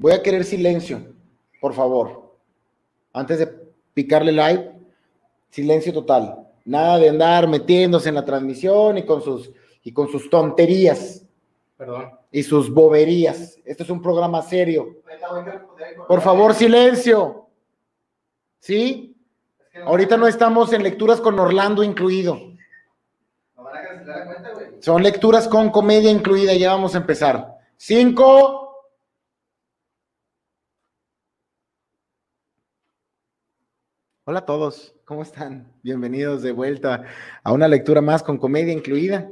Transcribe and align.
Voy 0.00 0.12
a 0.12 0.22
querer 0.22 0.44
silencio, 0.44 1.12
por 1.60 1.74
favor. 1.74 2.34
Antes 3.12 3.38
de 3.38 3.46
picarle 3.92 4.32
live, 4.32 4.72
silencio 5.50 5.92
total. 5.92 6.48
Nada 6.64 6.96
de 6.96 7.10
andar 7.10 7.46
metiéndose 7.46 8.08
en 8.08 8.14
la 8.14 8.24
transmisión 8.24 8.96
y 8.96 9.04
con 9.04 9.20
sus, 9.20 9.52
y 9.84 9.92
con 9.92 10.08
sus 10.08 10.30
tonterías. 10.30 11.22
Perdón. 11.76 12.12
Y 12.32 12.42
sus 12.42 12.72
boberías. 12.72 13.58
Este 13.62 13.82
es 13.82 13.90
un 13.90 14.00
programa 14.00 14.40
serio. 14.40 15.02
Por 16.08 16.22
favor, 16.22 16.54
silencio. 16.54 17.48
¿Sí? 18.58 19.14
Ahorita 19.84 20.16
no 20.16 20.26
estamos 20.26 20.72
en 20.72 20.82
lecturas 20.82 21.20
con 21.20 21.38
Orlando 21.38 21.82
incluido. 21.82 22.40
Son 24.78 25.02
lecturas 25.02 25.46
con 25.46 25.68
comedia 25.68 26.10
incluida. 26.10 26.54
Ya 26.54 26.72
vamos 26.72 26.94
a 26.94 26.98
empezar. 26.98 27.58
Cinco. 27.76 28.69
Hola 34.30 34.38
a 34.38 34.46
todos, 34.46 34.94
¿cómo 35.04 35.22
están? 35.22 35.66
Bienvenidos 35.82 36.42
de 36.42 36.52
vuelta 36.52 37.02
a 37.42 37.52
una 37.52 37.66
lectura 37.66 38.00
más 38.00 38.22
con 38.22 38.38
comedia 38.38 38.72
incluida. 38.72 39.28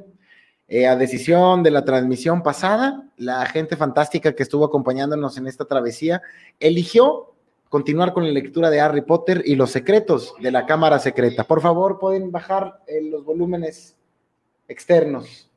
Eh, 0.66 0.88
a 0.88 0.96
decisión 0.96 1.62
de 1.62 1.70
la 1.70 1.84
transmisión 1.84 2.42
pasada, 2.42 3.08
la 3.16 3.46
gente 3.46 3.76
fantástica 3.76 4.32
que 4.32 4.42
estuvo 4.42 4.64
acompañándonos 4.64 5.38
en 5.38 5.46
esta 5.46 5.66
travesía 5.66 6.20
eligió 6.58 7.32
continuar 7.68 8.12
con 8.12 8.24
la 8.24 8.32
lectura 8.32 8.70
de 8.70 8.80
Harry 8.80 9.02
Potter 9.02 9.40
y 9.44 9.54
los 9.54 9.70
secretos 9.70 10.34
de 10.40 10.50
la 10.50 10.66
Cámara 10.66 10.98
Secreta. 10.98 11.44
Por 11.44 11.60
favor, 11.60 12.00
pueden 12.00 12.32
bajar 12.32 12.82
eh, 12.88 13.00
los 13.00 13.24
volúmenes 13.24 13.94
externos. 14.66 15.48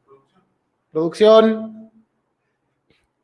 Producción. 0.91 1.89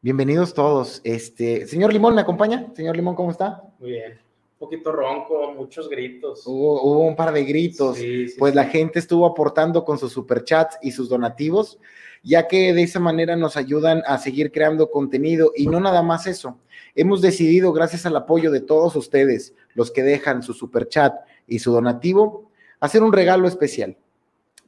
Bienvenidos 0.02 0.56
todos. 0.56 1.00
Este, 1.04 1.68
señor 1.68 1.94
Limón, 1.94 2.16
¿me 2.16 2.22
acompaña? 2.22 2.74
Señor 2.76 2.96
Limón, 2.96 3.14
¿cómo 3.14 3.30
está? 3.30 3.62
Muy 3.78 3.92
bien. 3.92 4.27
Poquito 4.60 4.92
ronco, 4.92 5.54
muchos 5.54 5.88
gritos. 5.88 6.45
Hubo, 6.48 6.81
hubo 6.81 7.00
un 7.02 7.16
par 7.16 7.31
de 7.31 7.44
gritos. 7.44 7.98
Sí, 7.98 8.28
sí, 8.28 8.36
pues 8.40 8.54
sí. 8.54 8.56
la 8.56 8.66
gente 8.66 8.98
estuvo 8.98 9.26
aportando 9.26 9.86
con 9.86 10.00
sus 10.00 10.12
superchats 10.12 10.80
y 10.81 10.92
sus 10.92 11.09
donativos, 11.09 11.80
ya 12.23 12.48
que 12.48 12.73
de 12.73 12.81
esa 12.81 13.00
manera 13.00 13.36
nos 13.36 13.56
ayudan 13.56 14.02
a 14.08 14.18
seguir 14.18 14.52
creando 14.52 14.90
contenido 14.90 15.52
y 15.56 15.68
no 15.68 15.80
nada 15.80 16.02
más 16.02 16.26
eso. 16.26 16.58
Hemos 16.96 17.22
decidido, 17.22 17.72
gracias 17.72 18.08
al 18.08 18.16
apoyo 18.16 18.50
de 18.50 18.62
todos 18.62 18.96
ustedes, 18.96 19.54
los 19.76 19.92
que 19.92 20.02
dejan 20.02 20.42
su 20.42 20.54
superchat 20.54 21.14
y 21.46 21.59
su 21.59 21.72
donativo, 21.72 22.50
hacer 22.80 23.03
un 23.03 23.14
regalo 23.14 23.48
especial. 23.48 23.96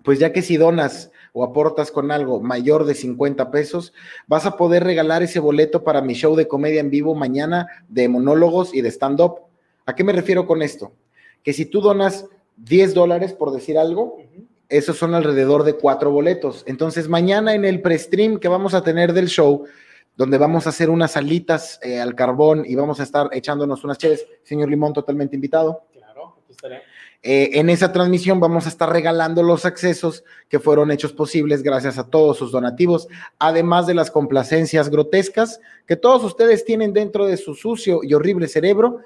Pues 0.03 0.19
ya 0.19 0.31
que 0.31 0.43
si 0.43 0.57
donas 0.57 1.11
o 1.33 1.43
aportas 1.43 1.91
con 1.91 2.11
algo 2.11 2.39
mayor 2.39 2.85
de 2.85 2.93
50 2.93 3.49
pesos, 3.49 3.93
vas 4.27 4.45
a 4.45 4.55
poder 4.55 4.83
regalar 4.83 5.23
ese 5.23 5.39
boleto 5.39 5.83
para 5.83 6.01
mi 6.01 6.13
show 6.13 6.35
de 6.35 6.47
comedia 6.47 6.79
en 6.79 6.89
vivo 6.91 7.15
mañana 7.15 7.67
de 7.89 8.07
monólogos 8.07 8.73
y 8.73 8.81
de 8.81 8.89
stand-up. 8.89 9.48
¿A 9.89 9.95
qué 9.95 10.03
me 10.03 10.13
refiero 10.13 10.45
con 10.45 10.61
esto? 10.61 10.91
Que 11.43 11.51
si 11.51 11.65
tú 11.65 11.81
donas 11.81 12.27
10 12.57 12.93
dólares, 12.93 13.33
por 13.33 13.51
decir 13.51 13.75
algo, 13.75 14.19
esos 14.69 14.97
son 14.99 15.15
alrededor 15.15 15.63
de 15.63 15.73
cuatro 15.73 16.11
boletos. 16.11 16.63
Entonces, 16.67 17.09
mañana 17.09 17.55
en 17.55 17.65
el 17.65 17.81
pre-stream 17.81 18.37
que 18.37 18.47
vamos 18.47 18.75
a 18.75 18.83
tener 18.83 19.13
del 19.13 19.29
show, 19.29 19.65
donde 20.15 20.37
vamos 20.37 20.67
a 20.67 20.69
hacer 20.69 20.91
unas 20.91 21.17
alitas 21.17 21.79
eh, 21.81 21.99
al 21.99 22.13
carbón 22.13 22.65
y 22.67 22.75
vamos 22.75 22.99
a 22.99 23.03
estar 23.03 23.29
echándonos 23.31 23.83
unas 23.83 23.97
chéves, 23.97 24.27
señor 24.43 24.69
Limón, 24.69 24.93
totalmente 24.93 25.35
invitado. 25.35 25.81
Claro, 25.91 26.35
aquí 26.43 26.51
estaré. 26.51 26.83
Eh, 27.23 27.49
en 27.59 27.71
esa 27.71 27.91
transmisión 27.91 28.39
vamos 28.39 28.67
a 28.67 28.69
estar 28.69 28.91
regalando 28.93 29.41
los 29.41 29.65
accesos 29.65 30.23
que 30.49 30.59
fueron 30.59 30.91
hechos 30.91 31.13
posibles 31.13 31.63
gracias 31.63 31.97
a 31.97 32.07
todos 32.07 32.37
sus 32.37 32.51
donativos, 32.51 33.07
además 33.39 33.87
de 33.87 33.95
las 33.95 34.11
complacencias 34.11 34.89
grotescas 34.89 35.59
que 35.87 35.95
todos 35.95 36.23
ustedes 36.23 36.63
tienen 36.63 36.93
dentro 36.93 37.25
de 37.25 37.37
su 37.37 37.55
sucio 37.55 38.01
y 38.03 38.13
horrible 38.13 38.47
cerebro 38.47 38.99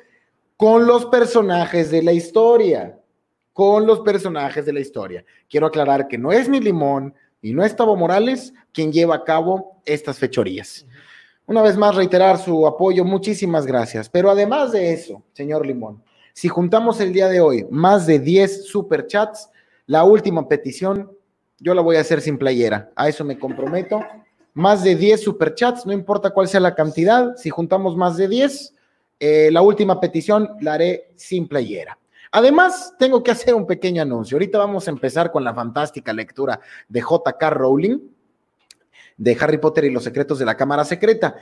con 0.58 0.86
los 0.86 1.06
personajes 1.08 1.92
de 1.92 2.04
la 2.04 2.14
historia, 2.14 3.00
con 3.54 3.86
los 3.86 4.02
personajes 4.02 4.66
de 4.66 4.74
la 4.74 4.80
historia. 4.80 5.26
Quiero 5.50 5.68
aclarar 5.68 6.08
que 6.08 6.18
no 6.18 6.32
es 6.32 6.50
ni 6.50 6.60
Limón 6.60 7.14
y 7.42 7.54
no 7.54 7.64
es 7.64 7.76
Tavo 7.76 7.96
Morales 7.96 8.54
quien 8.72 8.92
lleva 8.92 9.16
a 9.16 9.24
cabo 9.24 9.82
estas 9.86 10.18
fechorías. 10.18 10.86
Una 11.46 11.62
vez 11.62 11.76
más, 11.76 11.96
reiterar 11.96 12.38
su 12.38 12.66
apoyo, 12.66 13.04
muchísimas 13.04 13.66
gracias. 13.66 14.10
Pero 14.10 14.30
además 14.30 14.72
de 14.72 14.94
eso, 14.94 15.24
señor 15.34 15.66
Limón, 15.66 16.02
si 16.34 16.48
juntamos 16.48 17.00
el 17.02 17.14
día 17.14 17.28
de 17.28 17.42
hoy 17.42 17.68
más 17.70 18.08
de 18.08 18.20
10 18.20 18.66
superchats, 18.66 19.50
la 19.86 20.04
última 20.04 20.48
petición, 20.48 21.12
yo 21.60 21.74
la 21.74 21.82
voy 21.82 21.98
a 21.98 22.02
hacer 22.02 22.22
sin 22.22 22.38
playera. 22.38 22.92
A 22.96 23.10
eso 23.10 23.24
me 23.26 23.38
comprometo. 23.38 24.02
Más 24.54 24.84
de 24.84 24.96
10 24.96 25.22
superchats, 25.22 25.86
no 25.86 25.92
importa 25.92 26.30
cuál 26.30 26.48
sea 26.48 26.60
la 26.60 26.76
cantidad, 26.76 27.36
si 27.36 27.50
juntamos 27.50 27.98
más 27.98 28.18
de 28.18 28.28
10, 28.28 28.73
eh, 29.26 29.50
la 29.52 29.62
última 29.62 30.02
petición 30.02 30.50
la 30.60 30.74
haré 30.74 31.14
sin 31.16 31.48
playera. 31.48 31.98
Además, 32.30 32.94
tengo 33.00 33.24
que 33.24 33.32
hacer 33.32 33.56
un 33.56 33.66
pequeño 33.66 34.02
anuncio. 34.02 34.36
Ahorita 34.36 34.58
vamos 34.58 34.86
a 34.86 34.92
empezar 34.92 35.32
con 35.32 35.46
la 35.46 35.54
fantástica 35.54 36.12
lectura 36.12 36.60
de 36.90 37.00
J.K. 37.00 37.50
Rowling, 37.52 38.00
de 39.16 39.38
Harry 39.40 39.60
Potter 39.60 39.86
y 39.86 39.92
los 39.92 40.04
secretos 40.04 40.40
de 40.40 40.46
la 40.46 40.58
Cámara 40.58 40.84
Secreta. 40.84 41.38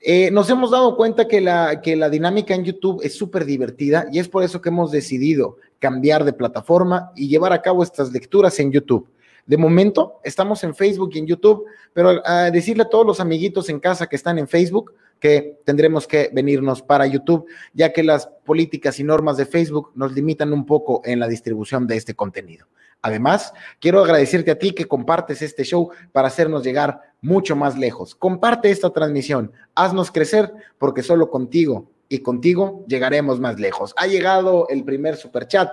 Eh, 0.00 0.32
nos 0.32 0.50
hemos 0.50 0.72
dado 0.72 0.96
cuenta 0.96 1.28
que 1.28 1.40
la, 1.40 1.80
que 1.80 1.94
la 1.94 2.10
dinámica 2.10 2.56
en 2.56 2.64
YouTube 2.64 3.00
es 3.04 3.16
súper 3.16 3.44
divertida 3.44 4.08
y 4.10 4.18
es 4.18 4.26
por 4.28 4.42
eso 4.42 4.60
que 4.60 4.70
hemos 4.70 4.90
decidido 4.90 5.58
cambiar 5.78 6.24
de 6.24 6.32
plataforma 6.32 7.12
y 7.14 7.28
llevar 7.28 7.52
a 7.52 7.62
cabo 7.62 7.84
estas 7.84 8.10
lecturas 8.10 8.58
en 8.58 8.72
YouTube. 8.72 9.08
De 9.46 9.56
momento 9.56 10.18
estamos 10.24 10.64
en 10.64 10.74
Facebook 10.74 11.10
y 11.14 11.20
en 11.20 11.28
YouTube, 11.28 11.66
pero 11.92 12.20
a 12.24 12.50
decirle 12.50 12.82
a 12.82 12.88
todos 12.88 13.06
los 13.06 13.20
amiguitos 13.20 13.68
en 13.68 13.78
casa 13.78 14.08
que 14.08 14.16
están 14.16 14.40
en 14.40 14.48
Facebook 14.48 14.92
que 15.22 15.60
tendremos 15.64 16.08
que 16.08 16.30
venirnos 16.32 16.82
para 16.82 17.06
YouTube, 17.06 17.46
ya 17.72 17.92
que 17.92 18.02
las 18.02 18.26
políticas 18.26 18.98
y 18.98 19.04
normas 19.04 19.36
de 19.36 19.46
Facebook 19.46 19.92
nos 19.94 20.12
limitan 20.12 20.52
un 20.52 20.66
poco 20.66 21.00
en 21.04 21.20
la 21.20 21.28
distribución 21.28 21.86
de 21.86 21.96
este 21.96 22.14
contenido. 22.14 22.66
Además, 23.02 23.54
quiero 23.78 24.02
agradecerte 24.02 24.50
a 24.50 24.58
ti 24.58 24.72
que 24.72 24.86
compartes 24.86 25.40
este 25.40 25.62
show 25.62 25.90
para 26.10 26.26
hacernos 26.26 26.64
llegar 26.64 27.00
mucho 27.20 27.54
más 27.54 27.78
lejos. 27.78 28.16
Comparte 28.16 28.72
esta 28.72 28.90
transmisión, 28.90 29.52
haznos 29.76 30.10
crecer, 30.10 30.52
porque 30.76 31.04
solo 31.04 31.30
contigo 31.30 31.88
y 32.08 32.18
contigo 32.18 32.84
llegaremos 32.88 33.38
más 33.38 33.60
lejos. 33.60 33.94
Ha 33.98 34.08
llegado 34.08 34.66
el 34.70 34.82
primer 34.82 35.14
superchat. 35.14 35.70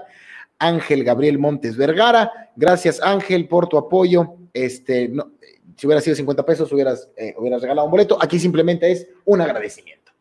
Ángel 0.60 1.04
Gabriel 1.04 1.40
Montes 1.40 1.76
Vergara. 1.76 2.52
Gracias, 2.56 3.02
Ángel, 3.02 3.48
por 3.48 3.68
tu 3.68 3.78
apoyo. 3.80 4.36
Este, 4.54 5.08
no, 5.08 5.32
si 5.80 5.88
hubiera 5.88 6.02
sido 6.02 6.14
50 6.14 6.46
pesos, 6.46 6.70
hubieras, 6.74 7.10
eh, 7.16 7.34
hubieras 7.38 7.62
regalado 7.62 7.86
un 7.86 7.92
boleto. 7.92 8.18
Aquí 8.22 8.38
simplemente 8.38 8.92
es 8.92 9.08
un 9.24 9.40
agradecimiento. 9.40 10.12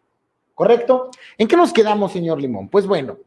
¿Correcto? 0.54 1.10
¿En 1.36 1.48
qué 1.48 1.56
nos 1.56 1.72
quedamos, 1.72 2.12
señor 2.12 2.40
Limón? 2.40 2.68
Pues 2.68 2.86
bueno, 2.86 3.18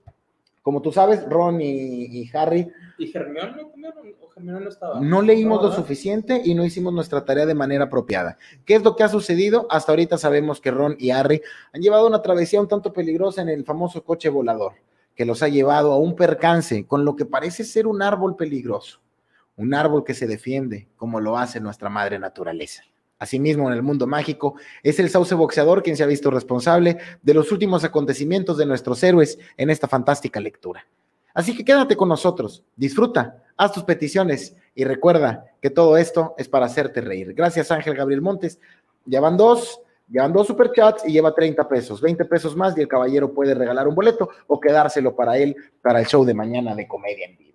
como 0.61 0.81
tú 0.81 0.93
sabes, 0.93 1.27
Ron 1.27 1.59
y, 1.59 2.05
y 2.05 2.31
Harry 2.33 2.71
¿Y 2.97 3.07
Germión 3.07 3.57
no 3.57 3.69
comieron? 3.69 4.15
¿O 4.21 4.29
Germión 4.29 4.63
no 4.63 4.69
estaba? 4.69 5.01
no 5.01 5.21
leímos 5.21 5.61
lo 5.61 5.73
suficiente 5.73 6.41
y 6.45 6.55
no 6.55 6.63
hicimos 6.63 6.93
nuestra 6.93 7.25
tarea 7.25 7.45
de 7.45 7.53
manera 7.53 7.85
apropiada. 7.85 8.37
¿Qué 8.63 8.75
es 8.75 8.83
lo 8.83 8.95
que 8.95 9.03
ha 9.03 9.09
sucedido? 9.09 9.67
Hasta 9.69 9.91
ahorita 9.91 10.17
sabemos 10.17 10.61
que 10.61 10.71
Ron 10.71 10.95
y 10.97 11.09
Harry 11.09 11.41
han 11.73 11.81
llevado 11.81 12.07
una 12.07 12.21
travesía 12.21 12.61
un 12.61 12.69
tanto 12.69 12.93
peligrosa 12.93 13.41
en 13.41 13.49
el 13.49 13.65
famoso 13.65 14.05
coche 14.05 14.29
volador, 14.29 14.75
que 15.15 15.25
los 15.25 15.43
ha 15.43 15.49
llevado 15.49 15.91
a 15.91 15.97
un 15.97 16.15
percance 16.15 16.87
con 16.87 17.03
lo 17.03 17.17
que 17.17 17.25
parece 17.25 17.65
ser 17.65 17.87
un 17.87 18.01
árbol 18.01 18.37
peligroso, 18.37 19.00
un 19.61 19.75
árbol 19.75 20.03
que 20.03 20.15
se 20.15 20.25
defiende 20.25 20.87
como 20.95 21.19
lo 21.19 21.37
hace 21.37 21.59
nuestra 21.59 21.87
madre 21.87 22.17
naturaleza. 22.17 22.83
Asimismo, 23.19 23.67
en 23.69 23.75
el 23.75 23.83
mundo 23.83 24.07
mágico, 24.07 24.55
es 24.81 24.99
el 24.99 25.11
sauce 25.11 25.35
boxeador 25.35 25.83
quien 25.83 25.95
se 25.95 26.01
ha 26.03 26.07
visto 26.07 26.31
responsable 26.31 26.97
de 27.21 27.33
los 27.35 27.51
últimos 27.51 27.83
acontecimientos 27.83 28.57
de 28.57 28.65
nuestros 28.65 29.03
héroes 29.03 29.37
en 29.57 29.69
esta 29.69 29.87
fantástica 29.87 30.39
lectura. 30.39 30.87
Así 31.35 31.55
que 31.55 31.63
quédate 31.63 31.95
con 31.95 32.09
nosotros, 32.09 32.63
disfruta, 32.75 33.43
haz 33.55 33.73
tus 33.73 33.83
peticiones 33.83 34.55
y 34.73 34.83
recuerda 34.83 35.45
que 35.61 35.69
todo 35.69 35.97
esto 35.97 36.33
es 36.39 36.49
para 36.49 36.65
hacerte 36.65 36.99
reír. 36.99 37.35
Gracias 37.35 37.69
Ángel 37.69 37.93
Gabriel 37.93 38.21
Montes. 38.21 38.59
Llevan 39.05 39.37
dos, 39.37 39.79
llevan 40.09 40.33
dos 40.33 40.47
superchats 40.47 41.07
y 41.07 41.11
lleva 41.11 41.35
30 41.35 41.69
pesos, 41.69 42.01
20 42.01 42.25
pesos 42.25 42.55
más 42.55 42.75
y 42.75 42.81
el 42.81 42.87
caballero 42.87 43.31
puede 43.31 43.53
regalar 43.53 43.87
un 43.87 43.93
boleto 43.93 44.31
o 44.47 44.59
quedárselo 44.59 45.15
para 45.15 45.37
él 45.37 45.55
para 45.83 45.99
el 45.99 46.07
show 46.07 46.25
de 46.25 46.33
mañana 46.33 46.73
de 46.73 46.87
comedia 46.87 47.27
en 47.27 47.37
vivo. 47.37 47.51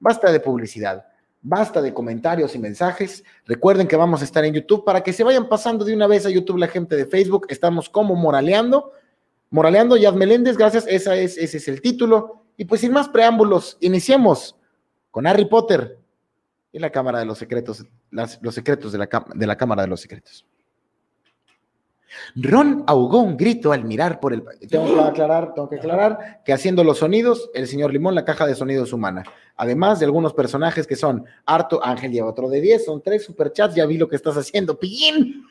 Basta 0.00 0.32
de 0.32 0.40
publicidad, 0.40 1.11
basta 1.42 1.82
de 1.82 1.92
comentarios 1.92 2.54
y 2.54 2.58
mensajes. 2.58 3.24
Recuerden 3.44 3.88
que 3.88 3.96
vamos 3.96 4.22
a 4.22 4.24
estar 4.24 4.44
en 4.44 4.54
YouTube 4.54 4.84
para 4.84 5.02
que 5.02 5.12
se 5.12 5.24
vayan 5.24 5.48
pasando 5.48 5.84
de 5.84 5.94
una 5.94 6.06
vez 6.06 6.24
a 6.24 6.30
YouTube 6.30 6.58
la 6.58 6.68
gente 6.68 6.96
de 6.96 7.06
Facebook. 7.06 7.46
Estamos 7.50 7.88
como 7.88 8.14
Moraleando. 8.14 8.92
Moraleando 9.50 9.96
Yad 9.96 10.14
Meléndez, 10.14 10.56
gracias, 10.56 10.86
esa 10.88 11.14
es, 11.14 11.36
ese 11.36 11.58
es 11.58 11.68
el 11.68 11.82
título. 11.82 12.44
Y 12.56 12.64
pues 12.64 12.80
sin 12.80 12.92
más 12.92 13.08
preámbulos, 13.08 13.76
iniciemos 13.80 14.56
con 15.10 15.26
Harry 15.26 15.44
Potter 15.44 15.98
y 16.72 16.78
la 16.78 16.90
Cámara 16.90 17.18
de 17.18 17.26
los 17.26 17.36
Secretos, 17.36 17.84
los 18.10 18.54
secretos 18.54 18.92
de 18.92 18.98
la, 18.98 19.08
de 19.34 19.46
la 19.46 19.56
Cámara 19.56 19.82
de 19.82 19.88
los 19.88 20.00
Secretos. 20.00 20.46
Ron 22.34 22.84
ahogó 22.86 23.20
un 23.20 23.36
grito 23.36 23.72
al 23.72 23.84
mirar 23.84 24.20
por 24.20 24.32
el... 24.32 24.42
Tengo 24.68 24.94
que 24.94 25.00
aclarar, 25.00 25.54
tengo 25.54 25.68
que 25.68 25.76
aclarar 25.76 26.42
que 26.44 26.52
haciendo 26.52 26.84
los 26.84 26.98
sonidos, 26.98 27.50
el 27.54 27.66
señor 27.66 27.92
Limón, 27.92 28.14
la 28.14 28.24
caja 28.24 28.46
de 28.46 28.54
sonidos 28.54 28.92
humana. 28.92 29.24
Además 29.56 29.98
de 29.98 30.06
algunos 30.06 30.32
personajes 30.32 30.86
que 30.86 30.96
son 30.96 31.24
Harto, 31.46 31.84
Ángel 31.84 32.12
lleva 32.12 32.28
otro 32.28 32.48
de 32.48 32.60
10, 32.60 32.84
son 32.84 33.02
tres 33.02 33.24
superchats, 33.24 33.74
ya 33.74 33.86
vi 33.86 33.98
lo 33.98 34.08
que 34.08 34.16
estás 34.16 34.36
haciendo, 34.36 34.78
pillín. 34.78 35.46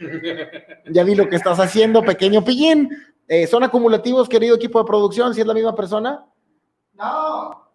Ya 0.92 1.04
vi 1.04 1.16
lo 1.16 1.30
que 1.30 1.36
estás 1.36 1.60
haciendo, 1.60 2.02
pequeño 2.02 2.44
pillín. 2.44 2.90
Eh, 3.28 3.48
¿Son 3.48 3.64
acumulativos, 3.64 4.28
querido 4.28 4.56
equipo 4.56 4.80
de 4.80 4.86
producción, 4.86 5.34
si 5.34 5.42
es 5.42 5.48
la 5.48 5.54
misma 5.54 5.76
persona? 5.76 6.26
No. 6.94 7.71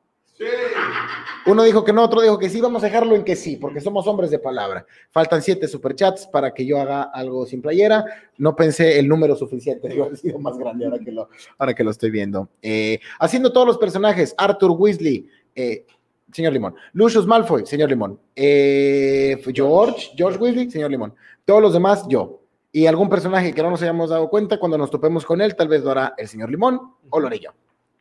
Uno 1.47 1.63
dijo 1.63 1.85
que 1.85 1.93
no, 1.93 2.05
otro 2.05 2.21
dijo 2.21 2.39
que 2.39 2.51
sí. 2.51 2.61
Vamos 2.61 2.83
a 2.83 2.87
dejarlo 2.87 3.15
en 3.15 3.25
que 3.25 3.37
sí, 3.37 3.57
porque 3.57 3.81
somos 3.81 4.07
hombres 4.07 4.31
de 4.31 4.39
palabra. 4.39 4.87
Faltan 5.11 5.43
siete 5.43 5.69
superchats 5.69 6.27
para 6.27 6.53
que 6.53 6.67
yo 6.67 6.81
haga 6.81 7.03
algo 7.05 7.47
sin 7.47 7.63
playera. 7.63 8.05
No 8.37 8.55
pensé 8.55 8.99
el 8.99 9.09
número 9.09 9.37
suficiente, 9.37 9.93
iba 9.95 10.05
a 10.05 10.07
haber 10.09 10.19
sido 10.19 10.39
más 10.39 10.59
grande 10.59 10.85
ahora 10.85 10.99
que 10.99 11.13
lo, 11.13 11.29
ahora 11.59 11.75
que 11.75 11.85
lo 11.85 11.91
estoy 11.91 12.11
viendo. 12.11 12.49
Eh, 12.63 13.01
haciendo 13.19 13.53
todos 13.53 13.67
los 13.67 13.79
personajes, 13.79 14.35
Arthur 14.37 14.73
Weasley, 14.73 15.29
eh, 15.55 15.87
señor 16.33 16.53
Limón. 16.53 16.75
Lucius 16.93 17.27
Malfoy, 17.27 17.65
señor 17.65 17.89
Limón. 17.89 18.19
Eh, 18.35 19.41
George, 19.55 20.11
George 20.17 20.39
Weasley, 20.39 20.71
señor 20.71 20.91
Limón. 20.91 21.15
Todos 21.45 21.63
los 21.63 21.73
demás, 21.73 22.05
yo. 22.09 22.41
Y 22.73 22.87
algún 22.87 23.09
personaje 23.09 23.55
que 23.55 23.63
no 23.63 23.71
nos 23.71 23.81
hayamos 23.81 24.11
dado 24.11 24.29
cuenta, 24.29 24.59
cuando 24.59 24.77
nos 24.77 24.91
topemos 24.91 25.25
con 25.25 25.41
él, 25.41 25.57
tal 25.57 25.69
vez 25.69 25.83
lo 25.83 25.93
hará 25.93 26.15
el 26.19 26.29
señor 26.29 26.51
Limón 26.51 26.81
o 27.09 27.21
lo 27.21 27.29
haré 27.29 27.39
yo. 27.39 27.53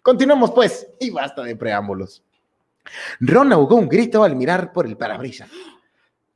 Continuemos 0.06 0.52
pues, 0.52 0.88
y 1.00 1.10
basta 1.10 1.42
de 1.42 1.56
preámbulos. 1.56 2.22
Ron 3.22 3.52
ahogó 3.52 3.78
un 3.78 3.90
grito 3.90 4.24
al 4.24 4.36
mirar 4.36 4.72
por 4.72 4.86
el 4.86 4.98
parabrisas. 4.98 5.50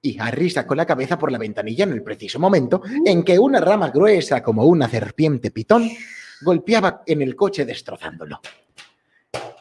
Y 0.01 0.19
Harry 0.19 0.49
sacó 0.49 0.73
la 0.73 0.87
cabeza 0.87 1.19
por 1.19 1.31
la 1.31 1.37
ventanilla 1.37 1.83
en 1.83 1.91
el 1.91 2.01
preciso 2.01 2.39
momento 2.39 2.81
en 3.05 3.23
que 3.23 3.37
una 3.37 3.59
rama 3.59 3.91
gruesa 3.91 4.41
como 4.41 4.65
una 4.65 4.89
serpiente 4.89 5.51
pitón 5.51 5.87
golpeaba 6.41 7.03
en 7.05 7.21
el 7.21 7.35
coche 7.35 7.63
destrozándolo. 7.63 8.41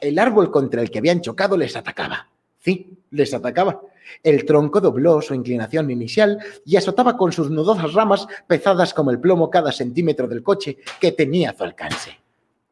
El 0.00 0.19
árbol 0.19 0.50
contra 0.50 0.81
el 0.81 0.90
que 0.90 1.00
habían 1.00 1.20
chocado 1.20 1.58
les 1.58 1.76
atacaba. 1.76 2.31
Sí, 2.60 3.00
les 3.10 3.34
atacaba. 3.34 3.78
El 4.22 4.46
tronco 4.46 4.81
dobló 4.81 5.20
su 5.20 5.34
inclinación 5.34 5.90
inicial 5.90 6.38
y 6.64 6.76
azotaba 6.76 7.14
con 7.19 7.31
sus 7.31 7.50
nudosas 7.50 7.93
ramas 7.93 8.26
pesadas 8.46 8.94
como 8.94 9.10
el 9.10 9.20
plomo 9.20 9.50
cada 9.50 9.70
centímetro 9.70 10.26
del 10.26 10.43
coche 10.43 10.78
que 10.99 11.12
tenía 11.12 11.50
a 11.50 11.55
su 11.55 11.62
alcance. 11.64 12.16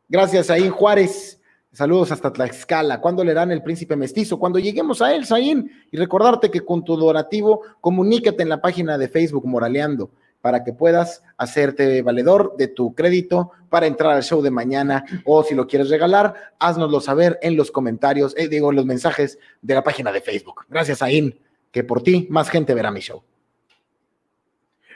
Gracias, 0.09 0.47
Saín 0.47 0.71
Juárez. 0.71 1.41
Saludos 1.73 2.13
hasta 2.13 2.33
Tlaxcala. 2.33 3.01
¿Cuándo 3.01 3.23
le 3.23 3.35
dan 3.35 3.51
el 3.51 3.63
príncipe 3.63 3.97
mestizo? 3.97 4.39
Cuando 4.39 4.59
lleguemos 4.59 5.03
a 5.03 5.15
él, 5.15 5.27
Saín. 5.27 5.71
Y 5.91 5.97
recordarte 5.97 6.51
que 6.51 6.63
con 6.63 6.85
tu 6.85 6.97
donativo, 6.97 7.63
comunícate 7.81 8.43
en 8.43 8.49
la 8.49 8.61
página 8.61 8.97
de 8.97 9.09
Facebook 9.09 9.47
Moraleando 9.47 10.11
para 10.41 10.63
que 10.63 10.73
puedas 10.73 11.25
hacerte 11.37 12.03
valedor 12.03 12.57
de 12.57 12.69
tu 12.69 12.95
crédito 12.95 13.51
para 13.69 13.87
entrar 13.87 14.13
al 14.13 14.23
show 14.23 14.41
de 14.41 14.51
mañana 14.51 15.05
o 15.25 15.43
si 15.43 15.57
lo 15.57 15.67
quieres 15.67 15.91
regalar, 15.91 16.53
haznoslo 16.61 17.01
saber 17.01 17.39
en 17.43 17.57
los 17.57 17.73
comentarios, 17.73 18.33
eh, 18.39 18.47
digo, 18.47 18.71
en 18.71 18.77
los 18.77 18.87
mensajes 18.87 19.39
de 19.61 19.75
la 19.75 19.83
página 19.83 20.13
de 20.13 20.21
Facebook. 20.21 20.65
Gracias, 20.69 21.03
Ain, 21.03 21.39
que 21.73 21.83
por 21.83 22.01
ti 22.01 22.29
más 22.31 22.49
gente 22.49 22.75
verá 22.75 22.93
mi 22.93 23.01
show. 23.01 23.23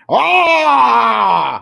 ¡Oh! 0.06 1.60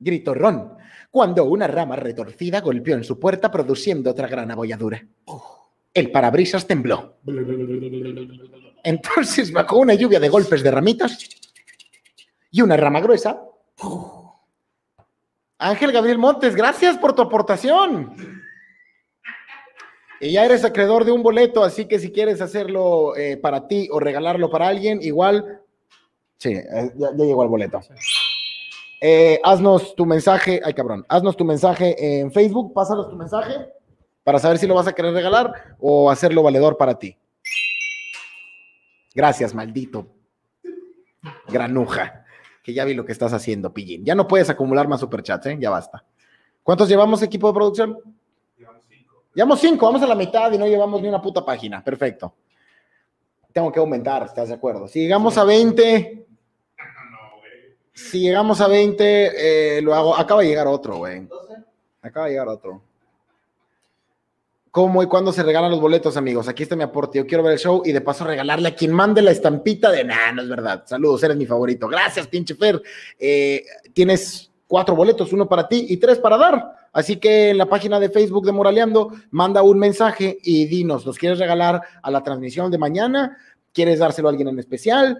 Gritó 0.00 0.34
Ron 0.34 0.81
cuando 1.12 1.44
una 1.44 1.66
rama 1.66 1.94
retorcida 1.94 2.62
golpeó 2.62 2.96
en 2.96 3.04
su 3.04 3.20
puerta 3.20 3.50
produciendo 3.50 4.10
otra 4.10 4.26
gran 4.28 4.50
abolladura. 4.50 5.06
El 5.92 6.10
parabrisas 6.10 6.66
tembló. 6.66 7.18
Entonces 8.82 9.52
bajó 9.52 9.76
una 9.76 9.92
lluvia 9.92 10.18
de 10.18 10.30
golpes 10.30 10.62
de 10.62 10.70
ramitas 10.70 11.28
y 12.50 12.62
una 12.62 12.78
rama 12.78 13.00
gruesa. 13.00 13.42
Ángel 15.58 15.92
Gabriel 15.92 16.16
Montes, 16.16 16.56
gracias 16.56 16.96
por 16.96 17.14
tu 17.14 17.20
aportación. 17.20 18.16
Y 20.18 20.32
ya 20.32 20.46
eres 20.46 20.64
acreedor 20.64 21.04
de 21.04 21.12
un 21.12 21.22
boleto, 21.22 21.62
así 21.62 21.84
que 21.84 21.98
si 21.98 22.10
quieres 22.10 22.40
hacerlo 22.40 23.14
eh, 23.16 23.36
para 23.36 23.68
ti 23.68 23.86
o 23.92 24.00
regalarlo 24.00 24.50
para 24.50 24.68
alguien, 24.68 25.02
igual, 25.02 25.60
sí, 26.38 26.52
eh, 26.52 26.92
ya, 26.96 27.10
ya 27.14 27.24
llegó 27.24 27.42
el 27.42 27.50
boleto. 27.50 27.80
Eh, 29.04 29.40
haznos 29.42 29.96
tu 29.96 30.06
mensaje, 30.06 30.60
ay 30.64 30.74
cabrón, 30.74 31.04
haznos 31.08 31.36
tu 31.36 31.44
mensaje 31.44 32.20
en 32.20 32.30
Facebook, 32.30 32.72
pásanos 32.72 33.10
tu 33.10 33.16
mensaje 33.16 33.52
para 34.22 34.38
saber 34.38 34.58
si 34.58 34.66
lo 34.68 34.76
vas 34.76 34.86
a 34.86 34.92
querer 34.92 35.12
regalar 35.12 35.76
o 35.80 36.08
hacerlo 36.08 36.44
valedor 36.44 36.76
para 36.76 36.96
ti. 36.96 37.18
Gracias, 39.12 39.54
maldito. 39.56 40.06
Granuja 41.48 42.24
que 42.62 42.72
ya 42.72 42.84
vi 42.84 42.94
lo 42.94 43.04
que 43.04 43.10
estás 43.12 43.32
haciendo, 43.32 43.72
Pillín. 43.74 44.04
Ya 44.04 44.14
no 44.14 44.28
puedes 44.28 44.48
acumular 44.48 44.86
más 44.86 45.00
superchats, 45.00 45.46
¿eh? 45.46 45.56
Ya 45.60 45.70
basta. 45.70 46.04
¿Cuántos 46.62 46.88
llevamos 46.88 47.22
equipo 47.22 47.48
de 47.48 47.54
producción? 47.54 47.98
Llevamos 48.56 48.84
cinco. 48.88 49.24
Llevamos 49.34 49.60
cinco, 49.60 49.86
vamos 49.86 50.02
a 50.02 50.06
la 50.06 50.14
mitad 50.14 50.52
y 50.52 50.58
no 50.58 50.66
llevamos 50.66 51.02
ni 51.02 51.08
una 51.08 51.20
puta 51.20 51.44
página. 51.44 51.82
Perfecto. 51.82 52.36
Tengo 53.52 53.72
que 53.72 53.80
aumentar, 53.80 54.22
¿estás 54.22 54.48
de 54.48 54.54
acuerdo? 54.54 54.86
Si 54.86 55.00
llegamos 55.00 55.36
a 55.36 55.44
20, 55.44 55.82
No, 56.04 56.14
güey. 56.14 56.21
Si 58.10 58.20
llegamos 58.20 58.60
a 58.60 58.68
20, 58.68 59.78
eh, 59.78 59.82
lo 59.82 59.94
hago. 59.94 60.16
Acaba 60.16 60.42
de 60.42 60.48
llegar 60.48 60.66
otro, 60.66 60.98
güey. 60.98 61.28
Acaba 62.00 62.26
de 62.26 62.32
llegar 62.32 62.48
otro. 62.48 62.82
¿Cómo 64.70 65.02
y 65.02 65.06
cuándo 65.06 65.32
se 65.32 65.42
regalan 65.42 65.70
los 65.70 65.80
boletos, 65.80 66.16
amigos? 66.16 66.48
Aquí 66.48 66.62
está 66.62 66.74
mi 66.74 66.82
aporte. 66.82 67.18
Yo 67.18 67.26
quiero 67.26 67.44
ver 67.44 67.52
el 67.52 67.58
show 67.58 67.82
y 67.84 67.92
de 67.92 68.00
paso 68.00 68.24
regalarle 68.24 68.68
a 68.68 68.74
quien 68.74 68.92
mande 68.92 69.20
la 69.20 69.30
estampita 69.30 69.90
de 69.90 70.02
nah, 70.02 70.32
no 70.32 70.40
es 70.40 70.48
verdad. 70.48 70.84
Saludos, 70.86 71.22
eres 71.22 71.36
mi 71.36 71.44
favorito. 71.44 71.86
Gracias, 71.88 72.26
pinche 72.26 72.54
Fer. 72.54 72.80
Eh, 73.18 73.64
tienes 73.92 74.50
cuatro 74.66 74.96
boletos, 74.96 75.30
uno 75.34 75.46
para 75.46 75.68
ti 75.68 75.84
y 75.90 75.98
tres 75.98 76.18
para 76.18 76.38
dar. 76.38 76.88
Así 76.94 77.16
que 77.16 77.50
en 77.50 77.58
la 77.58 77.66
página 77.66 78.00
de 78.00 78.08
Facebook 78.08 78.46
de 78.46 78.52
Moraleando, 78.52 79.12
manda 79.30 79.62
un 79.62 79.78
mensaje 79.78 80.38
y 80.42 80.64
dinos, 80.64 81.04
¿los 81.04 81.18
quieres 81.18 81.38
regalar 81.38 81.82
a 82.02 82.10
la 82.10 82.22
transmisión 82.22 82.70
de 82.70 82.78
mañana? 82.78 83.36
¿Quieres 83.74 83.98
dárselo 83.98 84.28
a 84.28 84.30
alguien 84.30 84.48
en 84.48 84.58
especial? 84.58 85.18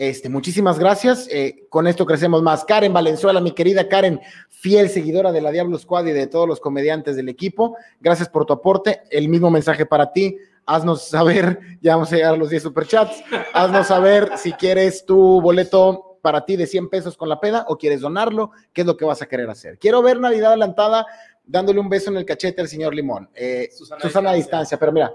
Este, 0.00 0.30
muchísimas 0.30 0.78
gracias. 0.78 1.28
Eh, 1.30 1.66
con 1.68 1.86
esto 1.86 2.06
crecemos 2.06 2.42
más. 2.42 2.64
Karen 2.64 2.90
Valenzuela, 2.90 3.38
mi 3.38 3.52
querida 3.52 3.86
Karen, 3.86 4.18
fiel 4.48 4.88
seguidora 4.88 5.30
de 5.30 5.42
la 5.42 5.50
Diablo 5.50 5.76
Squad 5.76 6.06
y 6.06 6.12
de 6.12 6.26
todos 6.26 6.48
los 6.48 6.58
comediantes 6.58 7.16
del 7.16 7.28
equipo. 7.28 7.76
Gracias 8.00 8.26
por 8.26 8.46
tu 8.46 8.54
aporte. 8.54 9.02
El 9.10 9.28
mismo 9.28 9.50
mensaje 9.50 9.84
para 9.84 10.10
ti. 10.10 10.38
Haznos 10.64 11.06
saber, 11.06 11.60
ya 11.82 11.96
vamos 11.96 12.10
a 12.14 12.16
llegar 12.16 12.32
a 12.32 12.36
los 12.38 12.48
10 12.48 12.62
superchats. 12.62 13.22
Haznos 13.52 13.88
saber 13.88 14.30
si 14.38 14.54
quieres 14.54 15.04
tu 15.04 15.38
boleto 15.42 16.16
para 16.22 16.46
ti 16.46 16.56
de 16.56 16.66
100 16.66 16.88
pesos 16.88 17.14
con 17.14 17.28
la 17.28 17.38
peda 17.38 17.66
o 17.68 17.76
quieres 17.76 18.00
donarlo. 18.00 18.52
¿Qué 18.72 18.80
es 18.80 18.86
lo 18.86 18.96
que 18.96 19.04
vas 19.04 19.20
a 19.20 19.26
querer 19.26 19.50
hacer? 19.50 19.78
Quiero 19.78 20.00
ver 20.00 20.18
Navidad 20.18 20.52
adelantada 20.52 21.04
dándole 21.44 21.78
un 21.78 21.90
beso 21.90 22.10
en 22.10 22.16
el 22.16 22.24
cachete 22.24 22.62
al 22.62 22.68
señor 22.68 22.94
Limón. 22.94 23.28
Eh, 23.34 23.68
Susana 23.70 24.00
Susana, 24.00 24.30
a 24.30 24.32
Distancia. 24.32 24.78
distancia, 24.78 24.78
pero 24.78 24.92
mira. 24.92 25.12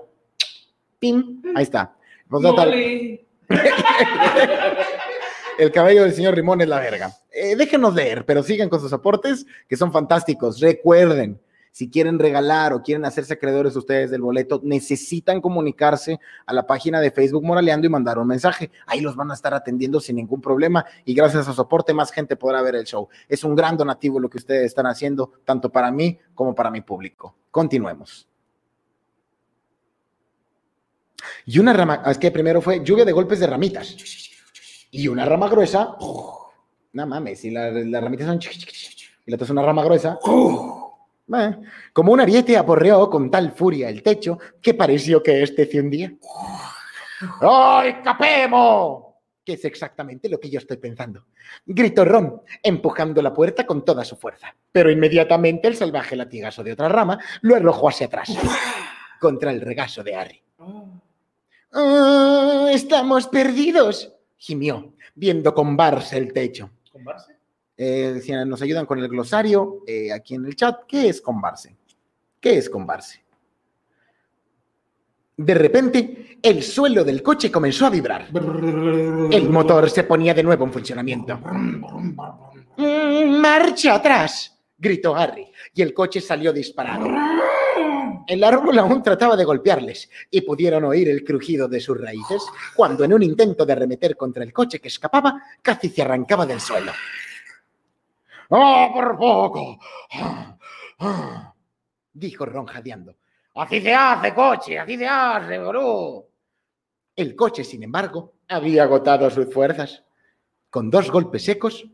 Pim, 1.00 1.42
ahí 1.56 1.64
está. 1.64 1.98
Mole. 2.30 3.25
el 5.58 5.72
cabello 5.72 6.04
del 6.04 6.14
señor 6.14 6.36
Rimón 6.36 6.62
es 6.62 6.68
la 6.68 6.80
verga. 6.80 7.12
Eh, 7.32 7.56
déjenos 7.56 7.94
leer, 7.94 8.26
pero 8.26 8.44
sigan 8.44 8.70
con 8.70 8.80
sus 8.80 8.94
aportes, 8.94 9.46
que 9.68 9.78
son 9.78 9.92
fantásticos. 9.92 10.60
Recuerden, 10.60 11.40
si 11.76 11.90
quieren 11.90 12.20
regalar 12.20 12.72
o 12.72 12.82
quieren 12.82 13.04
hacerse 13.04 13.34
acreedores 13.34 13.76
ustedes 13.76 14.10
del 14.10 14.22
boleto, 14.22 14.62
necesitan 14.64 15.42
comunicarse 15.42 16.22
a 16.46 16.54
la 16.54 16.66
página 16.66 17.02
de 17.02 17.12
Facebook 17.12 17.44
Moraleando 17.44 17.86
y 17.86 17.90
mandar 17.90 18.18
un 18.18 18.28
mensaje. 18.28 18.72
Ahí 18.88 19.02
los 19.02 19.18
van 19.18 19.30
a 19.30 19.34
estar 19.34 19.54
atendiendo 19.54 20.00
sin 20.00 20.16
ningún 20.16 20.40
problema 20.40 20.86
y 21.04 21.14
gracias 21.14 21.50
a 21.50 21.54
su 21.54 21.62
aporte 21.62 21.94
más 21.94 22.14
gente 22.14 22.38
podrá 22.38 22.62
ver 22.62 22.76
el 22.76 22.86
show. 22.86 23.10
Es 23.28 23.44
un 23.44 23.56
gran 23.56 23.76
donativo 23.76 24.22
lo 24.22 24.30
que 24.30 24.38
ustedes 24.38 24.68
están 24.68 24.88
haciendo, 24.88 25.34
tanto 25.44 25.70
para 25.70 25.92
mí 25.92 26.18
como 26.34 26.56
para 26.56 26.72
mi 26.72 26.80
público. 26.80 27.36
Continuemos. 27.52 28.26
Y 31.46 31.60
una 31.60 31.74
rama, 31.74 32.02
es 32.06 32.18
que 32.18 32.32
primero 32.32 32.62
fue 32.62 32.84
lluvia 32.84 33.06
de 33.06 33.12
golpes 33.12 33.40
de 33.40 33.48
ramitas. 33.48 33.96
Y 34.92 35.08
una 35.08 35.26
rama 35.26 35.48
gruesa, 35.50 35.96
no 36.94 37.08
mames, 37.08 37.44
y 37.46 37.52
la- 37.52 37.72
las 37.72 38.04
ramitas 38.04 38.28
son 38.28 38.40
y 39.28 39.32
la 39.32 39.36
otra 39.36 39.46
es 39.46 39.50
una 39.52 39.62
rama 39.64 39.84
gruesa, 39.84 40.20
eh, 41.38 41.58
como 41.92 42.14
un 42.14 42.20
ariete 42.22 42.56
aporreó 42.58 43.10
con 43.10 43.30
tal 43.32 43.52
furia 43.52 43.90
el 43.90 44.04
techo 44.04 44.38
que 44.62 44.74
pareció 44.76 45.22
que 45.24 45.42
este 45.44 45.68
hundía. 45.80 46.14
¡Ay, 47.42 47.96
capemo! 48.04 49.22
Que 49.44 49.54
es 49.54 49.66
exactamente 49.66 50.30
lo 50.30 50.40
que 50.40 50.50
yo 50.50 50.60
estoy 50.60 50.78
pensando. 50.78 51.26
Gritó 51.66 52.04
Ron, 52.06 52.42
empujando 52.64 53.22
la 53.22 53.34
puerta 53.34 53.66
con 53.66 53.84
toda 53.86 54.04
su 54.06 54.16
fuerza. 54.16 54.56
Pero 54.72 54.90
inmediatamente 54.92 55.68
el 55.68 55.76
salvaje 55.76 56.16
latigazo 56.16 56.64
de 56.64 56.74
otra 56.74 56.90
rama 56.90 57.20
lo 57.42 57.56
arrojó 57.56 57.90
hacia 57.90 58.08
atrás, 58.08 58.30
contra 59.20 59.52
el 59.52 59.62
regazo 59.62 60.04
de 60.04 60.16
Harry. 60.16 60.44
"Ah, 61.76 62.70
estamos 62.72 63.28
perdidos, 63.28 64.14
gimió, 64.38 64.94
viendo 65.14 65.54
combarse 65.54 66.18
el 66.18 66.32
techo. 66.32 66.70
¿Con 66.92 67.04
Barce? 67.04 67.36
Eh, 67.78 68.22
si 68.24 68.32
nos 68.32 68.62
ayudan 68.62 68.86
con 68.86 69.00
el 69.00 69.10
glosario 69.10 69.82
eh, 69.86 70.14
aquí 70.14 70.36
en 70.36 70.46
el 70.46 70.56
chat, 70.56 70.84
¿qué 70.88 71.10
es 71.10 71.20
combarse? 71.20 71.76
¿Qué 72.40 72.58
es 72.58 72.70
combarse? 72.70 73.22
De 75.38 75.54
repente, 75.54 76.38
el 76.42 76.64
suelo 76.64 77.04
del 77.04 77.22
coche 77.22 77.52
comenzó 77.52 77.88
a 77.88 77.90
vibrar. 77.90 78.30
El 79.32 79.50
motor 79.50 79.90
se 79.90 80.06
ponía 80.06 80.34
de 80.34 80.44
nuevo 80.44 80.64
en 80.64 80.72
funcionamiento. 80.72 81.38
"Mm, 81.38 82.16
¡Marcha 83.42 83.96
atrás! 83.96 84.58
gritó 84.78 85.16
Harry, 85.16 85.48
y 85.74 85.82
el 85.82 85.94
coche 85.94 86.22
salió 86.22 86.54
disparado. 86.54 87.08
El 88.28 88.44
árbol 88.44 88.78
aún 88.80 89.04
trataba 89.04 89.36
de 89.36 89.46
golpearles 89.46 90.10
y 90.32 90.42
pudieron 90.42 90.84
oír 90.86 91.10
el 91.10 91.24
crujido 91.24 91.68
de 91.68 91.80
sus 91.80 92.00
raíces 92.00 92.44
cuando 92.76 93.04
en 93.04 93.14
un 93.14 93.22
intento 93.24 93.66
de 93.66 93.74
arremeter 93.74 94.18
contra 94.18 94.44
el 94.44 94.52
coche 94.52 94.80
que 94.80 94.88
escapaba, 94.88 95.42
casi 95.62 95.90
se 95.90 96.02
arrancaba 96.02 96.46
del 96.46 96.60
suelo. 96.60 96.92
¡Oh, 98.50 98.92
por 98.94 99.18
poco! 99.18 99.80
"Ah", 101.00 101.54
dijo 102.14 102.46
Ron 102.46 102.66
jadeando. 102.66 103.16
Así 103.56 103.82
se 103.82 103.94
hace, 103.94 104.34
coche, 104.34 104.80
así 104.80 104.98
se 104.98 105.08
hace, 105.08 105.60
bro. 105.60 106.28
El 107.16 107.36
coche, 107.36 107.64
sin 107.64 107.84
embargo, 107.84 108.34
había 108.50 108.84
agotado 108.84 109.30
sus 109.30 109.54
fuerzas. 109.54 110.04
Con 110.70 110.90
dos 110.90 111.10
golpes 111.10 111.44
secos, 111.46 111.86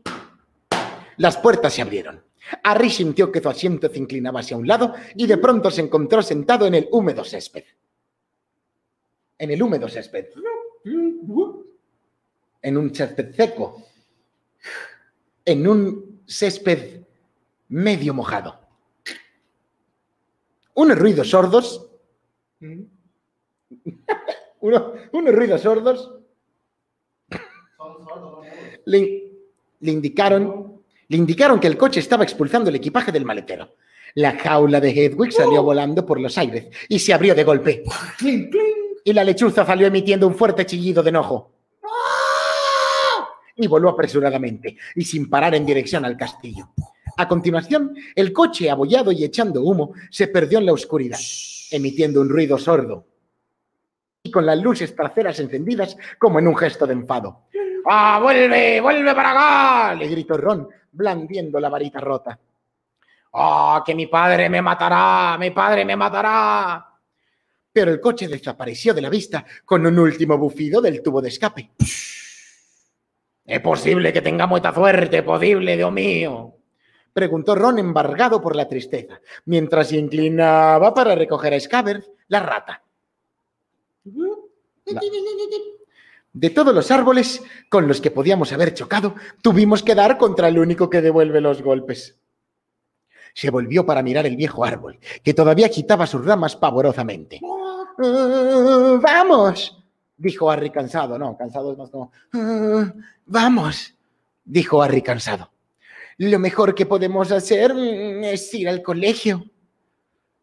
las 1.18 1.36
puertas 1.36 1.72
se 1.72 1.82
abrieron. 1.82 2.24
Harry 2.62 2.90
sintió 2.90 3.30
que 3.30 3.40
su 3.40 3.48
asiento 3.48 3.88
se 3.88 3.98
inclinaba 3.98 4.40
hacia 4.40 4.56
un 4.56 4.66
lado 4.66 4.94
y 5.14 5.26
de 5.26 5.38
pronto 5.38 5.70
se 5.70 5.80
encontró 5.82 6.22
sentado 6.22 6.66
en 6.66 6.74
el 6.74 6.88
húmedo 6.90 7.24
césped. 7.24 7.64
En 9.38 9.50
el 9.50 9.62
húmedo 9.62 9.88
césped. 9.88 10.26
En 12.62 12.76
un 12.76 12.94
césped 12.94 13.34
seco. 13.34 13.82
En 15.44 15.66
un 15.66 16.22
césped 16.26 17.02
medio 17.68 18.14
mojado. 18.14 18.60
Unos 20.74 20.98
ruidos 20.98 21.30
sordos. 21.30 21.88
Uno- 24.60 24.92
unos 25.12 25.34
ruidos 25.34 25.60
sordos 25.62 26.18
le, 28.84 29.32
le 29.80 29.90
indicaron, 29.90 30.71
le 31.12 31.18
indicaron 31.18 31.60
que 31.60 31.66
el 31.66 31.76
coche 31.76 32.00
estaba 32.00 32.24
expulsando 32.24 32.70
el 32.70 32.76
equipaje 32.76 33.12
del 33.12 33.26
maletero. 33.26 33.76
La 34.14 34.32
jaula 34.32 34.80
de 34.80 34.92
Hedwig 34.92 35.30
salió 35.30 35.62
volando 35.62 36.06
por 36.06 36.18
los 36.18 36.38
aires 36.38 36.68
y 36.88 36.98
se 37.00 37.12
abrió 37.12 37.34
de 37.34 37.44
golpe. 37.44 37.84
Y 39.04 39.12
la 39.12 39.24
lechuza 39.24 39.66
salió 39.66 39.88
emitiendo 39.88 40.28
un 40.28 40.36
fuerte 40.36 40.64
chillido 40.64 41.02
de 41.02 41.10
enojo. 41.10 41.52
Y 43.56 43.66
voló 43.66 43.88
apresuradamente 43.88 44.76
y 44.94 45.04
sin 45.04 45.28
parar 45.28 45.56
en 45.56 45.66
dirección 45.66 46.04
al 46.04 46.16
castillo. 46.16 46.70
A 47.16 47.26
continuación, 47.26 47.94
el 48.14 48.32
coche, 48.32 48.70
abollado 48.70 49.10
y 49.10 49.24
echando 49.24 49.60
humo, 49.62 49.92
se 50.08 50.28
perdió 50.28 50.60
en 50.60 50.66
la 50.66 50.72
oscuridad, 50.72 51.18
emitiendo 51.72 52.20
un 52.20 52.28
ruido 52.28 52.56
sordo 52.58 53.06
y 54.22 54.30
con 54.30 54.46
las 54.46 54.62
luces 54.62 54.94
traseras 54.94 55.40
encendidas 55.40 55.96
como 56.18 56.38
en 56.38 56.46
un 56.46 56.56
gesto 56.56 56.86
de 56.86 56.92
enfado. 56.92 57.48
¡Ah, 57.84 58.20
vuelve! 58.22 58.80
¡Vuelve 58.80 59.14
para 59.14 59.30
acá! 59.32 59.94
le 59.96 60.06
gritó 60.06 60.36
Ron, 60.36 60.68
blandiendo 60.92 61.58
la 61.58 61.68
varita 61.68 62.00
rota. 62.00 62.38
¡Ah, 63.34 63.82
que 63.84 63.94
mi 63.94 64.06
padre 64.06 64.48
me 64.48 64.60
matará! 64.60 65.36
¡Mi 65.38 65.50
padre 65.50 65.84
me 65.84 65.96
matará! 65.96 66.86
Pero 67.72 67.90
el 67.90 68.00
coche 68.00 68.28
desapareció 68.28 68.92
de 68.92 69.00
la 69.00 69.08
vista 69.08 69.44
con 69.64 69.86
un 69.86 69.98
último 69.98 70.36
bufido 70.36 70.80
del 70.80 71.02
tubo 71.02 71.22
de 71.22 71.28
escape. 71.28 71.70
¿Es 73.44 73.60
posible 73.60 74.12
que 74.12 74.20
tenga 74.20 74.46
mucha 74.46 74.72
suerte? 74.72 75.22
¿Posible, 75.22 75.76
Dios 75.76 75.90
mío? 75.90 76.54
Preguntó 77.12 77.54
Ron 77.54 77.78
embargado 77.78 78.40
por 78.40 78.56
la 78.56 78.68
tristeza, 78.68 79.20
mientras 79.46 79.88
se 79.88 79.96
inclinaba 79.96 80.94
para 80.94 81.14
recoger 81.14 81.54
a 81.54 81.60
Scabbers, 81.60 82.10
la 82.28 82.40
rata. 82.40 82.82
De 86.32 86.50
todos 86.50 86.74
los 86.74 86.90
árboles 86.90 87.42
con 87.68 87.86
los 87.86 88.00
que 88.00 88.10
podíamos 88.10 88.52
haber 88.52 88.72
chocado, 88.72 89.14
tuvimos 89.42 89.82
que 89.82 89.94
dar 89.94 90.16
contra 90.16 90.48
el 90.48 90.58
único 90.58 90.88
que 90.88 91.02
devuelve 91.02 91.40
los 91.40 91.62
golpes. 91.62 92.18
Se 93.34 93.50
volvió 93.50 93.84
para 93.84 94.02
mirar 94.02 94.26
el 94.26 94.36
viejo 94.36 94.64
árbol, 94.64 94.98
que 95.22 95.34
todavía 95.34 95.66
agitaba 95.66 96.06
sus 96.06 96.24
ramas 96.24 96.56
pavorosamente. 96.56 97.40
"Ah, 97.98 98.98
¡Vamos! 99.02 99.78
dijo 100.16 100.50
Harry 100.50 100.70
cansado. 100.70 101.18
No, 101.18 101.36
cansado 101.36 101.72
es 101.72 101.78
más 101.78 101.90
como... 101.90 102.12
"Ah, 102.32 102.92
¡Vamos! 103.26 103.94
dijo 104.44 104.82
Harry 104.82 105.02
cansado. 105.02 105.50
Lo 106.18 106.38
mejor 106.38 106.74
que 106.74 106.86
podemos 106.86 107.30
hacer 107.32 107.72
es 107.76 108.52
ir 108.54 108.68
al 108.68 108.82
colegio. 108.82 109.44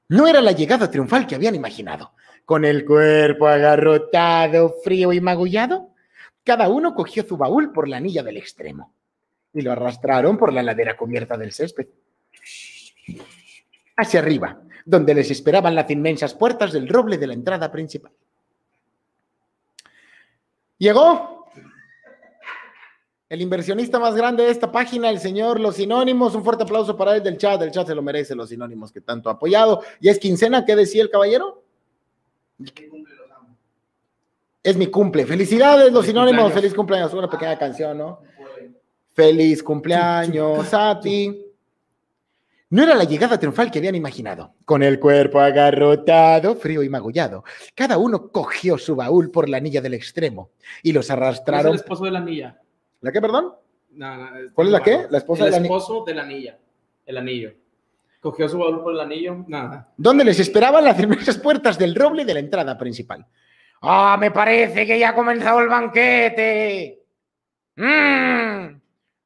No 0.09 0.27
era 0.27 0.41
la 0.41 0.51
llegada 0.51 0.89
triunfal 0.89 1.25
que 1.27 1.35
habían 1.35 1.55
imaginado. 1.55 2.11
Con 2.49 2.65
el 2.65 2.83
cuerpo 2.83 3.47
agarrotado, 3.47 4.73
frío 4.83 5.13
y 5.13 5.21
magullado, 5.21 5.91
cada 6.43 6.67
uno 6.67 6.95
cogió 6.95 7.23
su 7.23 7.37
baúl 7.37 7.71
por 7.71 7.87
la 7.87 7.97
anilla 7.97 8.23
del 8.23 8.37
extremo 8.37 8.91
y 9.53 9.61
lo 9.61 9.71
arrastraron 9.71 10.35
por 10.35 10.51
la 10.51 10.63
ladera 10.63 10.97
cubierta 10.97 11.37
del 11.37 11.51
césped. 11.51 11.85
Hacia 13.97 14.19
arriba, 14.19 14.63
donde 14.83 15.13
les 15.13 15.29
esperaban 15.29 15.75
las 15.75 15.91
inmensas 15.91 16.33
puertas 16.33 16.73
del 16.73 16.89
roble 16.89 17.19
de 17.19 17.27
la 17.27 17.35
entrada 17.35 17.71
principal. 17.71 18.13
Llegó 20.79 21.51
el 23.29 23.41
inversionista 23.41 23.99
más 23.99 24.15
grande 24.15 24.45
de 24.45 24.49
esta 24.49 24.71
página, 24.71 25.11
el 25.11 25.19
señor 25.19 25.59
Los 25.59 25.75
Sinónimos. 25.75 26.33
Un 26.33 26.43
fuerte 26.43 26.63
aplauso 26.63 26.97
para 26.97 27.15
él 27.15 27.21
del 27.21 27.37
chat. 27.37 27.61
El 27.61 27.69
chat 27.69 27.85
se 27.85 27.93
lo 27.93 28.01
merece, 28.01 28.33
Los 28.33 28.49
Sinónimos, 28.49 28.91
que 28.91 29.01
tanto 29.01 29.29
ha 29.29 29.33
apoyado. 29.33 29.83
¿Y 29.99 30.09
es 30.09 30.17
quincena? 30.17 30.65
¿Qué 30.65 30.75
decía 30.75 31.03
el 31.03 31.11
caballero? 31.11 31.68
Es 34.63 34.75
mi 34.77 34.87
cumple. 34.87 35.25
Felicidades, 35.25 35.91
Los 35.91 36.05
Sinónimos. 36.05 36.43
cumpleaños. 36.43 36.53
Feliz 36.53 36.73
cumpleaños. 36.73 37.13
Una 37.13 37.29
pequeña 37.29 37.57
canción, 37.57 37.97
¿no? 37.97 38.19
Feliz 39.13 39.63
cumpleaños 39.63 40.73
a 40.73 40.99
ti. 40.99 41.45
No 42.71 42.83
era 42.83 42.93
la 42.93 43.03
llegada 43.03 43.39
triunfal 43.39 43.71
que 43.71 43.79
habían 43.79 43.95
imaginado. 43.95 44.53
Con 44.63 44.83
el 44.83 44.99
cuerpo 44.99 45.39
agarrotado, 45.39 46.55
frío 46.55 46.83
y 46.83 46.89
magullado, 46.89 47.43
cada 47.73 47.97
uno 47.97 48.29
cogió 48.31 48.77
su 48.77 48.95
baúl 48.95 49.31
por 49.31 49.49
la 49.49 49.57
anilla 49.57 49.81
del 49.81 49.95
extremo 49.95 50.51
y 50.83 50.91
los 50.91 51.07
¿Cuál 51.07 51.17
es 51.17 51.19
el 51.19 51.23
arrastraron. 51.23 51.75
esposo 51.75 52.03
de 52.05 52.11
la 52.11 52.19
anilla? 52.19 52.61
¿La 53.01 53.11
qué, 53.11 53.21
perdón? 53.21 53.53
No, 53.91 54.17
no, 54.17 54.29
¿Cuál 54.53 54.67
es 54.67 54.73
la 54.73 54.83
qué? 54.83 55.07
La 55.09 55.17
esposa 55.17 55.45
el 55.45 55.51
de 55.51 55.57
la 55.57 55.59
ni- 55.61 55.65
esposo 55.67 56.03
de 56.05 56.13
la 56.13 56.21
anilla. 56.21 56.59
El 57.07 57.17
anillo. 57.17 57.53
Cogió 58.19 58.49
su 58.49 58.57
baúl 58.57 58.81
por 58.81 58.93
el 58.93 58.99
anillo. 58.99 59.45
Nada. 59.47 59.93
donde 59.95 60.25
les 60.25 60.39
esperaban 60.39 60.83
las 60.83 60.99
inmensas 60.99 61.37
puertas 61.37 61.77
del 61.77 61.95
roble 61.95 62.25
de 62.25 62.33
la 62.33 62.39
entrada 62.39 62.77
principal. 62.77 63.25
¡Ah, 63.81 64.17
me 64.19 64.31
parece 64.31 64.85
que 64.85 64.99
ya 64.99 65.09
ha 65.09 65.15
comenzado 65.15 65.61
el 65.61 65.69
banquete! 65.69 67.01
¡Mmm! 67.77 68.79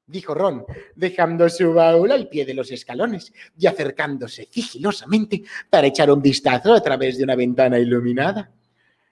dijo 0.06 0.36
Ron, 0.36 0.66
dejando 0.96 1.50
su 1.50 1.74
baúl 1.74 2.12
al 2.12 2.28
pie 2.28 2.46
de 2.46 2.54
los 2.54 2.72
escalones 2.72 3.34
y 3.58 3.66
acercándose 3.66 4.48
sigilosamente 4.52 5.44
para 5.70 5.88
echar 5.88 6.12
un 6.12 6.22
vistazo 6.22 6.74
a 6.74 6.82
través 6.82 7.18
de 7.18 7.24
una 7.24 7.36
ventana 7.36 7.80
iluminada. 7.80 8.52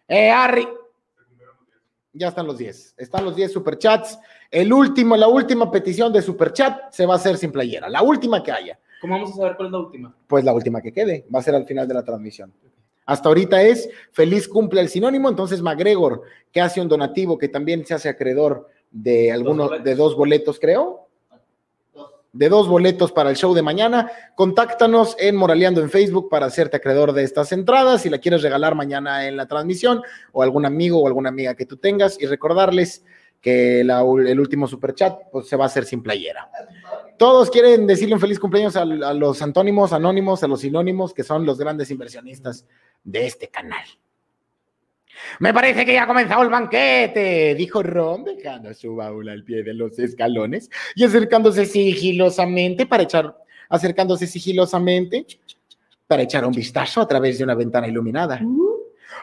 ¡Eh, 0.08 0.30
Harry! 0.30 0.68
Ya 2.14 2.28
están 2.28 2.46
los 2.46 2.58
10. 2.58 2.96
Están 2.98 3.24
los 3.24 3.36
10 3.36 3.52
superchats. 3.52 4.20
El 4.50 4.72
último, 4.74 5.16
la 5.16 5.30
última 5.30 5.72
petición 5.72 6.12
de 6.12 6.22
superchat 6.22 6.92
se 6.92 7.06
va 7.06 7.14
a 7.14 7.18
hacer 7.18 7.38
sin 7.38 7.52
playera. 7.52 7.88
La 7.90 8.02
última 8.02 8.44
que 8.44 8.52
haya 8.52 8.78
¿Cómo 9.02 9.16
vamos 9.16 9.32
a 9.32 9.36
saber 9.36 9.56
cuál 9.58 9.68
es 9.68 9.72
la 9.72 9.80
última? 9.80 10.16
pues 10.28 10.46
la 10.46 10.54
última 10.54 10.80
que 10.80 10.94
quede, 10.94 11.26
va 11.34 11.40
a 11.40 11.44
ser 11.44 11.56
al 11.56 11.66
final 11.66 11.88
de 11.88 11.96
la 11.96 12.06
transmisión. 12.06 12.54
Hasta 13.06 13.30
ahorita 13.30 13.62
es 13.64 13.90
feliz 14.12 14.48
cumple 14.48 14.80
el 14.80 14.88
sinónimo, 14.88 15.28
entonces 15.28 15.62
MacGregor, 15.62 16.22
que 16.52 16.62
hace 16.62 16.80
un 16.80 16.88
donativo 16.88 17.38
que 17.38 17.50
también 17.50 17.86
se 17.86 17.96
hace 17.96 18.08
acreedor 18.08 18.70
de 18.92 19.32
algunos 19.32 19.70
boletos. 19.70 19.86
de 19.86 19.96
dos 19.96 20.16
boletos, 20.16 20.60
creo. 20.60 21.08
De 22.32 22.48
dos 22.48 22.70
boletos 22.70 23.12
para 23.12 23.30
el 23.30 23.36
show 23.36 23.54
de 23.54 23.62
mañana. 23.62 24.10
Contáctanos 24.36 25.18
en 25.20 25.36
Moraleando 25.36 25.82
en 25.82 25.90
Facebook 25.90 26.30
para 26.30 26.46
hacerte 26.46 26.78
acreedor 26.78 27.12
de 27.12 27.24
estas 27.24 27.52
entradas 27.52 28.04
si 28.04 28.10
la 28.10 28.20
quieres 28.20 28.44
regalar 28.44 28.76
mañana 28.76 29.28
en 29.28 29.36
la 29.36 29.48
transmisión 29.48 30.02
o 30.32 30.44
algún 30.44 30.66
amigo 30.66 31.02
o 31.02 31.08
alguna 31.08 31.30
amiga 31.30 31.56
que 31.56 31.66
tú 31.66 31.76
tengas 31.76 32.22
y 32.22 32.28
recordarles 32.28 33.04
que 33.42 33.84
la- 33.84 34.02
el 34.02 34.40
último 34.40 34.68
superchat 34.68 35.24
pues, 35.32 35.48
se 35.48 35.56
va 35.56 35.66
a 35.66 35.68
hacer 35.68 35.84
sin 35.86 36.04
playera. 36.04 36.50
Todos 37.18 37.50
quieren 37.50 37.88
decirle 37.88 38.16
un 38.16 38.22
feliz 38.22 38.40
cumpleaños 38.40 38.76
a, 38.76 38.82
a 38.84 39.14
los 39.14 39.42
antónimos, 39.42 39.94
anónimos, 39.94 40.44
a 40.44 40.48
los 40.48 40.62
sinónimos, 40.62 41.14
que 41.14 41.24
son 41.24 41.46
los 41.46 41.58
grandes 41.58 41.90
inversionistas 41.92 42.66
de 43.04 43.26
este 43.26 43.48
canal. 43.50 43.84
Me 45.40 45.54
parece 45.54 45.86
que 45.86 45.94
ya 45.94 46.04
ha 46.04 46.08
comenzado 46.08 46.42
el 46.44 46.50
banquete, 46.50 47.54
dijo 47.56 47.84
Ron, 47.84 48.24
dejando 48.24 48.74
su 48.74 48.96
baúl 48.96 49.30
al 49.30 49.44
pie 49.44 49.62
de 49.64 49.74
los 49.74 50.00
escalones 50.00 50.70
y 50.96 51.04
acercándose 51.04 51.66
sigilosamente 51.66 52.86
para 52.86 53.04
echar, 53.04 53.38
acercándose 53.70 54.26
sigilosamente 54.26 55.26
para 56.08 56.24
echar 56.24 56.46
un 56.46 56.54
vistazo 56.54 57.02
a 57.02 57.08
través 57.08 57.38
de 57.38 57.44
una 57.44 57.56
ventana 57.56 57.88
iluminada. 57.88 58.42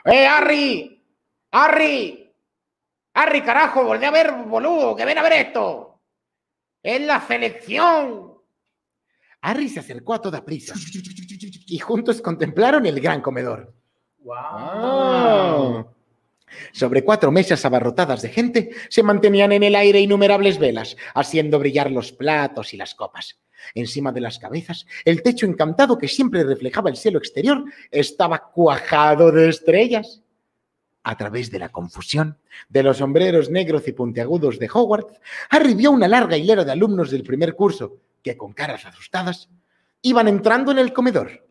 ¡Eh, 0.04 0.26
Harry! 0.26 1.02
¡Harry! 1.50 2.27
¡Harry, 3.20 3.42
carajo! 3.42 3.82
¡Volvé 3.82 4.06
a 4.06 4.12
ver, 4.12 4.32
boludo! 4.46 4.94
¡Que 4.94 5.04
ven 5.04 5.18
a 5.18 5.22
ver 5.24 5.32
esto! 5.46 5.98
¡Es 6.80 7.00
la 7.00 7.20
selección! 7.26 8.34
Harry 9.40 9.68
se 9.68 9.80
acercó 9.80 10.14
a 10.14 10.22
toda 10.22 10.44
prisa 10.44 10.74
y 11.66 11.78
juntos 11.80 12.22
contemplaron 12.22 12.86
el 12.86 13.00
gran 13.00 13.20
comedor. 13.20 13.74
¡Wow! 14.18 15.88
Sobre 16.70 17.02
cuatro 17.02 17.32
mesas 17.32 17.64
abarrotadas 17.64 18.22
de 18.22 18.28
gente 18.28 18.70
se 18.88 19.02
mantenían 19.02 19.50
en 19.50 19.64
el 19.64 19.74
aire 19.74 19.98
innumerables 19.98 20.60
velas, 20.60 20.96
haciendo 21.12 21.58
brillar 21.58 21.90
los 21.90 22.12
platos 22.12 22.72
y 22.72 22.76
las 22.76 22.94
copas. 22.94 23.40
Encima 23.74 24.12
de 24.12 24.20
las 24.20 24.38
cabezas, 24.38 24.86
el 25.04 25.24
techo 25.24 25.44
encantado 25.44 25.98
que 25.98 26.06
siempre 26.06 26.44
reflejaba 26.44 26.88
el 26.88 26.96
cielo 26.96 27.18
exterior 27.18 27.64
estaba 27.90 28.50
cuajado 28.52 29.32
de 29.32 29.48
estrellas. 29.48 30.22
A 31.08 31.16
través 31.16 31.50
de 31.50 31.58
la 31.58 31.70
confusión 31.70 32.36
de 32.68 32.82
los 32.82 32.98
sombreros 32.98 33.48
negros 33.48 33.88
y 33.88 33.92
puntiagudos 33.92 34.58
de 34.58 34.68
Hogwarts, 34.70 35.18
Harry 35.48 35.86
una 35.86 36.06
larga 36.06 36.36
hilera 36.36 36.64
de 36.64 36.72
alumnos 36.72 37.10
del 37.10 37.22
primer 37.22 37.54
curso 37.54 37.96
que, 38.22 38.36
con 38.36 38.52
caras 38.52 38.84
asustadas, 38.84 39.48
Iban 40.02 40.28
entrando 40.28 40.70
en 40.70 40.78
el 40.78 40.92
comedor. 40.92 41.46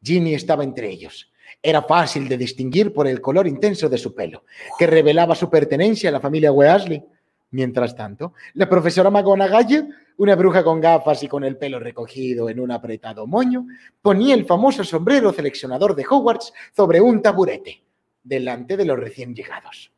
Ginny 0.00 0.34
estaba 0.34 0.62
entre 0.62 0.88
ellos. 0.88 1.30
Era 1.60 1.82
fácil 1.82 2.28
de 2.28 2.38
distinguir 2.38 2.92
por 2.92 3.08
el 3.08 3.20
color 3.20 3.48
intenso 3.48 3.88
de 3.88 3.98
su 3.98 4.14
pelo, 4.14 4.44
que 4.78 4.86
revelaba 4.86 5.34
su 5.34 5.50
pertenencia 5.50 6.08
a 6.08 6.12
la 6.12 6.20
familia 6.20 6.52
Weasley. 6.52 7.04
Mientras 7.50 7.96
tanto, 7.96 8.32
la 8.54 8.68
profesora 8.68 9.10
McGonagall, 9.10 9.88
una 10.18 10.36
bruja 10.36 10.62
con 10.62 10.80
gafas 10.80 11.22
y 11.24 11.28
con 11.28 11.42
el 11.42 11.56
pelo 11.56 11.80
recogido 11.80 12.48
en 12.48 12.60
un 12.60 12.70
apretado 12.70 13.26
moño, 13.26 13.66
ponía 14.00 14.34
el 14.34 14.46
famoso 14.46 14.84
sombrero 14.84 15.32
seleccionador 15.32 15.96
de 15.96 16.06
Hogwarts 16.08 16.52
sobre 16.74 17.00
un 17.00 17.20
taburete, 17.20 17.82
delante 18.24 18.76
de 18.76 18.84
los 18.84 18.98
recién 18.98 19.34
llegados. 19.34 19.92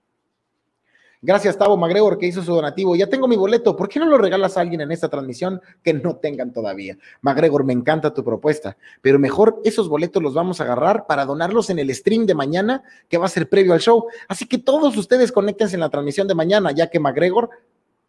Gracias, 1.23 1.56
Tavo 1.56 1.76
McGregor, 1.76 2.18
que 2.18 2.26
hizo 2.26 2.42
su 2.42 2.54
donativo. 2.54 2.95
Ya 2.95 3.09
tengo 3.09 3.26
mi 3.26 3.37
boleto. 3.37 3.75
¿Por 3.75 3.88
qué 3.88 3.99
no 3.99 4.06
lo 4.06 4.18
regalas 4.18 4.56
a 4.56 4.61
alguien 4.61 4.83
en 4.83 4.92
esta 4.92 5.09
transmisión 5.09 5.61
que 5.83 5.95
no 5.95 6.16
tengan 6.16 6.52
todavía? 6.52 6.99
McGregor, 7.23 7.64
me 7.64 7.73
encanta 7.73 8.12
tu 8.12 8.23
propuesta, 8.23 8.76
pero 9.00 9.18
mejor 9.18 9.61
esos 9.64 9.88
boletos 9.88 10.23
los 10.23 10.35
vamos 10.35 10.61
a 10.61 10.64
agarrar 10.64 11.06
para 11.06 11.25
donarlos 11.25 11.71
en 11.71 11.78
el 11.78 11.92
stream 11.95 12.26
de 12.26 12.35
mañana, 12.35 12.83
que 13.09 13.16
va 13.16 13.26
a 13.26 13.30
ser 13.30 13.49
previo 13.49 13.73
al 13.73 13.80
show. 13.80 14.06
Así 14.28 14.47
que 14.47 14.59
todos 14.59 14.97
ustedes 14.97 15.33
conéctense 15.33 15.75
en 15.75 15.80
la 15.80 15.88
transmisión 15.88 16.28
de 16.28 16.35
mañana, 16.35 16.71
ya 16.73 16.90
que 16.90 17.00
McGregor 17.00 17.50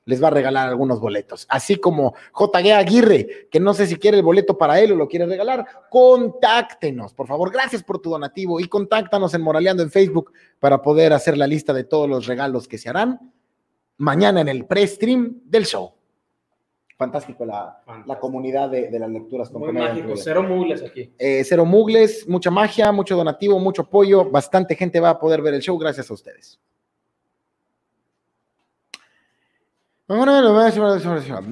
les 0.07 0.23
va 0.23 0.29
a 0.29 0.31
regalar 0.31 0.69
algunos 0.69 0.99
boletos. 0.99 1.45
Así 1.49 1.75
como 1.75 2.15
JG 2.33 2.71
Aguirre, 2.71 3.47
que 3.51 3.59
no 3.59 3.73
sé 3.73 3.85
si 3.85 3.97
quiere 3.97 4.17
el 4.17 4.23
boleto 4.23 4.57
para 4.57 4.79
él 4.79 4.93
o 4.93 4.95
lo 4.95 5.07
quiere 5.07 5.25
regalar, 5.25 5.65
contáctenos, 5.89 7.13
por 7.13 7.27
favor. 7.27 7.51
Gracias 7.51 7.83
por 7.83 7.99
tu 7.99 8.09
donativo 8.09 8.59
y 8.59 8.67
contáctanos 8.69 9.33
en 9.33 9.41
Moraleando 9.41 9.83
en 9.83 9.91
Facebook 9.91 10.31
para 10.59 10.81
poder 10.81 11.11
hacer 11.11 11.37
la 11.37 11.45
lista 11.45 11.73
de 11.73 11.83
todos 11.83 12.09
los 12.09 12.25
regalos 12.25 12.69
que 12.69 12.77
se 12.77 12.87
harán 12.87 13.33
mañana 13.97 14.39
en 14.39 14.47
el 14.47 14.65
pre-stream 14.65 15.41
del 15.43 15.65
show. 15.65 15.91
Fantástico 16.97 17.45
la, 17.45 17.81
Fantástico. 17.85 18.07
la 18.07 18.19
comunidad 18.19 18.69
de, 18.69 18.89
de 18.89 18.99
las 18.99 19.09
lecturas. 19.09 19.49
con 19.49 19.61
Muy 19.61 19.73
mágico, 19.73 20.15
cero 20.15 20.41
mugles 20.41 20.83
aquí. 20.83 21.11
Eh, 21.19 21.43
cero 21.43 21.65
mugles, 21.65 22.27
mucha 22.29 22.49
magia, 22.49 22.93
mucho 22.93 23.17
donativo, 23.17 23.59
mucho 23.59 23.81
apoyo. 23.81 24.23
Bastante 24.31 24.73
gente 24.73 25.01
va 25.01 25.09
a 25.09 25.19
poder 25.19 25.41
ver 25.41 25.53
el 25.53 25.61
show 25.61 25.77
gracias 25.77 26.09
a 26.09 26.13
ustedes. 26.13 26.59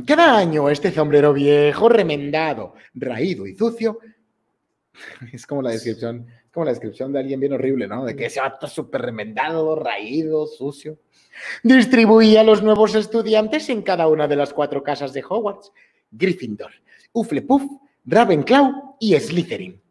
Cada 0.06 0.38
año 0.38 0.70
este 0.70 0.90
sombrero 0.90 1.34
viejo, 1.34 1.90
remendado, 1.90 2.74
raído 2.94 3.46
y 3.46 3.56
sucio. 3.56 4.00
Es 5.34 5.46
como 5.46 5.62
la 5.62 5.72
descripción, 5.72 6.26
es 6.30 6.52
como 6.54 6.64
la 6.64 6.72
descripción 6.72 7.12
de 7.12 7.20
alguien 7.20 7.42
bien 7.42 7.52
horrible, 7.52 7.86
¿no? 7.86 8.06
De 8.06 8.16
que 8.16 8.28
ese 8.28 8.40
vato 8.40 8.66
súper 8.68 9.02
remendado, 9.02 9.76
raído, 9.76 10.48
sucio. 10.48 11.00
Distribuía 11.64 12.42
a 12.42 12.44
los 12.46 12.64
nuevos 12.64 12.96
estudiantes 12.96 13.68
en 13.68 13.82
cada 13.82 14.08
una 14.08 14.26
de 14.26 14.38
las 14.38 14.54
cuatro 14.54 14.82
casas 14.82 15.12
de 15.12 15.22
Hogwarts. 15.28 15.74
Gryffindor, 16.12 16.72
Hufflepuff, 17.12 17.64
Ravenclaw 18.06 18.96
y 19.02 19.20
Slytherin. 19.20 19.82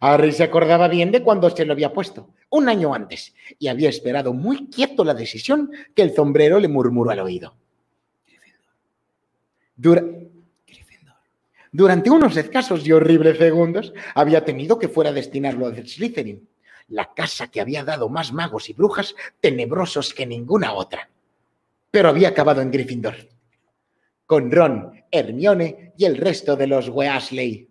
Harry 0.00 0.32
se 0.32 0.42
acordaba 0.42 0.88
bien 0.88 1.10
de 1.10 1.22
cuando 1.22 1.48
se 1.48 1.64
lo 1.64 1.72
había 1.72 1.94
puesto, 1.94 2.34
un 2.50 2.68
año 2.68 2.92
antes, 2.92 3.34
y 3.58 3.68
había 3.68 3.88
esperado 3.88 4.34
muy 4.34 4.68
quieto 4.68 5.04
la 5.04 5.14
decisión 5.14 5.70
que 5.94 6.02
el 6.02 6.14
sombrero 6.14 6.58
le 6.58 6.68
murmuró 6.68 7.10
al 7.10 7.20
oído. 7.20 7.56
Dura- 9.76 10.04
Durante 11.72 12.10
unos 12.10 12.36
escasos 12.36 12.86
y 12.86 12.92
horribles 12.92 13.38
segundos, 13.38 13.92
había 14.14 14.44
temido 14.44 14.78
que 14.78 14.86
fuera 14.88 15.12
destinarlo 15.12 15.66
a 15.66 15.74
Slytherin, 15.74 16.48
la 16.88 17.12
casa 17.14 17.48
que 17.48 17.60
había 17.60 17.82
dado 17.82 18.08
más 18.08 18.32
magos 18.32 18.70
y 18.70 18.74
brujas 18.74 19.16
tenebrosos 19.40 20.14
que 20.14 20.24
ninguna 20.24 20.72
otra. 20.72 21.10
Pero 21.90 22.10
había 22.10 22.28
acabado 22.28 22.60
en 22.60 22.70
Gryffindor, 22.70 23.16
con 24.26 24.52
Ron, 24.52 25.02
Hermione 25.10 25.94
y 25.96 26.04
el 26.04 26.16
resto 26.16 26.54
de 26.54 26.68
los 26.68 26.88
Weasley. 26.90 27.68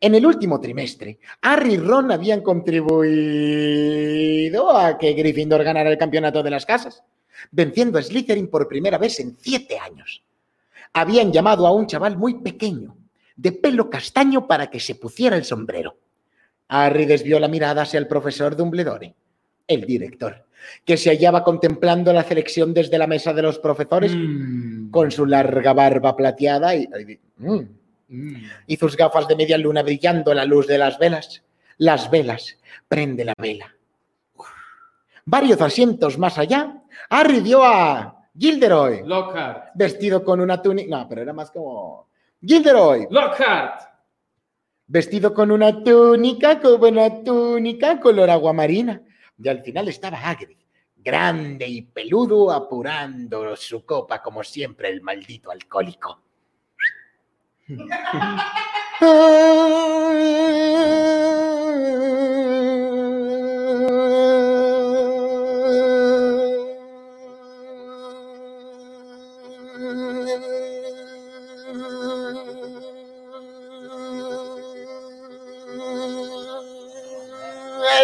En 0.00 0.14
el 0.14 0.24
último 0.26 0.60
trimestre, 0.60 1.18
Harry 1.42 1.74
y 1.74 1.78
Ron 1.78 2.12
habían 2.12 2.42
contribuido 2.42 3.00
a 4.76 4.96
que 4.98 5.14
Gryffindor 5.14 5.64
ganara 5.64 5.90
el 5.90 5.98
campeonato 5.98 6.44
de 6.44 6.50
las 6.50 6.64
casas, 6.66 7.02
venciendo 7.50 7.98
a 7.98 8.02
Slytherin 8.02 8.46
por 8.48 8.68
primera 8.68 8.98
vez 8.98 9.18
en 9.18 9.36
siete 9.40 9.76
años. 9.78 10.22
Habían 10.92 11.32
llamado 11.32 11.66
a 11.66 11.72
un 11.72 11.86
chaval 11.86 12.16
muy 12.16 12.40
pequeño, 12.40 12.96
de 13.36 13.52
pelo 13.52 13.88
castaño, 13.88 14.46
para 14.46 14.68
que 14.70 14.80
se 14.80 14.96
pusiera 14.96 15.36
el 15.36 15.44
sombrero. 15.44 15.96
Harry 16.68 17.04
desvió 17.06 17.38
la 17.40 17.48
mirada 17.48 17.82
hacia 17.82 17.98
el 17.98 18.06
profesor 18.06 18.54
Dumbledore, 18.56 19.14
el 19.66 19.86
director, 19.86 20.44
que 20.84 20.96
se 20.96 21.10
hallaba 21.10 21.42
contemplando 21.42 22.12
la 22.12 22.22
selección 22.24 22.74
desde 22.74 22.98
la 22.98 23.06
mesa 23.06 23.32
de 23.32 23.42
los 23.42 23.58
profesores 23.58 24.12
Mm. 24.14 24.90
con 24.90 25.10
su 25.10 25.26
larga 25.26 25.72
barba 25.72 26.16
plateada 26.16 26.74
y, 26.74 26.88
mm, 27.38 27.60
Mm. 28.08 28.36
y 28.66 28.76
sus 28.76 28.96
gafas 28.96 29.26
de 29.28 29.36
media 29.36 29.56
luna 29.56 29.82
brillando 29.82 30.32
a 30.32 30.34
la 30.34 30.44
luz 30.44 30.66
de 30.66 30.78
las 30.78 30.98
velas. 30.98 31.42
Las 31.78 32.10
velas, 32.10 32.58
prende 32.88 33.24
la 33.24 33.34
vela. 33.38 33.74
Varios 35.24 35.60
asientos 35.60 36.18
más 36.18 36.36
allá, 36.38 36.82
Harry 37.08 37.40
vio 37.40 37.64
a 37.64 38.19
Gilderoy, 38.38 39.02
Lockhart. 39.04 39.70
vestido 39.74 40.24
con 40.24 40.40
una 40.40 40.62
túnica. 40.62 40.98
No, 40.98 41.08
pero 41.08 41.22
era 41.22 41.32
más 41.32 41.50
como. 41.50 42.08
Gilderoy, 42.42 43.06
Lockhart. 43.10 43.82
vestido 44.86 45.34
con 45.34 45.50
una 45.50 45.82
túnica, 45.82 46.60
como 46.60 46.86
una 46.86 47.22
túnica 47.22 48.00
color 48.00 48.30
aguamarina. 48.30 49.02
Y 49.42 49.48
al 49.48 49.62
final 49.62 49.88
estaba 49.88 50.18
Hagrid, 50.18 50.56
grande 50.96 51.66
y 51.66 51.82
peludo, 51.82 52.50
apurando 52.50 53.56
su 53.56 53.84
copa 53.84 54.22
como 54.22 54.42
siempre 54.44 54.88
el 54.88 55.02
maldito 55.02 55.50
alcohólico. 55.50 56.20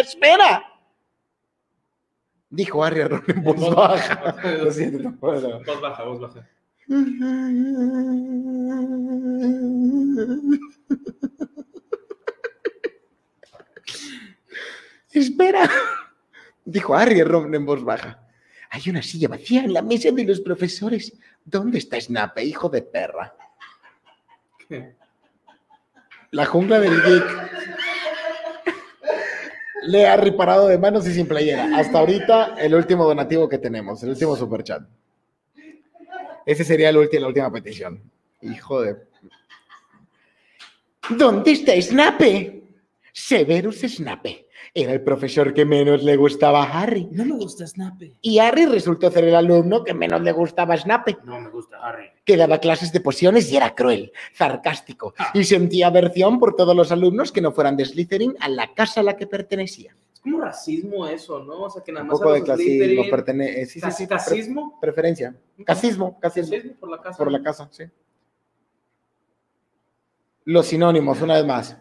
¡Espera! 0.07 0.63
Dijo 2.49 2.81
Harry 2.81 3.01
a 3.01 3.09
Ron 3.09 3.23
en 3.27 3.43
voz 3.43 3.75
baja. 3.75 4.35
Lo 4.63 4.71
siento, 4.71 4.99
no 4.99 5.15
puedo. 5.17 5.61
Voz 5.65 5.81
baja, 5.81 6.03
voz 6.03 6.21
baja. 6.21 6.47
Espera, 15.11 15.69
dijo 16.63 16.95
Harry 16.95 17.21
Ron 17.23 17.53
en 17.53 17.65
voz 17.65 17.83
baja. 17.83 18.23
Hay 18.69 18.89
una 18.89 19.01
silla 19.01 19.27
vacía 19.27 19.65
en 19.65 19.73
la 19.73 19.81
mesa 19.81 20.11
de 20.11 20.23
los 20.23 20.39
profesores. 20.39 21.17
¿Dónde 21.43 21.79
está 21.79 21.99
Snape, 21.99 22.45
hijo 22.45 22.69
de 22.69 22.81
perra? 22.81 23.35
¿Qué? 24.69 24.95
La 26.31 26.45
jungla 26.45 26.79
del 26.79 27.01
geek. 27.01 27.86
Le 29.87 30.05
ha 30.05 30.17
reparado 30.17 30.67
de 30.67 30.77
manos 30.77 31.07
y 31.07 31.13
sin 31.13 31.27
playera. 31.27 31.69
Hasta 31.77 31.99
ahorita, 31.99 32.55
el 32.59 32.75
último 32.75 33.05
donativo 33.05 33.47
que 33.47 33.57
tenemos, 33.57 34.03
el 34.03 34.09
último 34.09 34.35
superchat. 34.35 34.83
Ese 36.45 36.63
sería 36.63 36.89
el 36.89 36.97
ulti- 36.97 37.19
la 37.19 37.27
última 37.27 37.51
petición. 37.51 38.01
Hijo 38.41 38.81
de. 38.81 38.95
¿Dónde 41.09 41.51
está 41.51 41.79
Snape? 41.81 42.63
Severus 43.19 43.79
Snape. 43.81 44.45
Era 44.75 44.93
el 44.93 45.01
profesor 45.01 45.51
que 45.51 45.65
menos 45.65 46.03
le 46.03 46.15
gustaba 46.17 46.61
a 46.63 46.81
Harry. 46.83 47.07
No 47.11 47.25
me 47.25 47.33
gusta 47.35 47.65
Snape. 47.65 48.13
Y 48.21 48.37
Harry 48.37 48.67
resultó 48.67 49.09
ser 49.09 49.23
el 49.23 49.33
alumno 49.35 49.83
que 49.83 49.95
menos 49.95 50.21
le 50.21 50.31
gustaba 50.33 50.75
a 50.75 50.77
Snape, 50.77 51.17
No 51.23 51.41
me 51.41 51.49
gusta 51.49 51.77
Harry. 51.81 52.09
que 52.23 52.37
daba 52.37 52.59
clases 52.59 52.91
de 52.93 52.99
pociones 53.01 53.51
y 53.51 53.57
era 53.57 53.73
cruel, 53.73 54.11
sarcástico, 54.33 55.15
Ah. 55.17 55.31
y 55.33 55.43
sentía 55.45 55.87
aversión 55.87 56.37
por 56.39 56.55
todos 56.55 56.75
los 56.75 56.91
alumnos 56.91 57.31
que 57.31 57.41
no 57.41 57.51
fueran 57.51 57.75
de 57.75 57.85
Slytherin 57.85 58.35
a 58.39 58.49
la 58.49 58.71
casa 58.75 58.99
a 58.99 59.03
la 59.03 59.17
que 59.17 59.25
pertenecía. 59.25 59.95
Es 60.13 60.19
como 60.21 60.39
racismo 60.39 61.07
eso, 61.07 61.43
¿no? 61.43 61.63
O 61.63 61.69
sea, 61.71 61.81
que 61.83 61.91
nada 61.91 62.03
Un 62.03 62.09
más 62.09 62.19
poco 62.19 62.29
a 62.29 62.33
de 62.33 62.39
los 62.41 62.45
clasismo, 62.45 62.83
Slytherin- 62.85 63.09
pertene- 63.09 63.61
eh, 63.61 63.65
sí, 63.65 63.73
sí, 63.73 63.81
Cas- 63.81 63.97
sí, 63.97 64.05
pre- 64.05 64.15
¿Casismo? 64.17 64.77
preferencia. 64.79 65.35
Casismo, 65.65 66.19
casismo, 66.19 66.51
Casismo 66.51 66.75
por 66.79 66.89
la 66.91 67.01
casa. 67.01 67.17
por 67.17 67.31
la 67.31 67.41
casa, 67.41 67.67
sí. 67.71 67.83
Los 70.45 70.67
sinónimos, 70.67 71.19
una 71.21 71.33
vez 71.35 71.45
más. 71.45 71.77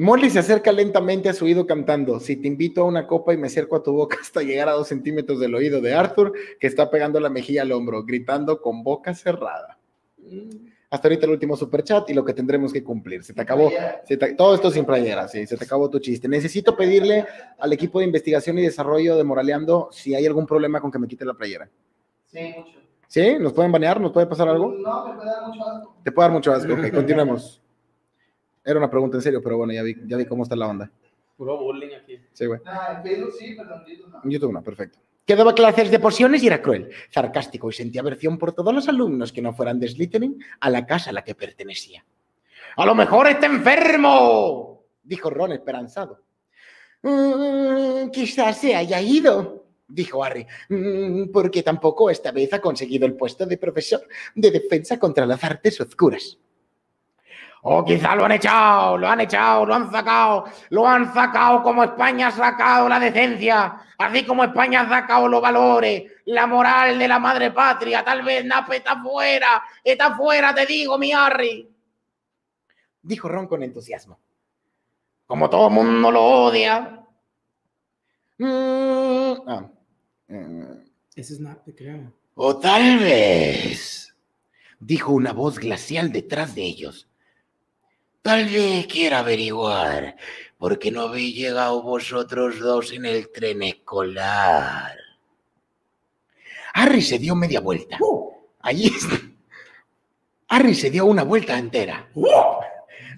Molly 0.00 0.30
se 0.30 0.38
acerca 0.38 0.72
lentamente 0.72 1.28
a 1.28 1.32
su 1.34 1.44
oído 1.44 1.66
cantando. 1.66 2.20
Si 2.20 2.36
te 2.36 2.48
invito 2.48 2.80
a 2.82 2.84
una 2.84 3.06
copa 3.06 3.34
y 3.34 3.36
me 3.36 3.48
acerco 3.48 3.76
a 3.76 3.82
tu 3.82 3.92
boca 3.92 4.16
hasta 4.22 4.42
llegar 4.42 4.68
a 4.68 4.72
dos 4.72 4.88
centímetros 4.88 5.38
del 5.40 5.54
oído 5.54 5.80
de 5.80 5.94
Arthur, 5.94 6.32
que 6.58 6.66
está 6.66 6.90
pegando 6.90 7.20
la 7.20 7.28
mejilla 7.28 7.62
al 7.62 7.72
hombro, 7.72 8.02
gritando 8.04 8.60
con 8.62 8.82
boca 8.82 9.14
cerrada. 9.14 9.78
Mm. 10.18 10.68
Hasta 10.90 11.06
ahorita 11.06 11.26
el 11.26 11.32
último 11.32 11.56
superchat 11.56 12.10
y 12.10 12.14
lo 12.14 12.24
que 12.24 12.32
tendremos 12.34 12.72
que 12.72 12.82
cumplir. 12.82 13.22
Se 13.22 13.32
te 13.32 13.42
acabó. 13.42 13.70
se 14.04 14.16
te- 14.16 14.34
todo 14.34 14.54
esto 14.56 14.70
sin 14.72 14.84
playera, 14.84 15.28
sí, 15.28 15.46
se 15.46 15.56
te 15.56 15.64
acabó 15.64 15.88
tu 15.88 16.00
chiste. 16.00 16.26
Necesito 16.28 16.76
pedirle 16.76 17.26
al 17.58 17.72
equipo 17.72 18.00
de 18.00 18.06
investigación 18.06 18.58
y 18.58 18.62
desarrollo 18.62 19.16
de 19.16 19.22
Moraleando 19.22 19.88
si 19.92 20.14
hay 20.16 20.26
algún 20.26 20.46
problema 20.46 20.80
con 20.80 20.90
que 20.90 20.98
me 20.98 21.06
quite 21.06 21.24
la 21.24 21.34
playera. 21.34 21.68
Sí, 22.26 22.54
mucho. 22.56 22.78
¿Sí? 23.06 23.36
¿Nos 23.38 23.52
pueden 23.52 23.70
banear? 23.70 24.00
¿Nos 24.00 24.10
puede 24.12 24.26
pasar 24.26 24.48
algo? 24.48 24.72
No, 24.72 25.08
me 25.08 25.14
puede 25.14 25.30
dar 25.30 25.46
mucho 25.46 25.64
asco. 25.64 25.96
Te 26.02 26.10
puede 26.12 26.24
dar 26.28 26.32
mucho 26.32 26.52
asco. 26.52 26.72
Ok, 26.72 26.90
continuemos. 26.92 27.62
Era 28.64 28.78
una 28.78 28.90
pregunta 28.90 29.16
en 29.16 29.22
serio, 29.22 29.40
pero 29.42 29.56
bueno, 29.58 29.72
ya 29.72 29.82
vi, 29.82 29.94
ya 30.06 30.16
vi 30.16 30.26
cómo 30.26 30.42
está 30.42 30.54
la 30.56 30.68
onda. 30.68 30.90
Puro 31.36 31.56
bullying 31.58 31.94
aquí. 32.00 32.18
Sí, 32.32 32.46
güey. 32.46 32.60
Ah, 32.66 32.94
en 32.96 33.02
Facebook 33.02 33.32
sí, 33.38 33.54
pero 33.56 33.74
en 33.76 33.86
YouTube 33.86 34.10
no. 34.12 34.20
En 34.24 34.30
YouTube 34.30 34.52
no, 34.52 34.62
perfecto. 34.62 34.98
Que 35.26 35.36
daba 35.36 35.54
clases 35.54 35.90
de 35.90 35.98
pociones 35.98 36.42
y 36.42 36.48
era 36.48 36.60
cruel, 36.60 36.90
sarcástico 37.10 37.70
y 37.70 37.72
sentía 37.72 38.00
aversión 38.00 38.36
por 38.36 38.52
todos 38.52 38.74
los 38.74 38.88
alumnos 38.88 39.32
que 39.32 39.40
no 39.40 39.52
fueran 39.54 39.78
de 39.80 39.88
Slytherin 39.88 40.42
a 40.60 40.70
la 40.70 40.84
casa 40.86 41.10
a 41.10 41.12
la 41.12 41.22
que 41.24 41.34
pertenecía. 41.34 42.04
¡A 42.76 42.84
lo 42.84 42.94
mejor 42.94 43.28
está 43.28 43.46
enfermo! 43.46 44.84
dijo 45.02 45.30
Ron 45.30 45.52
esperanzado. 45.52 46.20
"Mm, 47.02 48.10
quizás 48.10 48.58
se 48.58 48.74
haya 48.74 49.00
ido, 49.00 49.66
dijo 49.88 50.22
Harry, 50.22 50.46
"Mm, 50.68 51.30
porque 51.32 51.62
tampoco 51.62 52.10
esta 52.10 52.30
vez 52.32 52.52
ha 52.52 52.60
conseguido 52.60 53.06
el 53.06 53.14
puesto 53.14 53.46
de 53.46 53.56
profesor 53.56 54.02
de 54.34 54.50
defensa 54.50 54.98
contra 54.98 55.24
las 55.26 55.42
artes 55.42 55.80
oscuras. 55.80 56.38
O 57.62 57.84
quizá 57.84 58.14
lo 58.16 58.24
han 58.24 58.32
echado, 58.32 58.96
lo 58.96 59.06
han 59.06 59.20
echado, 59.20 59.66
lo 59.66 59.74
han 59.74 59.90
sacado, 59.90 60.44
lo 60.70 60.86
han 60.88 61.12
sacado 61.12 61.62
como 61.62 61.84
España 61.84 62.28
ha 62.28 62.30
sacado 62.30 62.88
la 62.88 62.98
decencia, 62.98 63.82
así 63.98 64.24
como 64.24 64.44
España 64.44 64.80
ha 64.80 64.88
sacado 64.88 65.28
los 65.28 65.42
valores, 65.42 66.10
la 66.24 66.46
moral 66.46 66.98
de 66.98 67.06
la 67.06 67.18
madre 67.18 67.50
patria. 67.50 68.02
Tal 68.02 68.22
vez 68.22 68.46
Nape 68.46 68.76
está 68.76 69.02
fuera, 69.02 69.62
está 69.84 70.16
fuera, 70.16 70.54
te 70.54 70.64
digo, 70.64 70.96
mi 70.96 71.12
Harry. 71.12 71.68
Dijo 73.02 73.28
Ron 73.28 73.46
con 73.46 73.62
entusiasmo. 73.62 74.18
Como 75.26 75.50
todo 75.50 75.68
el 75.68 75.74
mundo 75.74 76.10
lo 76.10 76.22
odia. 76.22 77.04
Mm, 78.38 79.32
ah, 79.46 79.70
eh, 80.28 80.84
Ese 81.14 81.34
es 81.34 81.40
Nape, 81.40 81.74
creo. 81.74 82.10
o 82.34 82.56
tal 82.56 82.98
vez, 83.00 84.16
dijo 84.78 85.12
una 85.12 85.34
voz 85.34 85.58
glacial 85.58 86.10
detrás 86.10 86.54
de 86.54 86.62
ellos. 86.62 87.09
Tal 88.22 88.44
vez 88.44 88.86
quiera 88.86 89.20
averiguar 89.20 90.16
por 90.58 90.78
qué 90.78 90.90
no 90.90 91.02
habéis 91.02 91.34
llegado 91.34 91.82
vosotros 91.82 92.58
dos 92.58 92.92
en 92.92 93.06
el 93.06 93.30
tren 93.32 93.62
escolar. 93.62 94.94
Harry 96.74 97.00
se 97.00 97.18
dio 97.18 97.34
media 97.34 97.60
vuelta. 97.60 97.98
Allí 98.60 98.86
está. 98.86 99.16
Harry 100.48 100.74
se 100.74 100.90
dio 100.90 101.06
una 101.06 101.22
vuelta 101.22 101.56
entera. 101.58 102.10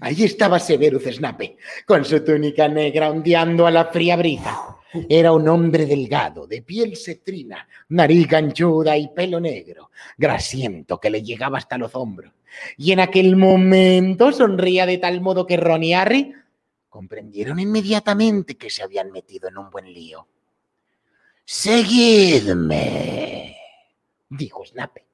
Allí 0.00 0.24
estaba 0.24 0.60
Severus 0.60 1.04
Snape, 1.04 1.56
con 1.86 2.04
su 2.04 2.24
túnica 2.24 2.68
negra 2.68 3.10
ondeando 3.10 3.66
a 3.66 3.70
la 3.70 3.86
fría 3.86 4.16
brisa. 4.16 4.76
Era 5.08 5.32
un 5.32 5.48
hombre 5.48 5.86
delgado, 5.86 6.46
de 6.46 6.62
piel 6.62 6.96
cetrina, 6.96 7.66
nariz 7.88 8.28
ganchuda 8.28 8.96
y 8.96 9.08
pelo 9.08 9.40
negro, 9.40 9.90
grasiento 10.16 10.98
que 11.00 11.10
le 11.10 11.22
llegaba 11.22 11.58
hasta 11.58 11.78
los 11.78 11.94
hombros. 11.94 12.32
Y 12.76 12.92
en 12.92 13.00
aquel 13.00 13.36
momento 13.36 14.32
sonría 14.32 14.84
de 14.86 14.98
tal 14.98 15.20
modo 15.20 15.46
que 15.46 15.56
Ron 15.56 15.82
y 15.84 15.94
Harry 15.94 16.34
comprendieron 16.88 17.58
inmediatamente 17.58 18.56
que 18.56 18.68
se 18.68 18.82
habían 18.82 19.10
metido 19.10 19.48
en 19.48 19.56
un 19.56 19.70
buen 19.70 19.92
lío. 19.92 20.26
Seguidme, 21.44 22.76
dijo 24.28 24.64
Snape. 24.64 25.11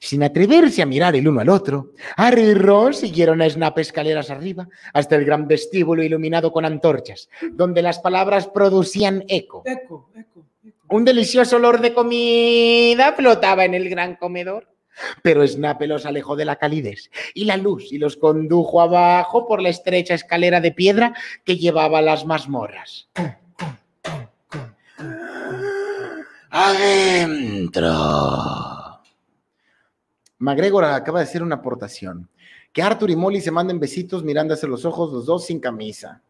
Sin 0.00 0.22
atreverse 0.22 0.82
a 0.82 0.86
mirar 0.86 1.16
el 1.16 1.28
uno 1.28 1.40
al 1.40 1.48
otro, 1.48 1.92
Harry 2.16 2.42
y 2.42 2.54
Ron 2.54 2.94
siguieron 2.94 3.42
a 3.42 3.48
Snape 3.48 3.80
escaleras 3.80 4.30
arriba 4.30 4.68
hasta 4.92 5.16
el 5.16 5.24
gran 5.24 5.48
vestíbulo 5.48 6.02
iluminado 6.02 6.52
con 6.52 6.64
antorchas, 6.64 7.28
donde 7.52 7.82
las 7.82 7.98
palabras 7.98 8.46
producían 8.46 9.24
eco. 9.28 9.62
Eco, 9.64 10.10
eco, 10.14 10.46
eco. 10.64 10.78
Un 10.90 11.04
delicioso 11.04 11.56
olor 11.56 11.80
de 11.80 11.92
comida 11.92 13.12
flotaba 13.12 13.64
en 13.64 13.74
el 13.74 13.88
gran 13.88 14.16
comedor. 14.16 14.68
Pero 15.22 15.46
Snape 15.46 15.86
los 15.86 16.06
alejó 16.06 16.34
de 16.34 16.44
la 16.44 16.56
calidez 16.56 17.10
y 17.34 17.44
la 17.44 17.56
luz 17.56 17.92
y 17.92 17.98
los 17.98 18.16
condujo 18.16 18.80
abajo 18.80 19.46
por 19.46 19.62
la 19.62 19.68
estrecha 19.68 20.14
escalera 20.14 20.60
de 20.60 20.72
piedra 20.72 21.14
que 21.44 21.56
llevaba 21.56 21.98
a 21.98 22.02
las 22.02 22.24
mazmorras. 22.26 23.08
Adentro. 26.50 27.88
McGregor 30.38 30.84
acaba 30.84 31.18
de 31.20 31.24
hacer 31.24 31.42
una 31.42 31.56
aportación. 31.56 32.28
Que 32.72 32.82
Arthur 32.82 33.10
y 33.10 33.16
Molly 33.16 33.40
se 33.40 33.50
manden 33.50 33.80
besitos 33.80 34.22
mirándose 34.22 34.66
los 34.68 34.84
ojos, 34.84 35.12
los 35.12 35.26
dos 35.26 35.46
sin 35.46 35.58
camisa. 35.60 36.22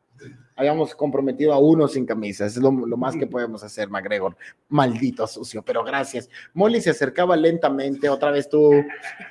Habíamos 0.56 0.96
comprometido 0.96 1.52
a 1.52 1.58
uno 1.58 1.86
sin 1.86 2.04
camisa. 2.04 2.44
Es 2.46 2.56
lo, 2.56 2.72
lo 2.72 2.96
más 2.96 3.14
que 3.16 3.28
podemos 3.28 3.62
hacer, 3.62 3.88
McGregor. 3.88 4.36
Maldito 4.68 5.26
sucio, 5.28 5.62
pero 5.62 5.84
gracias. 5.84 6.28
Molly 6.54 6.80
se 6.80 6.90
acercaba 6.90 7.36
lentamente, 7.36 8.08
otra 8.08 8.32
vez 8.32 8.48
tú. 8.48 8.72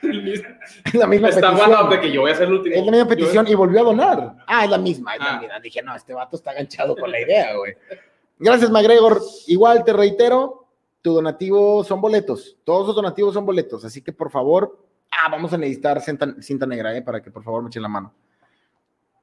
La 0.94 1.08
misma 1.08 1.30
Está 1.30 1.52
petición. 1.52 2.02
que 2.02 2.12
yo 2.12 2.22
voy 2.22 2.32
a 2.32 2.34
hacer 2.34 2.48
el 2.48 2.54
último. 2.54 2.76
Es 2.76 2.86
la 2.86 2.92
misma 2.92 3.06
Yo- 3.06 3.10
petición 3.10 3.48
y 3.48 3.56
volvió 3.56 3.82
a 3.82 3.84
donar. 3.84 4.36
Ah, 4.48 4.64
es 4.64 4.70
la 4.72 4.78
misma, 4.78 5.14
es 5.16 5.20
la 5.20 5.36
Ah. 5.36 5.40
misma. 5.42 5.60
Dije, 5.60 5.82
no, 5.82 5.96
este 5.96 6.14
vato 6.14 6.38
está 6.38 6.52
enganchado 6.52 6.96
con 6.96 7.12
la 7.12 7.20
idea, 7.20 7.56
güey. 7.58 7.74
Gracias, 8.40 8.70
McGregor. 8.70 9.22
Igual 9.48 9.84
te 9.84 9.92
reitero, 9.94 10.67
tu 11.08 11.14
donativo 11.14 11.86
son 11.86 12.02
boletos. 12.02 12.58
Todos 12.66 12.88
los 12.88 12.96
donativos 12.98 13.34
son 13.34 13.46
boletos. 13.46 13.86
Así 13.86 14.02
que, 14.02 14.12
por 14.12 14.30
favor, 14.30 14.78
ah, 15.10 15.30
vamos 15.32 15.54
a 15.54 15.58
necesitar 15.58 16.02
cinta, 16.02 16.36
cinta 16.42 16.66
negra, 16.66 16.94
¿eh? 16.98 17.02
Para 17.02 17.22
que, 17.22 17.32
por 17.32 17.44
favor, 17.44 17.64
me 17.64 17.70
echen 17.70 17.82
la 17.82 17.88
mano. 17.88 18.14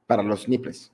Para 0.07 0.23
los 0.23 0.49
nipples. 0.49 0.91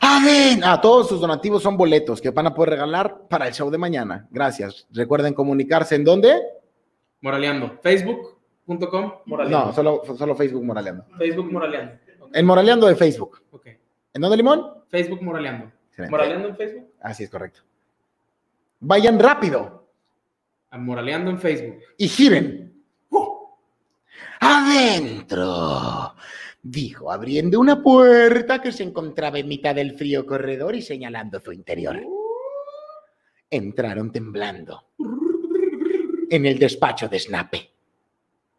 Amén. 0.00 0.62
Ah, 0.64 0.80
todos 0.80 1.06
sus 1.10 1.20
donativos 1.20 1.62
son 1.62 1.76
boletos 1.76 2.18
que 2.18 2.30
van 2.30 2.46
a 2.46 2.54
poder 2.54 2.70
regalar 2.70 3.28
para 3.28 3.46
el 3.46 3.52
show 3.52 3.70
de 3.70 3.76
mañana. 3.76 4.26
Gracias. 4.30 4.86
Recuerden 4.90 5.34
comunicarse 5.34 5.96
en 5.96 6.04
dónde. 6.04 6.40
Moraleando. 7.20 7.78
Facebook.com 7.82 9.12
Moraleando. 9.26 9.66
No, 9.66 9.72
solo, 9.74 10.02
solo 10.16 10.34
Facebook 10.34 10.64
Moraleando. 10.64 11.04
Facebook 11.18 11.52
Moraleando. 11.52 11.92
Ok. 12.22 12.30
En 12.32 12.46
Moraleando 12.46 12.86
de 12.86 12.96
Facebook. 12.96 13.42
ok. 13.50 13.66
¿En 14.14 14.22
dónde, 14.22 14.38
Limón? 14.38 14.82
Facebook 14.88 15.20
Moraleando. 15.20 15.70
Excelente. 15.88 16.10
Moraleando 16.10 16.48
en 16.48 16.56
Facebook. 16.56 16.88
Así 17.02 17.24
es 17.24 17.28
correcto. 17.30 17.60
Vayan 18.80 19.18
rápido 19.18 19.88
A 20.70 20.78
Moraleando 20.78 21.30
en 21.30 21.38
Facebook. 21.38 21.80
y 21.98 22.08
giren. 22.08 22.66
Adentro, 24.42 26.14
dijo, 26.62 27.12
abriendo 27.12 27.60
una 27.60 27.82
puerta 27.82 28.60
que 28.62 28.72
se 28.72 28.82
encontraba 28.82 29.38
en 29.38 29.48
mitad 29.48 29.74
del 29.74 29.98
frío 29.98 30.24
corredor 30.24 30.74
y 30.74 30.80
señalando 30.80 31.40
su 31.40 31.52
interior. 31.52 32.00
Entraron 33.50 34.10
temblando 34.10 34.84
en 36.30 36.46
el 36.46 36.58
despacho 36.58 37.08
de 37.08 37.18
Snape. 37.18 37.70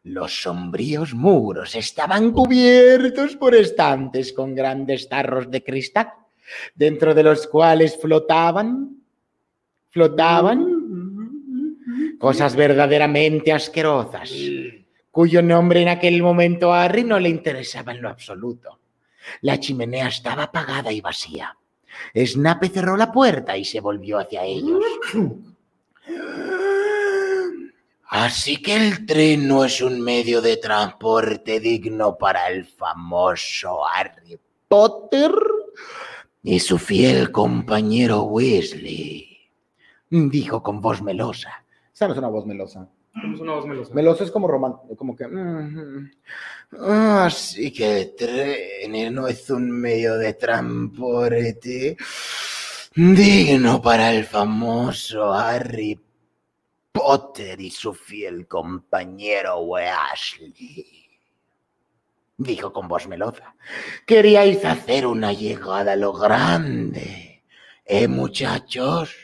Los 0.03 0.43
sombríos 0.43 1.15
muros 1.15 1.75
estaban 1.75 2.31
cubiertos 2.31 3.35
por 3.35 3.55
estantes 3.55 4.33
con 4.33 4.53
grandes 4.53 5.09
tarros 5.09 5.49
de 5.49 5.63
cristal, 5.63 6.11
dentro 6.75 7.15
de 7.15 7.23
los 7.23 7.47
cuales 7.47 7.97
flotaban, 7.99 9.00
flotaban 9.91 10.81
cosas 12.19 12.55
verdaderamente 12.55 13.51
asquerosas, 13.51 14.31
cuyo 15.11 15.41
nombre 15.41 15.81
en 15.81 15.89
aquel 15.89 16.21
momento 16.21 16.73
a 16.73 16.83
Harry 16.83 17.03
no 17.03 17.19
le 17.19 17.29
interesaba 17.29 17.91
en 17.93 18.01
lo 18.01 18.09
absoluto. 18.09 18.79
La 19.41 19.59
chimenea 19.59 20.07
estaba 20.07 20.43
apagada 20.43 20.91
y 20.91 21.01
vacía. 21.01 21.55
Snape 22.15 22.69
cerró 22.69 22.97
la 22.97 23.11
puerta 23.11 23.57
y 23.57 23.65
se 23.65 23.79
volvió 23.79 24.19
hacia 24.19 24.43
ellos. 24.43 24.83
Así 28.07 28.57
que 28.57 28.75
el 28.75 29.05
tren 29.05 29.47
no 29.47 29.63
es 29.63 29.81
un 29.81 30.01
medio 30.01 30.41
de 30.41 30.57
transporte 30.57 31.61
digno 31.61 32.17
para 32.17 32.49
el 32.49 32.65
famoso 32.65 33.87
Harry 33.87 34.37
Potter 34.67 35.31
y 36.43 36.59
su 36.59 36.77
fiel 36.77 37.31
compañero 37.31 38.23
Weasley, 38.23 39.30
dijo 40.11 40.61
con 40.61 40.81
voz 40.81 41.01
melosa. 41.01 41.65
Esa 41.93 42.07
no 42.07 42.13
es 42.13 42.19
una 42.19 42.27
voz 42.27 42.45
melosa. 42.45 42.87
Es 43.33 43.39
una 43.39 43.53
voz 43.53 43.65
melosa. 43.65 43.93
Meloso 43.93 44.23
es 44.23 44.31
como 44.31 44.47
romántico, 44.47 44.95
como 44.95 45.15
que... 45.15 45.25
Así 46.79 47.71
que 47.73 48.01
el 48.01 48.15
tren 48.15 49.13
no 49.13 49.27
es 49.27 49.49
un 49.49 49.71
medio 49.71 50.17
de 50.17 50.33
transporte 50.33 51.97
digno 52.95 53.81
para 53.81 54.13
el 54.13 54.25
famoso 54.25 55.33
Harry 55.33 55.99
Potter 56.91 57.59
y 57.59 57.71
su 57.71 57.93
fiel 57.93 58.47
compañero 58.47 59.59
Weasley. 59.59 61.09
Dijo 62.37 62.73
con 62.73 62.87
voz 62.87 63.07
melosa. 63.07 63.55
Queríais 64.05 64.63
hacer 64.65 65.05
una 65.05 65.31
llegada 65.31 65.93
a 65.93 65.95
lo 65.97 66.13
grande, 66.13 67.43
¿eh, 67.85 68.07
muchachos? 68.07 69.20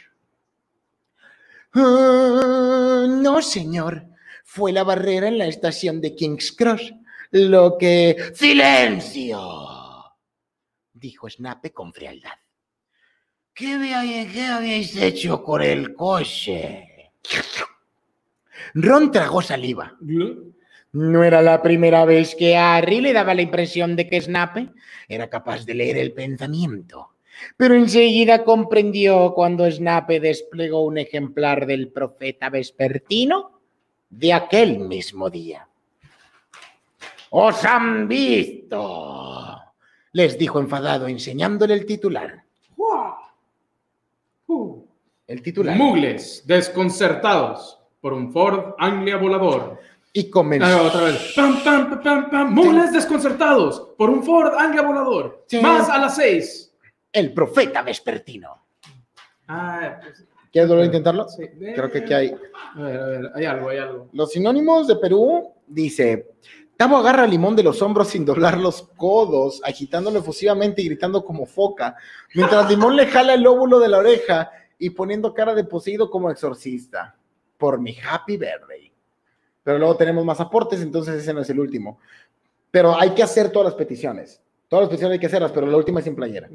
"Ah, 1.77 3.05
no, 3.07 3.41
señor. 3.41 4.05
Fue 4.43 4.71
la 4.71 4.83
barrera 4.83 5.27
en 5.27 5.37
la 5.37 5.45
estación 5.47 6.01
de 6.01 6.15
King's 6.15 6.51
Cross. 6.51 6.93
Lo 7.31 7.77
que... 7.77 8.15
¡Silencio! 8.33 9.39
Dijo 10.93 11.29
Snape 11.29 11.71
con 11.73 11.93
frialdad. 11.93 12.31
¿Qué, 13.53 13.73
había- 13.73 14.31
qué 14.31 14.45
habéis 14.45 14.95
hecho 14.97 15.43
con 15.43 15.61
el 15.61 15.93
coche? 15.93 17.11
Ron 18.73 19.11
tragó 19.11 19.41
saliva. 19.41 19.95
No 20.93 21.23
era 21.23 21.41
la 21.41 21.61
primera 21.61 22.05
vez 22.05 22.35
que 22.35 22.55
a 22.55 22.75
Harry 22.77 23.01
le 23.01 23.13
daba 23.13 23.33
la 23.35 23.41
impresión 23.41 23.95
de 23.95 24.07
que 24.07 24.21
Snape 24.21 24.69
era 25.07 25.29
capaz 25.29 25.65
de 25.65 25.73
leer 25.73 25.97
el 25.97 26.13
pensamiento. 26.13 27.16
Pero 27.55 27.75
enseguida 27.75 28.43
comprendió 28.43 29.33
cuando 29.33 29.69
Snape 29.69 30.19
desplegó 30.19 30.83
un 30.83 30.97
ejemplar 30.97 31.65
del 31.65 31.89
profeta 31.89 32.49
vespertino 32.49 33.59
de 34.09 34.33
aquel 34.33 34.79
mismo 34.79 35.29
día. 35.29 35.67
¡Os 37.29 37.63
han 37.65 38.07
visto! 38.07 39.27
les 40.17 40.35
dijo 40.35 40.59
enfadado, 40.59 41.07
enseñándole 41.07 41.75
el 41.75 41.85
titular. 41.85 42.43
El 45.27 45.41
titular. 45.43 45.77
Mugles 45.77 46.43
desconcertados 46.47 47.79
por 48.01 48.13
un 48.13 48.31
Ford 48.31 48.73
Anglia 48.79 49.17
volador. 49.17 49.79
Y 50.13 50.29
comenzó. 50.29 50.65
Ah, 50.65 50.81
otra 50.81 51.01
vez. 51.01 51.33
Pam, 51.35 51.63
pam, 51.63 52.01
pam, 52.01 52.29
pam. 52.31 52.51
Mugles 52.51 52.93
desconcertados 52.93 53.89
por 53.95 54.09
un 54.09 54.23
Ford 54.23 54.53
Anglia 54.57 54.81
volador. 54.81 55.45
Más 55.61 55.87
a 55.89 55.99
las 55.99 56.15
seis. 56.15 56.66
El 57.17 57.33
profeta 57.33 57.81
vespertino. 57.81 58.63
Ah, 59.47 59.97
pues, 60.01 60.23
¿Quieres 60.51 60.69
volver 60.69 60.83
a 60.83 60.85
intentarlo? 60.85 61.27
sí. 61.27 61.47
Creo 61.73 61.89
que 61.89 61.97
aquí 61.99 62.13
hay. 62.13 62.35
A 62.75 62.81
ver, 62.81 62.99
a 62.99 63.05
ver, 63.07 63.31
hay 63.33 63.45
algo, 63.45 63.69
hay 63.69 63.77
algo. 63.79 64.09
Los 64.13 64.31
sinónimos 64.31 64.87
de 64.87 64.97
Perú 64.97 65.51
dice: 65.65 66.35
Tavo 66.77 66.97
agarra 66.97 67.23
a 67.23 67.27
Limón 67.27 67.55
de 67.55 67.63
los 67.63 67.81
hombros 67.81 68.09
sin 68.09 68.23
doblar 68.23 68.59
los 68.59 68.83
codos, 68.95 69.61
agitándolo 69.63 70.19
efusivamente 70.19 70.83
y 70.83 70.85
gritando 70.85 71.25
como 71.25 71.47
foca, 71.47 71.95
mientras 72.35 72.69
Limón 72.69 72.95
le 72.95 73.07
jala 73.07 73.33
el 73.33 73.41
lóbulo 73.41 73.79
de 73.79 73.87
la 73.87 73.97
oreja 73.97 74.51
y 74.77 74.91
poniendo 74.91 75.33
cara 75.33 75.55
de 75.55 75.63
poseído 75.63 76.11
como 76.11 76.29
exorcista. 76.29 77.15
Por 77.57 77.81
mi 77.81 77.97
happy 77.97 78.37
birthday. 78.37 78.93
Pero 79.63 79.79
luego 79.79 79.97
tenemos 79.97 80.23
más 80.23 80.39
aportes, 80.39 80.81
entonces 80.81 81.15
ese 81.15 81.33
no 81.33 81.41
es 81.41 81.49
el 81.49 81.59
último. 81.59 81.99
Pero 82.69 82.95
hay 82.95 83.09
que 83.15 83.23
hacer 83.23 83.51
todas 83.51 83.71
las 83.71 83.73
peticiones. 83.73 84.39
Todas 84.67 84.83
las 84.83 84.89
peticiones 84.89 85.15
hay 85.15 85.19
que 85.19 85.27
hacerlas, 85.27 85.51
pero 85.51 85.65
la 85.65 85.77
última 85.77 85.99
es 85.99 86.05
sin 86.05 86.15
playera. 86.15 86.47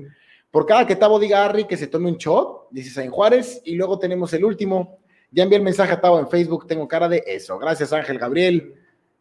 Por 0.52 0.66
cada 0.66 0.86
que 0.86 0.96
Tavo 0.96 1.18
diga 1.18 1.44
Harry 1.44 1.64
que 1.64 1.78
se 1.78 1.86
tome 1.86 2.10
un 2.10 2.18
shot, 2.18 2.68
dice 2.70 2.90
San 2.90 3.10
Juárez, 3.10 3.62
y 3.64 3.74
luego 3.74 3.98
tenemos 3.98 4.32
el 4.34 4.44
último. 4.44 4.98
Ya 5.30 5.44
envié 5.44 5.56
el 5.56 5.64
mensaje 5.64 5.94
a 5.94 6.00
Tavo 6.00 6.20
en 6.20 6.28
Facebook, 6.28 6.66
tengo 6.66 6.86
cara 6.86 7.08
de 7.08 7.24
eso. 7.26 7.58
Gracias 7.58 7.90
Ángel 7.94 8.18
Gabriel. 8.18 8.74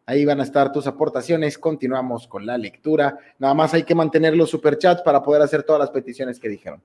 Ahí 0.04 0.26
van 0.26 0.40
a 0.40 0.42
estar 0.42 0.70
tus 0.70 0.86
aportaciones. 0.86 1.56
Continuamos 1.56 2.28
con 2.28 2.44
la 2.44 2.58
lectura. 2.58 3.16
Nada 3.38 3.54
más 3.54 3.72
hay 3.72 3.84
que 3.84 3.94
mantener 3.94 4.36
los 4.36 4.50
superchats 4.50 5.00
para 5.00 5.22
poder 5.22 5.40
hacer 5.40 5.62
todas 5.62 5.80
las 5.80 5.90
peticiones 5.90 6.38
que 6.38 6.50
dijeron. 6.50 6.82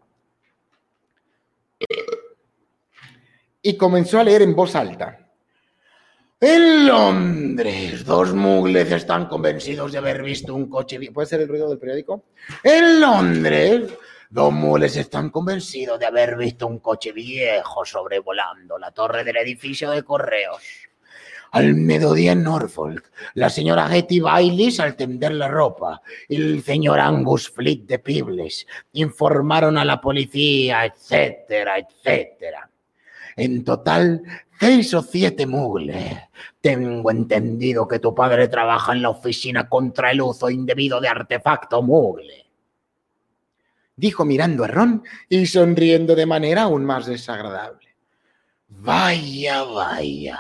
Y 3.61 3.75
comenzó 3.75 4.19
a 4.19 4.23
leer 4.23 4.43
en 4.43 4.55
voz 4.55 4.75
alta. 4.75 5.27
En 6.39 6.87
Londres, 6.87 8.05
dos 8.05 8.33
mugles 8.33 8.91
están 8.93 9.25
convencidos 9.25 9.91
de 9.91 9.97
haber 9.97 10.23
visto 10.23 10.55
un 10.55 10.69
coche. 10.69 10.99
¿Puede 11.11 11.27
ser 11.27 11.41
el 11.41 11.49
ruido 11.49 11.67
del 11.67 11.79
periódico? 11.79 12.25
En 12.63 13.01
Londres, 13.01 13.91
dos 14.29 14.51
mugles 14.51 14.95
están 14.97 15.29
convencidos 15.29 15.99
de 15.99 16.05
haber 16.05 16.37
visto 16.37 16.67
un 16.67 16.79
coche 16.79 17.11
viejo 17.11 17.85
sobrevolando 17.85 18.77
la 18.77 18.91
torre 18.91 19.23
del 19.23 19.37
edificio 19.37 19.91
de 19.91 20.03
correos. 20.03 20.61
Al 21.51 21.75
mediodía 21.75 22.33
en 22.33 22.43
Norfolk, 22.43 23.09
la 23.35 23.49
señora 23.49 23.87
Hetty 23.95 24.19
Baylis 24.19 24.79
al 24.81 24.97
tender 24.97 25.31
la 25.31 25.47
ropa 25.47 26.01
y 26.27 26.35
el 26.35 26.63
señor 26.63 26.99
Angus 26.99 27.49
Fleet 27.49 27.85
de 27.85 27.99
Pibles 27.99 28.67
informaron 28.93 29.77
a 29.77 29.85
la 29.85 30.01
policía, 30.01 30.85
etcétera, 30.85 31.77
etcétera. 31.79 32.69
En 33.37 33.63
total, 33.63 34.23
seis 34.59 34.93
o 34.93 35.01
siete 35.01 35.45
mugles. 35.45 36.17
Tengo 36.59 37.11
entendido 37.11 37.87
que 37.87 37.99
tu 37.99 38.13
padre 38.13 38.47
trabaja 38.49 38.91
en 38.91 39.03
la 39.03 39.09
oficina 39.09 39.69
contra 39.69 40.11
el 40.11 40.21
uso 40.21 40.49
indebido 40.49 40.99
de 40.99 41.07
artefacto 41.07 41.81
mugle. 41.81 42.46
Dijo 43.97 44.25
mirando 44.25 44.63
a 44.63 44.67
Ron 44.67 45.03
y 45.27 45.47
sonriendo 45.47 46.15
de 46.15 46.27
manera 46.27 46.63
aún 46.63 46.85
más 46.85 47.07
desagradable. 47.07 47.89
Vaya, 48.69 49.63
vaya. 49.63 50.39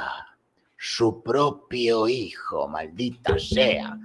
Su 0.77 1.23
propio 1.23 2.07
hijo, 2.07 2.67
maldita 2.67 3.39
sea. 3.39 3.97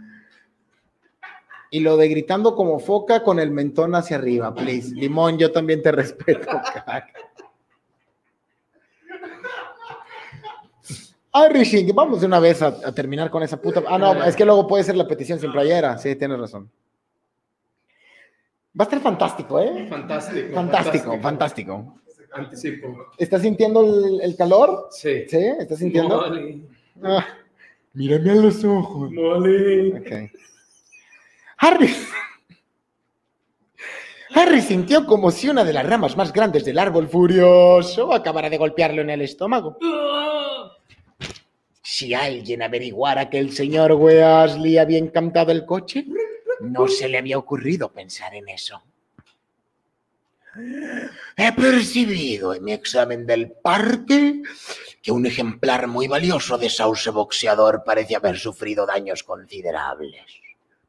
Y 1.71 1.81
lo 1.81 1.99
de 1.99 2.09
gritando 2.09 2.57
como 2.57 2.79
foca 2.79 3.23
con 3.23 3.39
el 3.39 3.51
mentón 3.51 3.95
hacia 3.95 4.17
arriba, 4.17 4.55
please. 4.55 4.95
Limón, 4.95 5.39
yo 5.39 5.53
también 5.53 5.83
te 5.83 5.93
respeto. 5.93 6.47
caca. 6.75 7.13
Ay, 11.35 11.49
Rishi, 11.51 11.93
vamos 11.93 12.21
de 12.21 12.27
una 12.27 12.41
vez 12.41 12.63
a, 12.63 12.69
a 12.69 12.93
terminar 12.93 13.31
con 13.31 13.43
esa 13.43 13.61
puta. 13.61 13.83
Ah, 13.87 13.99
no, 13.99 14.25
es 14.25 14.35
que 14.35 14.47
luego 14.47 14.67
puede 14.67 14.85
ser 14.85 14.97
la 14.97 15.07
petición 15.07 15.39
sin 15.39 15.53
playera. 15.53 15.99
Sí, 15.99 16.17
tienes 16.17 16.39
razón. 16.39 16.71
Va 18.79 18.85
a 18.85 18.89
estar 18.89 19.01
fantástico, 19.01 19.61
¿eh? 19.61 19.87
Fantástico. 19.89 20.55
Fantástico, 20.55 21.21
fantástico. 21.21 21.99
Anticipo. 22.35 23.09
¿Estás 23.19 23.43
sintiendo 23.43 23.83
el, 23.85 24.21
el 24.23 24.37
calor? 24.37 24.89
Sí. 24.91 25.29
¿Sí? 25.29 25.37
¿Estás 25.59 25.79
sintiendo? 25.79 26.17
Mole. 26.19 26.63
Ah, 27.03 27.27
mírame 27.93 28.31
a 28.31 28.35
los 28.37 28.65
ojos. 28.65 29.11
Mole. 29.11 29.99
Ok. 29.99 30.31
Harry. 31.59 31.95
Harry 34.35 34.63
sintió 34.63 35.05
como 35.05 35.31
si 35.31 35.51
una 35.51 35.63
de 35.63 35.75
las 35.75 35.87
ramas 35.87 36.17
más 36.17 36.33
grandes 36.33 36.65
del 36.65 36.79
árbol 36.79 37.07
furioso 37.07 38.15
acabara 38.15 38.49
de 38.49 38.57
golpearlo 38.57 39.03
en 39.03 39.11
el 39.11 39.21
estómago. 39.21 39.77
Si 41.83 42.15
alguien 42.15 42.63
averiguara 42.63 43.29
que 43.29 43.39
el 43.39 43.53
señor 43.53 43.93
Weasley 43.93 44.79
había 44.79 44.97
encantado 44.97 45.53
el 45.53 45.67
coche, 45.67 46.07
no 46.63 46.87
se 46.89 47.09
le 47.09 47.19
había 47.19 47.39
ocurrido 47.39 47.93
pensar 47.93 48.35
en 48.35 48.49
eso. 48.49 48.83
He 51.37 51.53
percibido 51.53 52.55
en 52.55 52.63
mi 52.65 52.73
examen 52.73 53.27
del 53.27 53.51
parque 53.51 54.43
que 55.03 55.11
un 55.11 55.27
ejemplar 55.27 55.89
muy 55.89 56.07
valioso 56.07 56.59
de 56.59 56.69
sauce 56.71 57.11
boxeador 57.11 57.83
parece 57.85 58.17
haber 58.17 58.39
sufrido 58.39 58.87
daños 58.87 59.23
considerables. 59.25 60.25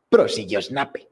Prosiguió 0.10 0.62
Snape. 0.62 1.10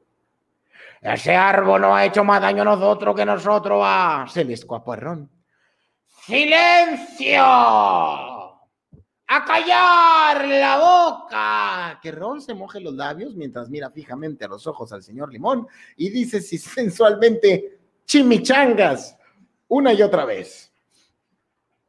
Ese 1.02 1.36
árbol 1.36 1.82
no 1.82 1.96
ha 1.96 2.06
hecho 2.06 2.24
más 2.24 2.42
daño 2.42 2.62
a 2.62 2.66
nosotros 2.66 3.16
que 3.16 3.26
nosotros 3.26 3.82
a... 3.84 4.28
Se 4.32 4.44
le 4.44 4.54
a. 4.54 5.28
¡Silencio! 6.24 7.42
¡A 9.34 9.46
callar 9.46 10.46
la 10.46 10.78
boca! 10.78 12.00
Que 12.02 12.12
Ron 12.12 12.42
se 12.42 12.54
moje 12.54 12.82
los 12.82 12.96
labios 12.96 13.34
mientras 13.34 13.70
mira 13.70 13.90
fijamente 13.90 14.44
a 14.44 14.50
los 14.50 14.68
ojos 14.68 14.92
al 14.92 15.04
señor 15.04 15.32
Limón 15.32 15.66
y 15.96 16.10
dice 16.10 16.42
si 16.42 16.58
sensualmente 16.60 17.80
chimichangas 18.04 19.18
una 19.70 19.94
y 19.94 20.02
otra 20.02 20.26
vez. 20.26 20.74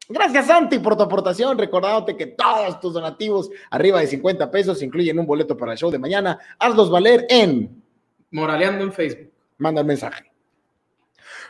Gracias, 0.08 0.46
Santi, 0.46 0.78
por 0.78 0.96
tu 0.96 1.02
aportación. 1.02 1.58
Recordándote 1.58 2.16
que 2.16 2.28
todos 2.28 2.78
tus 2.78 2.94
donativos 2.94 3.50
arriba 3.70 3.98
de 3.98 4.06
50 4.06 4.48
pesos 4.48 4.80
incluyen 4.80 5.18
un 5.18 5.26
boleto 5.26 5.56
para 5.56 5.72
el 5.72 5.78
show 5.78 5.90
de 5.90 5.98
mañana. 5.98 6.38
Hazlos 6.60 6.92
valer 6.92 7.26
en. 7.28 7.82
Moraleando 8.30 8.84
en 8.84 8.92
Facebook. 8.92 9.32
Manda 9.58 9.80
el 9.80 9.88
mensaje. 9.88 10.30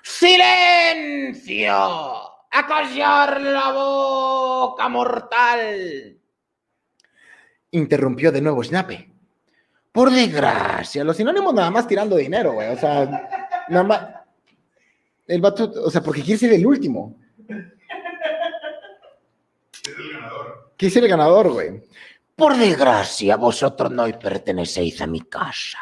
¡Silencio! 0.02 1.74
¡A 2.54 2.66
callar 2.66 3.40
la 3.40 3.72
boca, 3.72 4.86
mortal! 4.90 6.18
Interrumpió 7.70 8.30
de 8.30 8.42
nuevo 8.42 8.62
Snape. 8.62 9.10
Por 9.90 10.10
desgracia, 10.10 11.02
los 11.02 11.16
sinónimos 11.16 11.54
nada 11.54 11.70
más 11.70 11.88
tirando 11.88 12.16
dinero, 12.16 12.52
güey. 12.52 12.68
O 12.68 12.78
sea, 12.78 13.06
nada 13.68 13.84
más. 13.84 14.06
El 15.26 15.40
vato, 15.40 15.72
o 15.82 15.90
sea, 15.90 16.02
porque 16.02 16.22
quiere 16.22 16.38
ser 16.38 16.52
el 16.52 16.66
último. 16.66 17.16
Es 19.72 19.88
el 19.88 20.12
ganador. 20.12 20.72
¿Qué 20.76 20.86
es 20.88 20.96
el 20.96 21.08
ganador, 21.08 21.52
güey? 21.52 21.82
Por 22.36 22.56
desgracia, 22.56 23.36
vosotros 23.36 23.90
no 23.90 24.04
pertenecéis 24.18 25.00
a 25.00 25.06
mi 25.06 25.22
casa. 25.22 25.78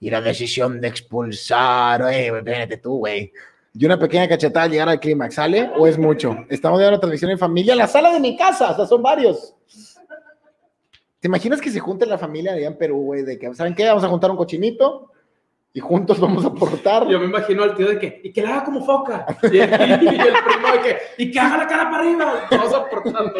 Y 0.00 0.10
la 0.10 0.20
decisión 0.20 0.78
de 0.78 0.88
expulsar, 0.88 2.02
eh, 2.12 2.26
espérate 2.36 2.76
tú, 2.78 2.98
güey. 2.98 3.32
Y 3.78 3.84
una 3.84 3.98
pequeña 3.98 4.26
cachetada 4.26 4.64
al 4.64 4.70
llegar 4.70 4.88
al 4.88 5.00
clímax, 5.00 5.34
¿sale? 5.34 5.70
¿O 5.76 5.86
es 5.86 5.98
mucho? 5.98 6.34
Estamos 6.48 6.80
de 6.80 6.88
una 6.88 6.98
transmisión 6.98 7.30
en 7.30 7.38
familia 7.38 7.72
en 7.72 7.78
la 7.78 7.86
sala 7.86 8.12
de 8.12 8.20
mi 8.20 8.36
casa, 8.36 8.70
o 8.70 8.76
sea, 8.76 8.86
son 8.86 9.02
varios. 9.02 9.54
¿Te 11.20 11.28
imaginas 11.28 11.60
que 11.60 11.70
se 11.70 11.80
junte 11.80 12.06
la 12.06 12.16
familia 12.16 12.52
allá 12.52 12.68
en 12.68 12.78
Perú, 12.78 13.02
güey? 13.02 13.22
De 13.22 13.38
que, 13.38 13.52
¿saben 13.54 13.74
qué? 13.74 13.86
Vamos 13.86 14.04
a 14.04 14.08
juntar 14.08 14.30
un 14.30 14.36
cochinito 14.38 15.10
y 15.74 15.80
juntos 15.80 16.18
vamos 16.18 16.42
a 16.44 16.48
aportar. 16.48 17.06
Yo 17.06 17.18
me 17.20 17.26
imagino 17.26 17.64
al 17.64 17.74
tío 17.74 17.88
de 17.88 17.98
que, 17.98 18.20
y 18.24 18.32
que 18.32 18.40
la 18.40 18.50
haga 18.50 18.64
como 18.64 18.82
foca. 18.82 19.26
Y, 19.42 19.56
y 19.56 19.60
el 19.60 19.68
primo 19.68 20.72
de 20.72 20.80
que, 20.82 20.98
y 21.18 21.30
que 21.30 21.38
haga 21.38 21.58
la 21.58 21.66
cara 21.66 21.90
para 21.90 21.98
arriba. 21.98 22.46
Todos 22.48 22.72
aportando. 22.72 23.34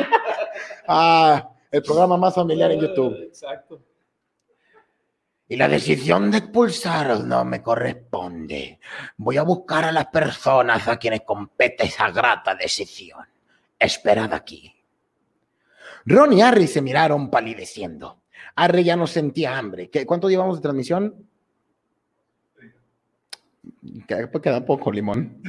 Ah, 0.86 1.48
el 1.70 1.82
programa 1.82 2.18
más 2.18 2.34
familiar 2.34 2.70
en 2.72 2.80
YouTube. 2.80 3.14
Exacto. 3.22 3.80
Y 5.48 5.56
la 5.56 5.68
decisión 5.68 6.30
de 6.30 6.38
expulsaros 6.38 7.24
no 7.24 7.44
me 7.44 7.62
corresponde. 7.62 8.80
Voy 9.16 9.36
a 9.36 9.42
buscar 9.42 9.84
a 9.84 9.92
las 9.92 10.06
personas 10.06 10.88
a 10.88 10.96
quienes 10.96 11.20
compete 11.22 11.84
esa 11.84 12.10
grata 12.10 12.54
decisión. 12.56 13.24
Esperad 13.78 14.32
aquí. 14.34 14.72
Ron 16.04 16.32
y 16.32 16.42
Harry 16.42 16.66
se 16.66 16.82
miraron 16.82 17.30
palideciendo. 17.30 18.22
Harry 18.56 18.82
ya 18.84 18.96
no 18.96 19.06
sentía 19.06 19.56
hambre. 19.56 19.88
¿Qué- 19.88 20.04
¿Cuánto 20.06 20.28
llevamos 20.28 20.56
de 20.56 20.62
transmisión? 20.62 21.14
Queda, 24.08 24.28
queda 24.30 24.64
poco, 24.64 24.90
limón. 24.90 25.40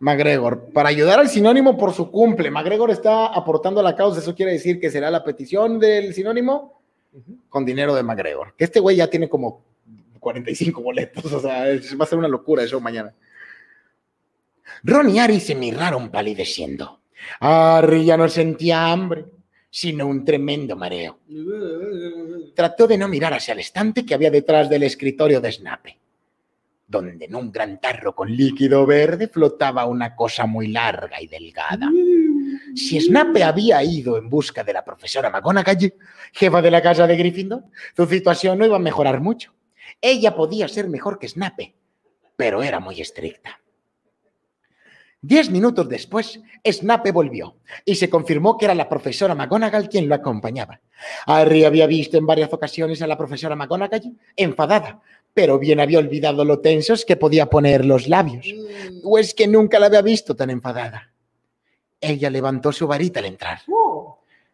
MacGregor, 0.00 0.72
para 0.72 0.88
ayudar 0.88 1.20
al 1.20 1.28
sinónimo 1.28 1.76
por 1.78 1.92
su 1.92 2.10
cumple, 2.10 2.50
MacGregor 2.50 2.90
está 2.90 3.26
aportando 3.26 3.80
a 3.80 3.82
la 3.84 3.94
causa, 3.94 4.20
eso 4.20 4.34
quiere 4.34 4.52
decir 4.52 4.80
que 4.80 4.90
será 4.90 5.10
la 5.10 5.22
petición 5.24 5.78
del 5.78 6.12
sinónimo 6.14 6.82
con 7.48 7.64
dinero 7.64 7.94
de 7.94 8.02
MacGregor. 8.02 8.54
Que 8.56 8.64
este 8.64 8.80
güey 8.80 8.96
ya 8.96 9.08
tiene 9.08 9.28
como 9.28 9.64
45 10.20 10.80
boletos, 10.82 11.32
o 11.32 11.40
sea, 11.40 11.66
va 12.00 12.04
a 12.04 12.08
ser 12.08 12.18
una 12.18 12.28
locura 12.28 12.62
el 12.62 12.68
show 12.68 12.80
mañana. 12.80 13.14
Ron 14.82 15.10
y 15.10 15.18
Harry 15.18 15.40
se 15.40 15.54
miraron 15.54 16.10
palideciendo. 16.10 17.00
Harry 17.40 18.04
ya 18.04 18.16
no 18.16 18.28
sentía 18.28 18.90
hambre, 18.90 19.26
sino 19.70 20.06
un 20.06 20.24
tremendo 20.24 20.76
mareo. 20.76 21.20
Trató 22.54 22.86
de 22.86 22.98
no 22.98 23.08
mirar 23.08 23.34
hacia 23.34 23.52
el 23.52 23.60
estante 23.60 24.04
que 24.04 24.14
había 24.14 24.30
detrás 24.30 24.68
del 24.68 24.84
escritorio 24.84 25.40
de 25.40 25.52
Snape, 25.52 25.98
donde 26.86 27.24
en 27.24 27.34
un 27.34 27.50
gran 27.50 27.80
tarro 27.80 28.14
con 28.14 28.34
líquido 28.34 28.86
verde 28.86 29.28
flotaba 29.28 29.86
una 29.86 30.14
cosa 30.14 30.46
muy 30.46 30.68
larga 30.68 31.20
y 31.20 31.26
delgada. 31.26 31.90
Si 32.74 33.00
Snape 33.00 33.42
había 33.42 33.82
ido 33.82 34.18
en 34.18 34.28
busca 34.28 34.64
de 34.64 34.72
la 34.72 34.84
profesora 34.84 35.30
McGonagall, 35.30 35.94
jefa 36.32 36.62
de 36.62 36.70
la 36.70 36.82
casa 36.82 37.06
de 37.06 37.16
Gryffindor, 37.16 37.64
su 37.96 38.06
situación 38.06 38.58
no 38.58 38.66
iba 38.66 38.76
a 38.76 38.80
mejorar 38.80 39.20
mucho. 39.20 39.54
Ella 40.00 40.34
podía 40.34 40.68
ser 40.68 40.88
mejor 40.88 41.18
que 41.18 41.28
Snape, 41.28 41.74
pero 42.36 42.62
era 42.62 42.80
muy 42.80 43.00
estricta. 43.00 43.60
Diez 45.22 45.48
minutos 45.50 45.88
después, 45.88 46.38
Snape 46.70 47.10
volvió 47.10 47.56
y 47.86 47.94
se 47.94 48.10
confirmó 48.10 48.58
que 48.58 48.66
era 48.66 48.74
la 48.74 48.90
profesora 48.90 49.34
McGonagall 49.34 49.88
quien 49.88 50.06
lo 50.06 50.16
acompañaba. 50.16 50.82
Harry 51.24 51.64
había 51.64 51.86
visto 51.86 52.18
en 52.18 52.26
varias 52.26 52.52
ocasiones 52.52 53.00
a 53.00 53.06
la 53.06 53.16
profesora 53.16 53.56
McGonagall 53.56 54.18
enfadada, 54.36 55.00
pero 55.32 55.58
bien 55.58 55.80
había 55.80 55.98
olvidado 55.98 56.44
lo 56.44 56.60
tensos 56.60 57.06
que 57.06 57.16
podía 57.16 57.46
poner 57.46 57.86
los 57.86 58.06
labios. 58.06 58.46
¿O 59.02 59.18
es 59.18 59.32
que 59.32 59.46
nunca 59.46 59.78
la 59.78 59.86
había 59.86 60.02
visto 60.02 60.36
tan 60.36 60.50
enfadada? 60.50 61.13
Ella 62.04 62.30
levantó 62.30 62.72
su 62.72 62.86
varita 62.86 63.20
al 63.20 63.26
entrar. 63.26 63.60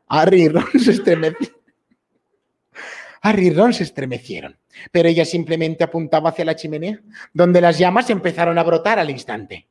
Harry 0.08 0.42
y 0.42 0.48
Ron 0.48 0.66
se 0.78 0.90
estremecieron. 0.92 1.60
Harry 3.22 3.48
y 3.48 3.50
Ron 3.50 3.74
se 3.74 3.82
estremecieron, 3.82 4.58
pero 4.90 5.08
ella 5.08 5.24
simplemente 5.24 5.84
apuntaba 5.84 6.30
hacia 6.30 6.44
la 6.44 6.56
chimenea, 6.56 7.00
donde 7.32 7.60
las 7.60 7.78
llamas 7.78 8.08
empezaron 8.08 8.56
a 8.58 8.62
brotar 8.62 8.98
al 8.98 9.10
instante. 9.10 9.66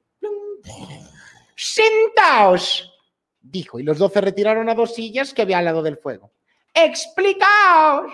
¡Sentaos! 1.55 2.93
dijo, 3.41 3.79
y 3.79 3.83
los 3.83 3.97
doce 3.97 4.21
retiraron 4.21 4.69
a 4.69 4.75
dos 4.75 4.93
sillas 4.93 5.33
que 5.33 5.41
había 5.41 5.57
al 5.57 5.65
lado 5.65 5.81
del 5.81 5.97
fuego. 5.97 6.31
¡Explicaos! 6.73 8.11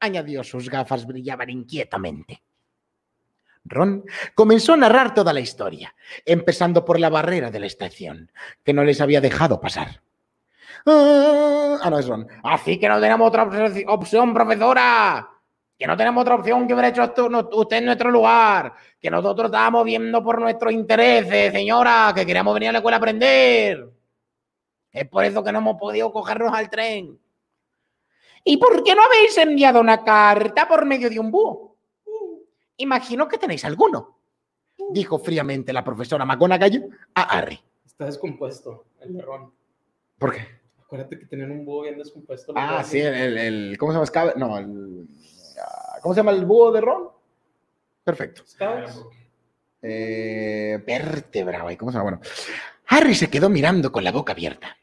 añadió, 0.00 0.44
sus 0.44 0.70
gafas 0.70 1.06
brillaban 1.06 1.50
inquietamente. 1.50 2.42
Ron 3.68 4.04
comenzó 4.34 4.74
a 4.74 4.76
narrar 4.76 5.14
toda 5.14 5.32
la 5.32 5.40
historia, 5.40 5.94
empezando 6.24 6.84
por 6.84 6.98
la 7.00 7.08
barrera 7.10 7.50
de 7.50 7.60
la 7.60 7.66
estación, 7.66 8.30
que 8.64 8.72
no 8.72 8.84
les 8.84 9.00
había 9.00 9.20
dejado 9.20 9.60
pasar. 9.60 10.02
Ah, 10.86 11.78
ah, 11.82 11.90
no 11.90 11.98
es 11.98 12.06
Ron. 12.06 12.28
Así 12.44 12.78
que 12.78 12.88
no 12.88 13.00
tenemos 13.00 13.28
otra 13.28 13.44
opci- 13.46 13.84
opción, 13.88 14.32
profesora. 14.32 15.28
Que 15.78 15.86
no 15.86 15.96
tenemos 15.96 16.22
otra 16.22 16.36
opción 16.36 16.66
que 16.66 16.72
hubiera 16.72 16.88
hecho 16.88 17.12
usted 17.52 17.76
en 17.78 17.84
nuestro 17.86 18.10
lugar. 18.10 18.72
Que 19.00 19.10
nosotros 19.10 19.46
estábamos 19.46 19.84
viendo 19.84 20.22
por 20.22 20.40
nuestros 20.40 20.72
intereses, 20.72 21.52
señora, 21.52 22.12
que 22.14 22.24
queríamos 22.24 22.54
venir 22.54 22.70
a 22.70 22.72
la 22.72 22.78
escuela 22.78 22.96
a 22.96 22.98
aprender. 22.98 23.90
Es 24.90 25.08
por 25.08 25.24
eso 25.24 25.42
que 25.44 25.52
no 25.52 25.58
hemos 25.58 25.76
podido 25.76 26.10
cogernos 26.12 26.54
al 26.54 26.70
tren. 26.70 27.18
¿Y 28.44 28.56
por 28.58 28.82
qué 28.84 28.94
no 28.94 29.02
habéis 29.02 29.36
enviado 29.38 29.80
una 29.80 30.04
carta 30.04 30.68
por 30.68 30.86
medio 30.86 31.10
de 31.10 31.18
un 31.18 31.30
búho? 31.32 31.65
Imagino 32.78 33.28
que 33.28 33.38
tenéis 33.38 33.64
alguno, 33.64 34.18
dijo 34.90 35.18
fríamente 35.18 35.72
la 35.72 35.82
profesora 35.84 36.24
McGonagall 36.24 36.90
a 37.14 37.22
Harry. 37.22 37.58
Está 37.84 38.04
descompuesto 38.06 38.84
el 39.00 39.14
perrón. 39.16 39.52
¿Por 40.18 40.34
qué? 40.34 40.46
Acuérdate 40.82 41.18
que 41.18 41.26
tenían 41.26 41.50
un 41.50 41.64
búho 41.64 41.82
bien 41.82 41.98
descompuesto. 41.98 42.52
Ah, 42.56 42.82
sí, 42.84 43.00
el, 43.00 43.14
el- 43.14 43.38
el- 43.38 43.78
¿cómo 43.78 43.92
se 43.92 43.96
llama? 43.96 44.06
Scav- 44.06 44.36
No, 44.36 44.58
el, 44.58 45.06
ah, 45.60 45.98
¿cómo 46.02 46.14
se 46.14 46.18
llama 46.20 46.32
el 46.32 46.44
búho 46.44 46.70
de 46.72 46.80
Ron? 46.80 47.08
Perfecto. 48.04 48.42
Eh, 49.82 50.82
vértebra, 50.86 51.62
güey, 51.62 51.76
¿cómo 51.76 51.90
se 51.90 51.98
llama? 51.98 52.10
Bueno, 52.10 52.20
Harry 52.88 53.14
se 53.14 53.28
quedó 53.30 53.48
mirando 53.48 53.90
con 53.90 54.04
la 54.04 54.12
boca 54.12 54.32
abierta. 54.32 54.76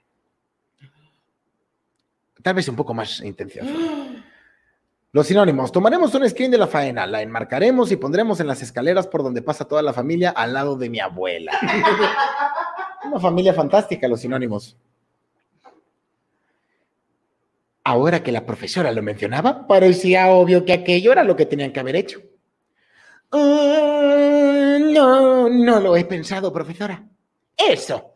Tal 2.41 2.55
vez 2.55 2.67
un 2.67 2.75
poco 2.75 2.93
más 2.93 3.21
intencioso. 3.21 3.71
Los 5.13 5.27
sinónimos. 5.27 5.71
Tomaremos 5.71 6.13
un 6.15 6.27
screen 6.27 6.49
de 6.49 6.57
la 6.57 6.65
faena, 6.65 7.05
la 7.05 7.21
enmarcaremos 7.21 7.91
y 7.91 7.97
pondremos 7.97 8.39
en 8.39 8.47
las 8.47 8.63
escaleras 8.63 9.05
por 9.05 9.21
donde 9.21 9.43
pasa 9.43 9.63
toda 9.65 9.83
la 9.83 9.93
familia 9.93 10.31
al 10.31 10.53
lado 10.53 10.75
de 10.75 10.89
mi 10.89 10.99
abuela. 10.99 11.51
Una 13.05 13.19
familia 13.19 13.53
fantástica, 13.53 14.07
los 14.07 14.21
sinónimos. 14.21 14.75
Ahora 17.83 18.23
que 18.23 18.31
la 18.31 18.43
profesora 18.43 18.91
lo 18.91 19.03
mencionaba, 19.03 19.67
parecía 19.67 20.29
obvio 20.29 20.65
que 20.65 20.73
aquello 20.73 21.11
era 21.11 21.23
lo 21.23 21.35
que 21.35 21.45
tenían 21.45 21.71
que 21.71 21.79
haber 21.79 21.95
hecho. 21.97 22.19
"Ah, 23.31 24.79
no, 24.81 25.47
no 25.47 25.79
lo 25.79 25.95
he 25.95 26.05
pensado, 26.05 26.51
profesora. 26.51 27.03
Eso, 27.55 28.15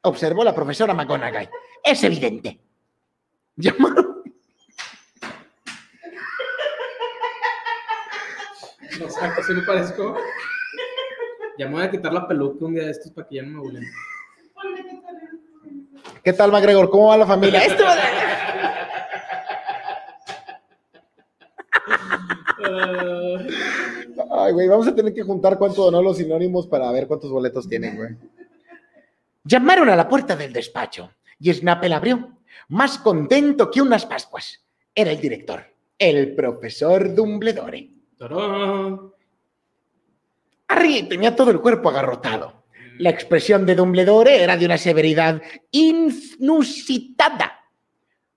observó 0.00 0.44
la 0.44 0.54
profesora 0.54 0.94
McGonagall. 0.94 1.50
Es 1.84 2.02
evidente. 2.04 2.58
Llamaron 3.56 4.07
No 9.18 9.26
sé, 9.26 9.32
¿acaso 9.32 9.52
me 9.52 9.62
parezco? 9.62 10.16
Ya 11.58 11.66
me 11.66 11.72
voy 11.72 11.82
a 11.82 11.90
quitar 11.90 12.12
la 12.12 12.28
peluca 12.28 12.64
un 12.64 12.74
día 12.74 12.84
de 12.84 12.92
estos 12.92 13.10
para 13.10 13.26
que 13.26 13.36
ya 13.36 13.42
no 13.42 13.58
me 13.58 13.66
huelen. 13.66 13.84
¿Qué 16.22 16.32
tal, 16.32 16.52
MacGregor? 16.52 16.88
¿Cómo 16.88 17.08
va 17.08 17.16
la 17.16 17.26
familia? 17.26 17.64
Esto 17.64 17.84
Ay, 24.30 24.52
güey, 24.52 24.68
vamos 24.68 24.86
a 24.86 24.94
tener 24.94 25.12
que 25.12 25.22
juntar 25.22 25.58
cuánto 25.58 25.84
donó 25.84 26.00
los 26.00 26.18
sinónimos 26.18 26.68
para 26.68 26.90
ver 26.92 27.08
cuántos 27.08 27.30
boletos 27.30 27.68
tienen, 27.68 27.96
güey. 27.96 28.10
Llamaron 29.42 29.88
a 29.88 29.96
la 29.96 30.08
puerta 30.08 30.36
del 30.36 30.52
despacho 30.52 31.10
y 31.40 31.52
Snape 31.52 31.88
la 31.88 31.96
abrió, 31.96 32.38
más 32.68 32.98
contento 32.98 33.68
que 33.70 33.82
unas 33.82 34.06
pascuas. 34.06 34.62
Era 34.94 35.10
el 35.10 35.20
director, 35.20 35.64
el 35.98 36.34
profesor 36.36 37.14
Dumbledore. 37.14 37.97
¡Tarán! 38.18 39.12
Harry 40.68 41.08
tenía 41.08 41.34
todo 41.34 41.50
el 41.50 41.60
cuerpo 41.60 41.88
agarrotado. 41.88 42.64
La 42.98 43.10
expresión 43.10 43.64
de 43.64 43.74
Dumbledore 43.74 44.42
era 44.42 44.56
de 44.56 44.66
una 44.66 44.76
severidad 44.76 45.40
inusitada. 45.70 47.52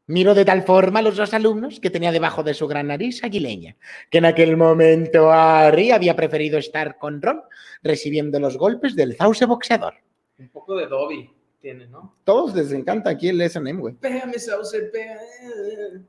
Miró 0.08 0.34
de 0.34 0.46
tal 0.46 0.64
forma 0.64 1.00
a 1.00 1.02
los 1.02 1.18
dos 1.18 1.34
alumnos 1.34 1.80
que 1.80 1.90
tenía 1.90 2.12
debajo 2.12 2.44
de 2.44 2.54
su 2.54 2.68
gran 2.68 2.88
nariz 2.88 3.24
aguileña, 3.24 3.76
que 4.10 4.20
en 4.20 4.26
aquel 4.26 4.58
momento 4.58 5.32
Harry 5.32 5.92
había 5.92 6.16
preferido 6.16 6.60
estar 6.60 6.98
con 6.98 7.22
Ron, 7.22 7.42
recibiendo 7.82 8.40
los 8.40 8.58
golpes 8.58 8.96
del 8.96 9.16
sauce 9.16 9.46
boxeador. 9.46 9.96
Un 10.38 10.50
poco 10.50 10.76
de 10.76 10.88
Dobby 10.88 11.30
tiene, 11.60 11.88
¿no? 11.88 12.18
Todos 12.24 12.54
les 12.56 12.72
encanta 12.72 13.10
aquí 13.10 13.30
el 13.30 13.42
S&M, 13.42 13.80
güey. 13.80 13.94
Pégame, 13.96 14.38
Sauce, 14.38 14.80
pégame. 14.92 16.06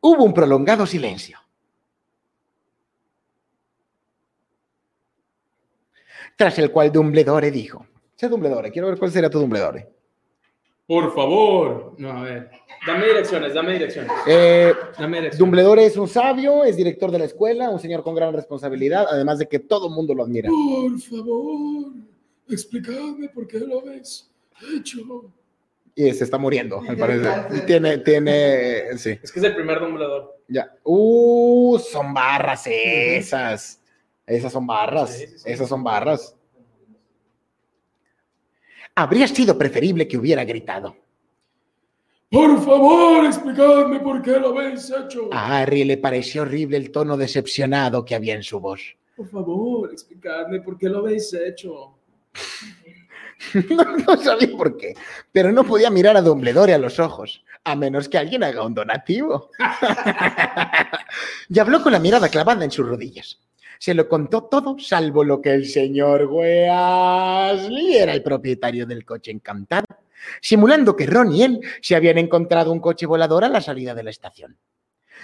Hubo 0.00 0.24
un 0.24 0.32
prolongado 0.32 0.86
silencio. 0.86 1.38
Tras 6.36 6.58
el 6.58 6.70
cual 6.70 6.90
Dumbledore 6.92 7.50
dijo, 7.50 7.86
sé 8.16 8.28
Dumbledore, 8.28 8.70
quiero 8.70 8.88
ver 8.88 8.98
cuál 8.98 9.10
será 9.10 9.28
tu 9.30 9.38
Dumbledore. 9.38 9.88
Por 10.86 11.14
favor. 11.14 11.94
No, 11.98 12.10
a 12.10 12.22
ver. 12.22 12.50
Dame 12.86 13.06
direcciones, 13.06 13.54
dame 13.54 13.74
direcciones. 13.74 14.10
Eh, 14.26 14.72
Dame 14.98 15.18
direcciones. 15.18 15.38
Dumbledore 15.38 15.86
es 15.86 15.96
un 15.96 16.08
sabio, 16.08 16.64
es 16.64 16.76
director 16.76 17.10
de 17.10 17.18
la 17.20 17.24
escuela, 17.26 17.70
un 17.70 17.78
señor 17.78 18.02
con 18.02 18.14
gran 18.14 18.34
responsabilidad, 18.34 19.06
además 19.08 19.38
de 19.38 19.46
que 19.46 19.60
todo 19.60 19.88
el 19.88 19.94
mundo 19.94 20.14
lo 20.14 20.24
admira. 20.24 20.48
Por 20.50 20.98
favor, 21.00 21.92
explícame 22.48 23.28
por 23.28 23.46
qué 23.46 23.60
lo 23.60 23.80
habéis 23.80 24.28
hecho. 24.76 25.00
Y 25.94 26.10
se 26.12 26.24
está 26.24 26.38
muriendo, 26.38 26.80
al 26.86 26.96
parecer. 26.96 27.64
Tiene, 27.66 27.98
tiene, 27.98 28.96
sí, 28.98 29.18
Es 29.22 29.30
que 29.30 29.38
es 29.38 29.44
el 29.44 29.54
primer 29.54 29.78
Dumbledore. 29.78 30.26
ya. 30.48 30.74
Uh, 30.82 31.78
son 31.78 32.12
barras 32.12 32.66
esas. 32.66 33.78
Esas 34.26 34.52
son 34.52 34.66
barras, 34.66 35.16
Sí, 35.16 35.26
sí, 35.26 35.38
sí. 35.38 35.50
esas 35.50 35.68
son 35.68 35.82
barras. 35.82 36.36
Habría 38.94 39.26
sido 39.26 39.56
preferible 39.56 40.06
que 40.06 40.16
hubiera 40.18 40.44
gritado. 40.44 40.96
Por 42.30 42.62
favor, 42.64 43.26
explicadme 43.26 44.00
por 44.00 44.22
qué 44.22 44.38
lo 44.38 44.48
habéis 44.58 44.90
hecho. 44.90 45.28
A 45.32 45.58
Harry 45.58 45.84
le 45.84 45.98
pareció 45.98 46.42
horrible 46.42 46.76
el 46.78 46.90
tono 46.90 47.16
decepcionado 47.16 48.04
que 48.04 48.14
había 48.14 48.34
en 48.34 48.42
su 48.42 48.58
voz. 48.60 48.80
Por 49.16 49.28
favor, 49.28 49.90
explicadme 49.92 50.60
por 50.60 50.78
qué 50.78 50.88
lo 50.88 50.98
habéis 51.00 51.32
hecho. 51.34 51.98
No, 53.70 53.84
no 53.96 54.16
sabía 54.18 54.56
por 54.56 54.76
qué, 54.76 54.94
pero 55.32 55.50
no 55.50 55.64
podía 55.64 55.90
mirar 55.90 56.16
a 56.16 56.22
Dumbledore 56.22 56.74
a 56.74 56.78
los 56.78 57.00
ojos, 57.00 57.42
a 57.64 57.74
menos 57.74 58.08
que 58.08 58.16
alguien 58.16 58.44
haga 58.44 58.64
un 58.64 58.72
donativo. 58.72 59.50
y 61.48 61.58
habló 61.58 61.82
con 61.82 61.90
la 61.90 61.98
mirada 61.98 62.28
clavada 62.28 62.64
en 62.64 62.70
sus 62.70 62.86
rodillas. 62.86 63.40
Se 63.82 63.94
lo 63.94 64.08
contó 64.08 64.44
todo, 64.44 64.76
salvo 64.78 65.24
lo 65.24 65.42
que 65.42 65.52
el 65.52 65.66
señor 65.66 66.26
Weasley 66.26 67.96
era 67.96 68.12
el 68.12 68.22
propietario 68.22 68.86
del 68.86 69.04
coche 69.04 69.32
encantado, 69.32 69.86
simulando 70.40 70.94
que 70.94 71.04
Ron 71.04 71.32
y 71.32 71.42
él 71.42 71.60
se 71.80 71.96
habían 71.96 72.18
encontrado 72.18 72.70
un 72.70 72.78
coche 72.78 73.06
volador 73.06 73.42
a 73.42 73.48
la 73.48 73.60
salida 73.60 73.92
de 73.92 74.04
la 74.04 74.10
estación. 74.10 74.56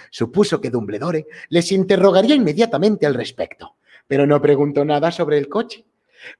Supuso 0.09 0.59
que 0.59 0.71
Dumbledore 0.71 1.25
les 1.47 1.71
interrogaría 1.71 2.35
inmediatamente 2.35 3.05
al 3.05 3.13
respecto, 3.13 3.77
pero 4.05 4.27
no 4.27 4.41
preguntó 4.41 4.83
nada 4.83 5.09
sobre 5.09 5.37
el 5.37 5.47
coche. 5.47 5.85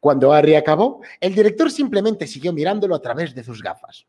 Cuando 0.02 0.34
Harry 0.34 0.56
acabó, 0.56 1.00
el 1.22 1.34
director 1.34 1.72
simplemente 1.72 2.28
siguió 2.28 2.52
mirándolo 2.52 2.96
a 2.96 3.02
través 3.02 3.34
de 3.34 3.46
sus 3.46 3.64
gafas. 3.64 4.06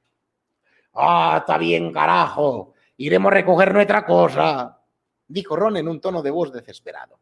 ¡Ah, 0.94 1.36
está 1.42 1.58
bien, 1.58 1.92
carajo! 1.92 2.74
Iremos 2.96 3.30
a 3.30 3.36
recoger 3.36 3.72
nuestra 3.72 4.04
cosa, 4.04 4.80
dijo 5.28 5.54
Ron 5.54 5.76
en 5.76 5.86
un 5.86 6.00
tono 6.00 6.22
de 6.22 6.32
voz 6.32 6.52
desesperado. 6.52 7.20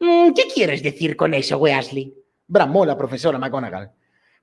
"Mm, 0.00 0.32
¿Qué 0.32 0.44
quieres 0.52 0.82
decir 0.82 1.16
con 1.16 1.34
eso, 1.34 1.58
Weasley? 1.58 2.14
bramó 2.48 2.86
la 2.86 2.96
profesora 2.96 3.38
McGonagall. 3.38 3.90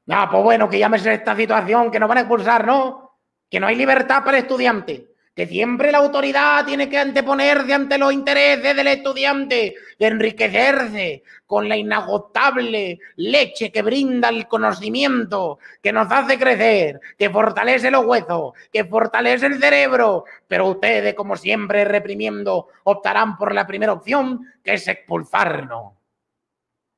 Ah, 0.10 0.28
pues 0.30 0.44
bueno, 0.44 0.70
que 0.70 0.80
llames 0.80 1.06
a 1.06 1.14
esta 1.14 1.36
situación, 1.36 1.90
que 1.90 2.00
nos 2.00 2.10
van 2.10 2.18
a 2.18 2.22
expulsar, 2.22 2.66
¿no? 2.66 3.18
Que 3.50 3.60
no 3.60 3.68
hay 3.68 3.76
libertad 3.76 4.24
para 4.24 4.38
el 4.38 4.44
estudiante. 4.44 5.08
Que 5.34 5.48
siempre 5.48 5.92
la 5.92 6.00
autoridad 6.00 6.66
tiene 6.66 6.90
que 6.90 7.00
anteponerse 7.00 7.74
ante 7.74 7.98
los 7.98 8.14
intereses 8.14 8.76
del 8.76 8.88
estudiante, 8.88 9.76
de 9.98 10.08
enriquecerse 10.08 11.24
con 11.54 11.70
la 11.70 11.78
inagotable 11.78 12.98
leche 13.18 13.72
que 13.72 13.84
brinda 13.84 14.30
el 14.30 14.48
conocimiento, 14.48 15.60
que 15.84 15.94
nos 15.94 16.12
hace 16.12 16.40
crecer, 16.40 17.00
que 17.16 17.30
fortalece 17.30 17.92
los 17.92 18.08
huesos, 18.08 18.54
que 18.72 18.84
fortalece 18.86 19.46
el 19.46 19.60
cerebro. 19.60 20.24
Pero 20.48 20.70
ustedes, 20.70 21.14
como 21.14 21.36
siempre, 21.36 21.86
reprimiendo, 21.86 22.70
optarán 22.86 23.38
por 23.38 23.54
la 23.54 23.68
primera 23.68 23.94
opción, 23.94 24.48
que 24.64 24.74
es 24.74 24.88
expulsarnos. 24.88 25.94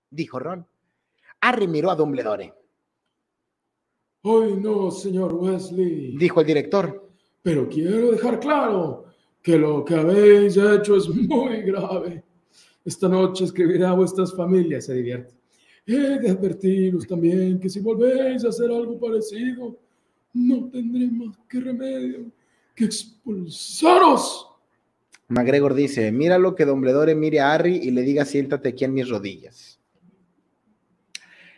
Dijo 0.10 0.40
Ron. 0.40 0.66
Harry 1.42 1.68
miró 1.68 1.92
a 1.92 1.96
Dumbledore. 1.96 2.54
Ay, 4.24 4.56
no, 4.56 4.90
señor 4.90 5.34
Wesley. 5.34 6.16
Dijo 6.16 6.40
el 6.40 6.48
director. 6.48 7.10
Pero 7.42 7.68
quiero 7.68 8.12
dejar 8.12 8.40
claro 8.40 9.08
que 9.44 9.58
lo 9.58 9.84
que 9.84 9.96
habéis 9.96 10.56
hecho 10.56 10.96
es 10.96 11.10
muy 11.10 11.62
grave. 11.64 12.24
Esta 12.86 13.10
noche 13.10 13.46
escribiré 13.46 13.84
a 13.84 13.94
vuestras 13.94 14.36
familias, 14.36 14.86
se 14.86 14.94
divierte. 14.94 15.34
He 15.88 16.20
de 16.20 16.30
advertiros 16.30 17.08
también 17.08 17.60
que 17.60 17.70
si 17.70 17.80
volvéis 17.80 18.46
a 18.46 18.50
hacer 18.50 18.70
algo 18.70 19.00
parecido, 19.00 19.78
no 20.34 20.70
tendré 20.70 21.08
más 21.08 21.36
que 21.50 21.60
remedio 21.60 22.32
que 22.76 22.86
expulsaros. 22.86 24.48
McGregor 25.28 25.74
dice, 25.74 26.12
míralo 26.12 26.56
que 26.56 26.66
Dumbledore 26.66 27.16
mire 27.16 27.40
a 27.40 27.54
Harry 27.54 27.78
y 27.78 27.92
le 27.92 28.04
diga 28.04 28.26
siéntate 28.26 28.70
aquí 28.70 28.86
en 28.86 28.94
mis 28.94 29.10
rodillas. 29.10 29.80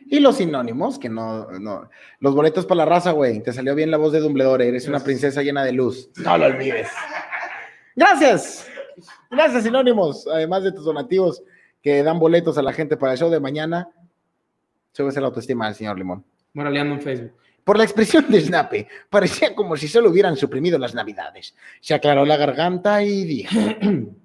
Y 0.10 0.22
los 0.22 0.38
sinónimos, 0.38 0.98
que 0.98 1.10
no, 1.10 1.52
no. 1.60 1.90
Los 2.22 2.34
boletos 2.34 2.66
para 2.66 2.78
la 2.78 2.86
raza, 2.86 3.12
güey. 3.12 3.44
Te 3.44 3.52
salió 3.52 3.76
bien 3.76 3.92
la 3.92 3.98
voz 3.98 4.14
de 4.14 4.22
Dumbledore. 4.22 4.66
Eres 4.66 4.88
una 4.88 5.02
princesa 5.02 5.44
llena 5.44 5.66
de 5.66 5.74
luz. 5.74 6.10
No 6.24 6.38
lo 6.38 6.46
olvides. 6.46 6.88
Gracias. 7.94 8.70
Gracias, 9.30 9.64
sinónimos. 9.64 10.28
Además 10.28 10.64
de 10.64 10.72
tus 10.72 10.86
donativos 10.86 11.44
que 11.82 12.04
dan 12.04 12.20
boletos 12.20 12.58
a 12.58 12.62
la 12.62 12.74
gente 12.74 12.98
para 12.98 13.14
el 13.14 13.18
show 13.18 13.30
de 13.30 13.40
mañana. 13.40 13.90
Súbese 14.92 15.22
la 15.22 15.28
autoestima 15.28 15.68
del 15.68 15.76
señor 15.76 15.98
Limón. 15.98 16.26
Moraleando 16.54 16.96
en 16.96 17.02
Facebook. 17.02 17.34
Por 17.64 17.78
la 17.78 17.84
expresión 17.84 18.26
de 18.30 18.40
Snape, 18.40 18.88
parecía 19.10 19.54
como 19.54 19.76
si 19.76 19.88
solo 19.90 20.10
hubieran 20.10 20.38
suprimido 20.38 20.80
las 20.80 20.96
navidades. 20.96 21.54
Se 21.82 21.94
aclaró 21.94 22.26
la 22.26 22.38
garganta 22.38 23.04
y 23.04 23.26
dijo: 23.26 23.60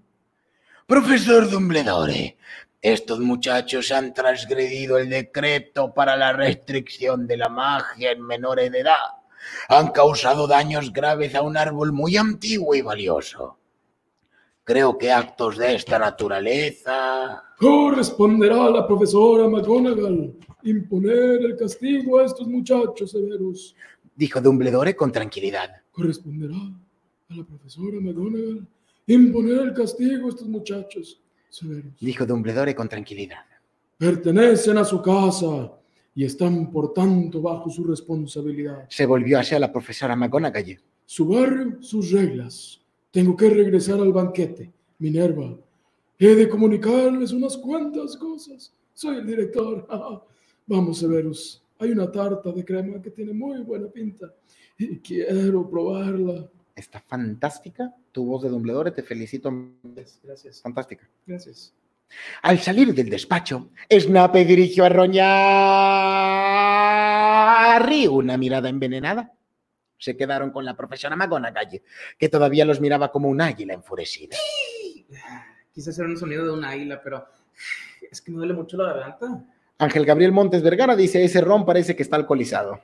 Profesor 0.87 1.51
Dumbledore, 1.51 2.37
estos 2.81 3.19
muchachos 3.19 3.91
han 3.91 4.15
transgredido 4.15 4.97
el 4.97 5.11
decreto 5.11 5.93
para 5.93 6.17
la 6.17 6.33
restricción 6.33 7.27
de 7.27 7.37
la 7.37 7.49
magia 7.49 8.13
en 8.13 8.23
menores 8.23 8.71
de 8.71 8.81
edad. 8.81 9.23
Han 9.69 9.89
causado 9.89 10.47
daños 10.47 10.93
graves 10.93 11.35
a 11.35 11.43
un 11.43 11.57
árbol 11.57 11.93
muy 11.93 12.17
antiguo 12.17 12.75
y 12.75 12.83
valioso. 12.83 13.59
Creo 14.65 14.97
que 14.97 15.11
actos 15.11 15.59
de 15.59 15.75
esta 15.75 15.99
naturaleza. 15.99 17.43
Corresponderá 17.59 18.67
a 18.67 18.71
la 18.71 18.87
profesora 18.87 19.49
McGonagall 19.49 20.37
imponer 20.63 21.43
el 21.43 21.57
castigo 21.57 22.21
a 22.21 22.27
estos 22.27 22.47
muchachos 22.47 23.11
severos. 23.11 23.75
Dijo 24.15 24.41
Dumbledore 24.41 24.95
con 24.95 25.11
tranquilidad. 25.11 25.83
Corresponderá 25.91 26.57
a 26.57 27.35
la 27.35 27.45
profesora 27.45 27.99
McGonagall 28.01 28.65
imponer 29.09 29.61
el 29.63 29.75
castigo 29.75 30.27
a 30.27 30.31
estos 30.31 30.47
muchachos 30.47 31.21
severos. 31.49 31.93
Dijo 32.01 32.25
Dumbledore 32.25 32.75
con 32.77 32.89
tranquilidad. 32.89 33.45
Pertenecen 33.99 34.79
a 34.79 34.85
su 34.85 35.03
casa 35.03 35.73
y 36.15 36.25
están 36.25 36.71
por 36.71 36.93
tanto 36.93 37.43
bajo 37.43 37.69
su 37.69 37.83
responsabilidad. 37.83 38.87
Se 38.89 39.07
volvió 39.07 39.41
hacia 39.41 39.59
la 39.59 39.73
profesora 39.73 40.15
McGonagall. 40.15 40.81
Su 41.05 41.27
barrio, 41.27 41.83
sus 41.83 42.13
reglas. 42.13 42.82
Tengo 43.13 43.37
que 43.37 43.49
regresar 43.49 44.01
al 44.01 44.13
banquete. 44.13 44.73
Minerva, 44.99 45.57
he 46.19 46.35
de 46.35 46.49
comunicarles 46.49 47.31
unas 47.33 47.57
cuantas 47.57 48.17
cosas. 48.17 48.75
Soy 48.95 49.19
el 49.19 49.27
director. 49.27 49.87
Vamos, 50.67 50.99
Severus. 50.99 51.63
Hay 51.79 51.91
una 51.91 52.11
tarta 52.11 52.51
de 52.51 52.65
crema 52.65 53.01
que 53.01 53.11
tiene 53.11 53.33
muy 53.33 53.61
buena 53.63 53.87
pinta 53.89 54.33
y 54.79 54.99
quiero 54.99 55.69
probarla. 55.69 56.49
Está 56.75 57.01
fantástica 57.01 57.95
tu 58.13 58.25
voz 58.25 58.43
de 58.43 58.49
Dumbledore. 58.49 58.91
Te 58.93 59.03
felicito. 59.03 59.53
Gracias. 60.23 60.63
Fantástica. 60.63 61.09
Gracias. 61.27 61.73
Al 62.43 62.59
salir 62.59 62.95
del 62.95 63.09
despacho, 63.09 63.71
Snape 63.91 64.45
dirigió 64.45 64.85
a 64.85 64.89
Roñar 64.89 65.83
una 68.11 68.37
mirada 68.37 68.69
envenenada. 68.69 69.33
Se 70.03 70.17
quedaron 70.17 70.51
con 70.51 70.65
la 70.65 70.75
profesora 70.75 71.15
McGonagall, 71.15 71.81
que 72.19 72.29
todavía 72.29 72.65
los 72.65 72.81
miraba 72.81 73.13
como 73.13 73.29
un 73.29 73.41
águila 73.41 73.75
enfurecida. 73.75 74.37
Quise 75.73 75.91
hacer 75.91 76.07
un 76.07 76.17
sonido 76.17 76.45
de 76.45 76.51
un 76.51 76.65
águila, 76.65 77.01
pero 77.01 77.25
es 78.11 78.21
que 78.21 78.33
me 78.33 78.39
duele 78.39 78.53
mucho 78.53 78.77
la 78.77 78.93
garganta. 78.93 79.45
Ángel 79.79 80.05
Gabriel 80.05 80.33
Montes 80.33 80.61
Vergara 80.61 80.97
dice, 80.97 81.23
ese 81.23 81.41
Ron 81.41 81.65
parece 81.65 81.95
que 81.95 82.03
está 82.03 82.17
alcoholizado. 82.17 82.81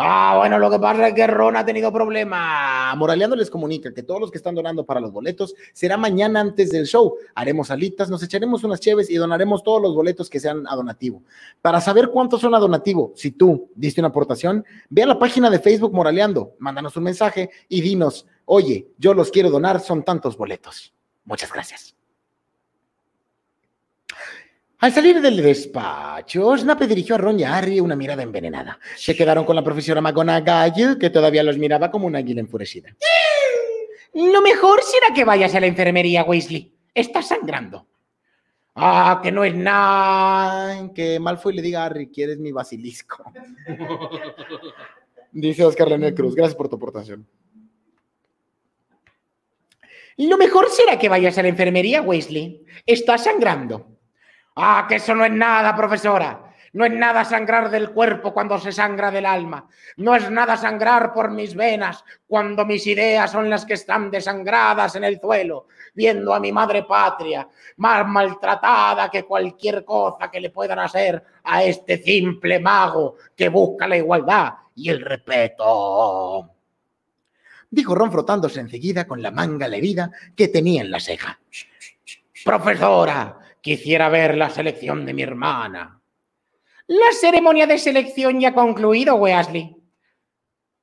Ah, 0.00 0.36
bueno, 0.38 0.60
lo 0.60 0.70
que 0.70 0.78
pasa 0.78 1.08
es 1.08 1.14
que 1.14 1.26
Ron 1.26 1.56
ha 1.56 1.66
tenido 1.66 1.92
problemas. 1.92 2.96
Moraleando 2.96 3.34
les 3.34 3.50
comunica 3.50 3.92
que 3.92 4.04
todos 4.04 4.20
los 4.20 4.30
que 4.30 4.38
están 4.38 4.54
donando 4.54 4.86
para 4.86 5.00
los 5.00 5.10
boletos 5.10 5.56
será 5.72 5.96
mañana 5.96 6.40
antes 6.40 6.70
del 6.70 6.86
show. 6.86 7.16
Haremos 7.34 7.72
alitas, 7.72 8.08
nos 8.08 8.22
echaremos 8.22 8.62
unas 8.62 8.78
cheves 8.78 9.10
y 9.10 9.16
donaremos 9.16 9.64
todos 9.64 9.82
los 9.82 9.96
boletos 9.96 10.30
que 10.30 10.38
sean 10.38 10.68
a 10.68 10.76
donativo. 10.76 11.24
Para 11.60 11.80
saber 11.80 12.10
cuántos 12.10 12.42
son 12.42 12.54
a 12.54 12.60
donativo, 12.60 13.12
si 13.16 13.32
tú 13.32 13.72
diste 13.74 14.00
una 14.00 14.10
aportación, 14.10 14.64
ve 14.88 15.02
a 15.02 15.06
la 15.06 15.18
página 15.18 15.50
de 15.50 15.58
Facebook 15.58 15.92
Moraleando, 15.92 16.54
mándanos 16.60 16.96
un 16.96 17.02
mensaje 17.02 17.50
y 17.68 17.80
dinos, 17.80 18.24
oye, 18.44 18.86
yo 18.98 19.14
los 19.14 19.32
quiero 19.32 19.50
donar, 19.50 19.80
son 19.80 20.04
tantos 20.04 20.36
boletos. 20.36 20.94
Muchas 21.24 21.52
gracias. 21.52 21.97
Al 24.80 24.92
salir 24.92 25.20
del 25.20 25.42
despacho, 25.42 26.56
Snape 26.56 26.86
dirigió 26.86 27.16
a 27.16 27.18
Ron 27.18 27.40
y 27.40 27.42
a 27.42 27.56
Harry 27.56 27.80
una 27.80 27.96
mirada 27.96 28.22
envenenada. 28.22 28.78
Se 28.96 29.16
quedaron 29.16 29.44
con 29.44 29.56
la 29.56 29.64
profesora 29.64 30.00
McGonagall, 30.00 30.96
que 31.00 31.10
todavía 31.10 31.42
los 31.42 31.58
miraba 31.58 31.90
como 31.90 32.06
una 32.06 32.18
águila 32.20 32.40
enfurecida. 32.40 32.94
Lo 34.14 34.40
mejor 34.40 34.80
será 34.84 35.12
que 35.12 35.24
vayas 35.24 35.52
a 35.56 35.60
la 35.60 35.66
enfermería, 35.66 36.22
Weasley. 36.22 36.72
Estás 36.94 37.26
sangrando. 37.26 37.88
Ah, 38.76 39.18
que 39.20 39.32
no 39.32 39.42
es 39.42 39.52
nada. 39.52 40.92
Que 40.94 41.18
Malfoy 41.18 41.54
le 41.54 41.62
diga 41.62 41.82
a 41.82 41.86
Harry, 41.86 42.08
¿quieres 42.08 42.38
mi 42.38 42.52
basilisco? 42.52 43.32
Dice 45.32 45.64
Oscar 45.64 45.88
René 45.88 46.14
Cruz. 46.14 46.36
Gracias 46.36 46.54
por 46.54 46.68
tu 46.68 46.76
aportación. 46.76 47.26
Lo 50.18 50.38
mejor 50.38 50.70
será 50.70 50.96
que 51.00 51.08
vayas 51.08 51.36
a 51.36 51.42
la 51.42 51.48
enfermería, 51.48 52.00
Weasley. 52.00 52.64
Estás 52.86 53.24
sangrando. 53.24 53.97
Ah, 54.60 54.86
que 54.88 54.96
eso 54.96 55.14
no 55.14 55.24
es 55.24 55.30
nada, 55.30 55.74
profesora. 55.76 56.52
No 56.72 56.84
es 56.84 56.92
nada 56.92 57.24
sangrar 57.24 57.70
del 57.70 57.90
cuerpo 57.90 58.34
cuando 58.34 58.58
se 58.58 58.72
sangra 58.72 59.10
del 59.12 59.24
alma. 59.24 59.68
No 59.98 60.16
es 60.16 60.28
nada 60.30 60.56
sangrar 60.56 61.12
por 61.12 61.30
mis 61.30 61.54
venas 61.54 62.04
cuando 62.26 62.66
mis 62.66 62.84
ideas 62.88 63.30
son 63.30 63.48
las 63.48 63.64
que 63.64 63.74
están 63.74 64.10
desangradas 64.10 64.96
en 64.96 65.04
el 65.04 65.20
suelo, 65.20 65.68
viendo 65.94 66.34
a 66.34 66.40
mi 66.40 66.50
madre 66.50 66.82
patria 66.82 67.48
más 67.76 68.06
maltratada 68.06 69.08
que 69.08 69.24
cualquier 69.24 69.84
cosa 69.84 70.28
que 70.28 70.40
le 70.40 70.50
puedan 70.50 70.80
hacer 70.80 71.22
a 71.44 71.62
este 71.62 72.02
simple 72.02 72.58
mago 72.58 73.14
que 73.36 73.48
busca 73.48 73.86
la 73.86 73.96
igualdad 73.96 74.54
y 74.74 74.90
el 74.90 75.00
respeto. 75.00 76.50
Dijo 77.70 77.94
Ron 77.94 78.10
frotándose 78.10 78.58
enseguida 78.58 79.06
con 79.06 79.22
la 79.22 79.30
manga 79.30 79.68
la 79.68 79.76
herida 79.76 80.10
que 80.34 80.48
tenía 80.48 80.82
en 80.82 80.90
la 80.90 80.98
ceja. 80.98 81.38
Profesora, 82.44 83.38
quisiera 83.68 84.08
ver 84.08 84.34
la 84.34 84.48
selección 84.48 85.04
de 85.04 85.12
mi 85.12 85.20
hermana. 85.22 86.00
La 86.86 87.12
ceremonia 87.12 87.66
de 87.66 87.76
selección 87.76 88.40
ya 88.40 88.48
ha 88.48 88.54
concluido, 88.54 89.16
Weasley. 89.16 89.76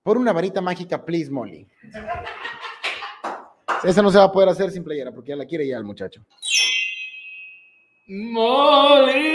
Por 0.03 0.19
una 0.19 0.31
varita 0.31 0.61
mágica, 0.61 1.03
please, 1.03 1.31
Molly. 1.31 1.67
Esa 3.83 4.03
no 4.03 4.11
se 4.11 4.19
va 4.19 4.25
a 4.25 4.31
poder 4.31 4.49
hacer 4.49 4.69
sin 4.69 4.83
playera 4.83 5.11
porque 5.11 5.29
ya 5.29 5.36
la 5.36 5.47
quiere 5.47 5.67
ya 5.67 5.77
el 5.77 5.83
muchacho. 5.83 6.23
¡Molly! 8.07 9.33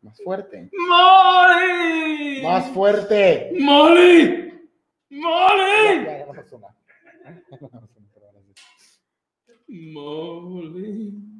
Más 0.00 0.22
fuerte. 0.22 0.70
¡Molly! 0.88 2.40
Más 2.40 2.68
fuerte. 2.70 3.50
¡Molly! 3.58 4.62
¡Molly! 5.10 6.04
Ya, 6.04 6.18
ya. 6.18 6.26
¡Molly! 9.66 11.33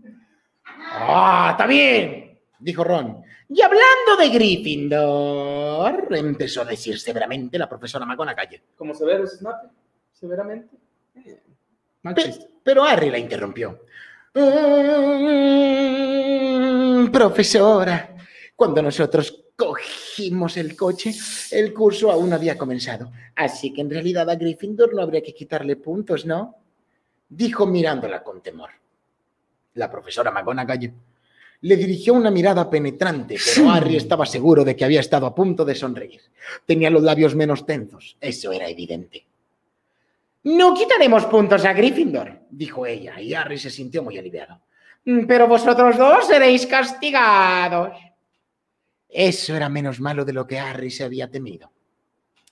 Ah, 0.97 1.49
está 1.53 1.67
bien. 1.67 2.39
Dijo 2.59 2.85
Ron. 2.85 3.23
Y 3.49 3.61
hablando 3.61 4.17
de 4.19 4.29
Gryffindor, 4.31 6.07
empezó 6.17 6.63
a 6.63 6.65
decir 6.65 6.99
severamente 6.99 7.59
la 7.59 7.69
profesora 7.69 8.07
McGonagall. 8.07 8.63
¿Cómo 8.77 8.95
se 8.95 9.05
ve 9.05 9.19
los 9.19 9.33
Snape? 9.39 9.69
¿Severamente? 10.13 10.77
Eh, 11.17 11.41
Pe- 12.15 12.35
pero 12.63 12.85
Harry 12.85 13.11
la 13.11 13.19
interrumpió. 13.19 13.81
"Mm, 15.75 17.11
profesora, 17.11 18.17
cuando 18.57 18.83
nosotros 18.83 19.45
cogimos 19.57 20.57
el 20.57 20.75
coche, 20.77 21.13
el 21.53 21.73
curso 21.75 22.11
aún 22.11 22.31
no 22.31 22.37
había 22.37 22.57
comenzado. 22.59 23.13
Así 23.37 23.73
que 23.73 23.83
en 23.83 23.91
realidad 23.91 24.29
a 24.31 24.35
Gryffindor 24.37 24.95
no 24.95 25.03
habría 25.03 25.23
que 25.23 25.35
quitarle 25.35 25.77
puntos, 25.77 26.25
¿no? 26.27 26.57
Dijo 27.29 27.67
mirándola 27.67 28.23
con 28.23 28.43
temor. 28.43 28.71
La 29.75 29.91
profesora 29.91 30.31
McGonagall 30.31 30.93
le 31.63 31.77
dirigió 31.77 32.15
una 32.15 32.31
mirada 32.31 32.69
penetrante, 32.69 33.37
pero 33.55 33.71
Harry 33.71 33.97
estaba 33.97 34.27
seguro 34.27 34.65
de 34.65 34.77
que 34.77 34.85
había 34.85 35.01
estado 35.01 35.27
a 35.27 35.35
punto 35.35 35.65
de 35.65 35.75
sonreír. 35.75 36.21
Tenía 36.67 36.91
los 36.91 37.03
labios 37.03 37.35
menos 37.35 37.65
tensos, 37.65 38.17
eso 38.21 38.53
era 38.53 38.69
evidente. 38.69 39.25
No 40.45 40.75
quitaremos 40.75 41.25
puntos 41.25 41.65
a 41.65 41.73
Gryffindor, 41.73 42.41
dijo 42.51 42.85
ella, 42.87 43.19
y 43.21 43.33
Harry 43.33 43.59
se 43.59 43.71
sintió 43.71 44.03
muy 44.03 44.19
aliviado. 44.19 44.61
"Mm, 45.07 45.25
Pero 45.27 45.49
vosotros 45.49 45.97
dos 45.97 46.27
seréis 46.27 46.67
castigados. 46.67 47.97
Eso 49.09 49.57
era 49.57 49.69
menos 49.71 50.01
malo 50.01 50.25
de 50.25 50.33
lo 50.35 50.47
que 50.47 50.59
Harry 50.59 50.91
se 50.91 51.05
había 51.05 51.31
temido. 51.31 51.71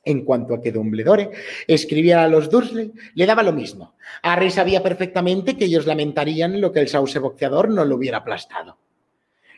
En 0.04 0.24
cuanto 0.24 0.54
a 0.54 0.60
que 0.60 0.72
Dumbledore 0.72 1.30
escribiera 1.66 2.24
a 2.24 2.28
los 2.28 2.50
Dursley, 2.50 2.92
le 3.14 3.26
daba 3.26 3.42
lo 3.42 3.52
mismo. 3.52 3.94
Harry 4.22 4.50
sabía 4.50 4.82
perfectamente 4.82 5.56
que 5.56 5.66
ellos 5.66 5.86
lamentarían 5.86 6.60
lo 6.60 6.72
que 6.72 6.80
el 6.80 6.88
sauce 6.88 7.20
boxeador 7.20 7.68
no 7.68 7.84
lo 7.84 7.96
hubiera 7.96 8.18
aplastado. 8.18 8.78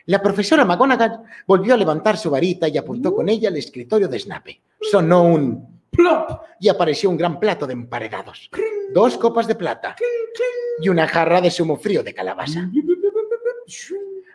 La 0.05 0.21
profesora 0.21 0.65
McGonagall 0.65 1.21
volvió 1.47 1.73
a 1.73 1.77
levantar 1.77 2.17
su 2.17 2.29
varita 2.29 2.67
y 2.67 2.77
apuntó 2.77 3.15
con 3.15 3.27
ella 3.27 3.49
al 3.49 3.57
escritorio 3.57 4.07
de 4.07 4.19
Snape. 4.19 4.61
Sonó 4.79 5.23
un 5.23 5.75
¡Plop! 5.89 6.41
y 6.59 6.69
apareció 6.69 7.09
un 7.09 7.17
gran 7.17 7.39
plato 7.39 7.65
de 7.65 7.73
emparedados, 7.73 8.49
dos 8.93 9.17
copas 9.17 9.47
de 9.47 9.55
plata 9.55 9.95
y 10.79 10.89
una 10.89 11.07
jarra 11.07 11.41
de 11.41 11.49
zumo 11.49 11.77
frío 11.77 12.03
de 12.03 12.13
calabaza. 12.13 12.69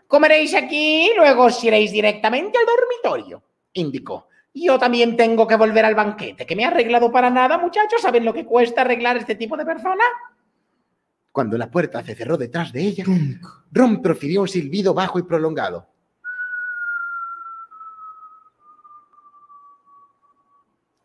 Comeréis 0.08 0.54
aquí 0.54 1.10
luego 1.14 1.44
os 1.44 1.62
iréis 1.62 1.92
directamente 1.92 2.58
al 2.58 2.66
dormitorio, 2.66 3.42
indicó. 3.74 4.29
Yo 4.52 4.78
también 4.78 5.16
tengo 5.16 5.46
que 5.46 5.56
volver 5.56 5.84
al 5.84 5.94
banquete, 5.94 6.44
que 6.44 6.56
me 6.56 6.62
he 6.62 6.66
arreglado 6.66 7.12
para 7.12 7.30
nada, 7.30 7.56
muchachos. 7.56 8.02
¿Saben 8.02 8.24
lo 8.24 8.34
que 8.34 8.44
cuesta 8.44 8.80
arreglar 8.80 9.16
este 9.16 9.36
tipo 9.36 9.56
de 9.56 9.64
persona? 9.64 10.04
Cuando 11.30 11.56
la 11.56 11.70
puerta 11.70 12.02
se 12.02 12.16
cerró 12.16 12.36
detrás 12.36 12.72
de 12.72 12.82
ella, 12.82 13.04
Ron 13.70 14.02
profirió 14.02 14.40
un 14.40 14.48
silbido 14.48 14.92
bajo 14.92 15.20
y 15.20 15.22
prolongado. 15.22 15.86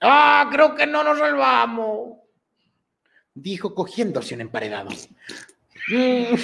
¡Ah, 0.02 0.50
creo 0.52 0.76
que 0.76 0.88
no 0.88 1.04
nos 1.04 1.20
salvamos! 1.20 2.18
Dijo 3.36 3.76
cogiéndose 3.76 4.34
un 4.34 4.42
emparedado. 4.42 4.90
Mm. 5.90 6.36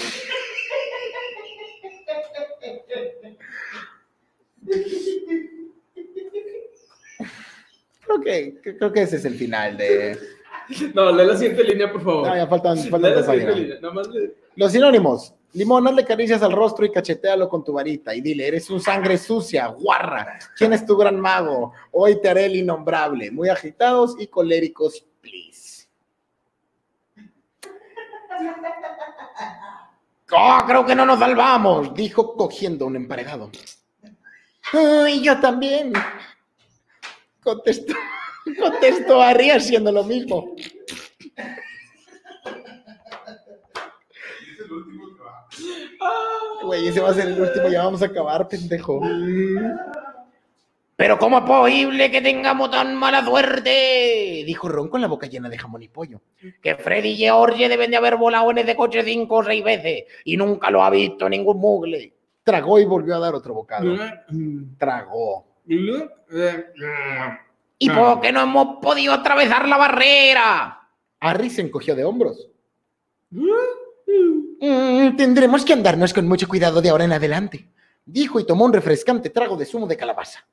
Creo 8.19 8.21
que, 8.61 8.77
creo 8.77 8.91
que 8.91 9.01
ese 9.03 9.17
es 9.17 9.25
el 9.25 9.35
final 9.35 9.77
de... 9.77 10.17
No, 10.93 11.11
lee 11.11 11.25
la 11.25 11.35
siguiente 11.35 11.63
línea, 11.65 11.91
por 11.91 12.01
favor. 12.03 12.27
No, 12.27 12.35
ya 12.35 12.47
faltan, 12.47 12.77
faltan 12.77 13.13
dos 13.13 13.25
páginas. 13.25 13.57
le- 13.57 14.35
Los 14.55 14.71
sinónimos. 14.71 15.33
Limón, 15.53 15.85
hazle 15.85 16.05
caricias 16.05 16.41
al 16.43 16.53
rostro 16.53 16.85
y 16.85 16.91
cachetealo 16.91 17.49
con 17.49 17.61
tu 17.61 17.73
varita 17.73 18.15
y 18.15 18.21
dile, 18.21 18.47
eres 18.47 18.69
un 18.69 18.79
sangre 18.79 19.17
sucia, 19.17 19.67
guarra. 19.67 20.39
¿Quién 20.55 20.71
es 20.71 20.85
tu 20.85 20.95
gran 20.95 21.19
mago? 21.19 21.73
Hoy 21.91 22.21
te 22.21 22.29
haré 22.29 22.45
el 22.45 22.55
innombrable. 22.55 23.31
Muy 23.31 23.49
agitados 23.49 24.15
y 24.17 24.27
coléricos, 24.27 25.05
please. 25.19 25.87
¡Oh, 30.33 30.57
creo 30.65 30.85
que 30.85 30.95
no 30.95 31.05
nos 31.05 31.19
salvamos! 31.19 31.93
Dijo 31.93 32.35
cogiendo 32.37 32.85
un 32.85 32.95
emparedado. 32.95 33.49
¡Ay, 34.71 35.21
yo 35.21 35.37
también! 35.41 35.91
Contestó, 37.43 37.93
contestó 38.59 39.21
Harry 39.21 39.49
haciendo 39.49 39.91
lo 39.91 40.03
mismo. 40.03 40.55
Güey, 46.63 46.87
ese 46.87 47.01
va 47.01 47.09
a 47.09 47.13
ser 47.13 47.27
el 47.27 47.41
último, 47.41 47.67
ya 47.69 47.83
vamos 47.83 48.01
a 48.01 48.05
acabar, 48.05 48.47
pendejo. 48.47 49.01
Pero 50.95 51.17
¿cómo 51.17 51.39
es 51.39 51.43
posible 51.45 52.11
que 52.11 52.21
tengamos 52.21 52.69
tan 52.69 52.95
mala 52.95 53.25
suerte? 53.25 54.43
Dijo 54.45 54.69
Ron 54.69 54.87
con 54.87 55.01
la 55.01 55.07
boca 55.07 55.25
llena 55.25 55.49
de 55.49 55.57
jamón 55.57 55.81
y 55.81 55.87
pollo. 55.87 56.21
Que 56.61 56.75
Freddy 56.75 57.09
y 57.09 57.17
George 57.17 57.67
deben 57.67 57.89
de 57.89 57.97
haber 57.97 58.17
volado 58.17 58.51
en 58.51 58.59
ese 58.59 58.75
coche 58.75 59.03
cinco 59.03 59.37
o 59.37 59.43
seis 59.43 59.63
veces 59.63 60.03
y 60.25 60.37
nunca 60.37 60.69
lo 60.69 60.83
ha 60.83 60.91
visto 60.91 61.27
ningún 61.27 61.57
mugle. 61.57 62.13
Tragó 62.43 62.79
y 62.79 62.85
volvió 62.85 63.15
a 63.15 63.19
dar 63.19 63.33
otro 63.33 63.55
bocado. 63.55 63.95
Mm. 64.29 64.77
Tragó. 64.77 65.50
¿Y 67.77 67.89
por 67.89 68.21
qué 68.21 68.31
no 68.31 68.41
hemos 68.41 68.79
podido 68.81 69.13
atravesar 69.13 69.67
la 69.67 69.77
barrera? 69.77 70.87
Harry 71.19 71.49
se 71.49 71.61
encogió 71.61 71.95
de 71.95 72.03
hombros. 72.03 72.49
Mm, 73.29 75.15
tendremos 75.15 75.63
que 75.63 75.73
andarnos 75.73 76.13
con 76.13 76.27
mucho 76.27 76.47
cuidado 76.47 76.81
de 76.81 76.89
ahora 76.89 77.05
en 77.05 77.13
adelante, 77.13 77.69
dijo 78.05 78.39
y 78.39 78.45
tomó 78.45 78.65
un 78.65 78.73
refrescante 78.73 79.29
trago 79.29 79.55
de 79.55 79.65
zumo 79.65 79.87
de 79.87 79.97
calabaza. 79.97 80.45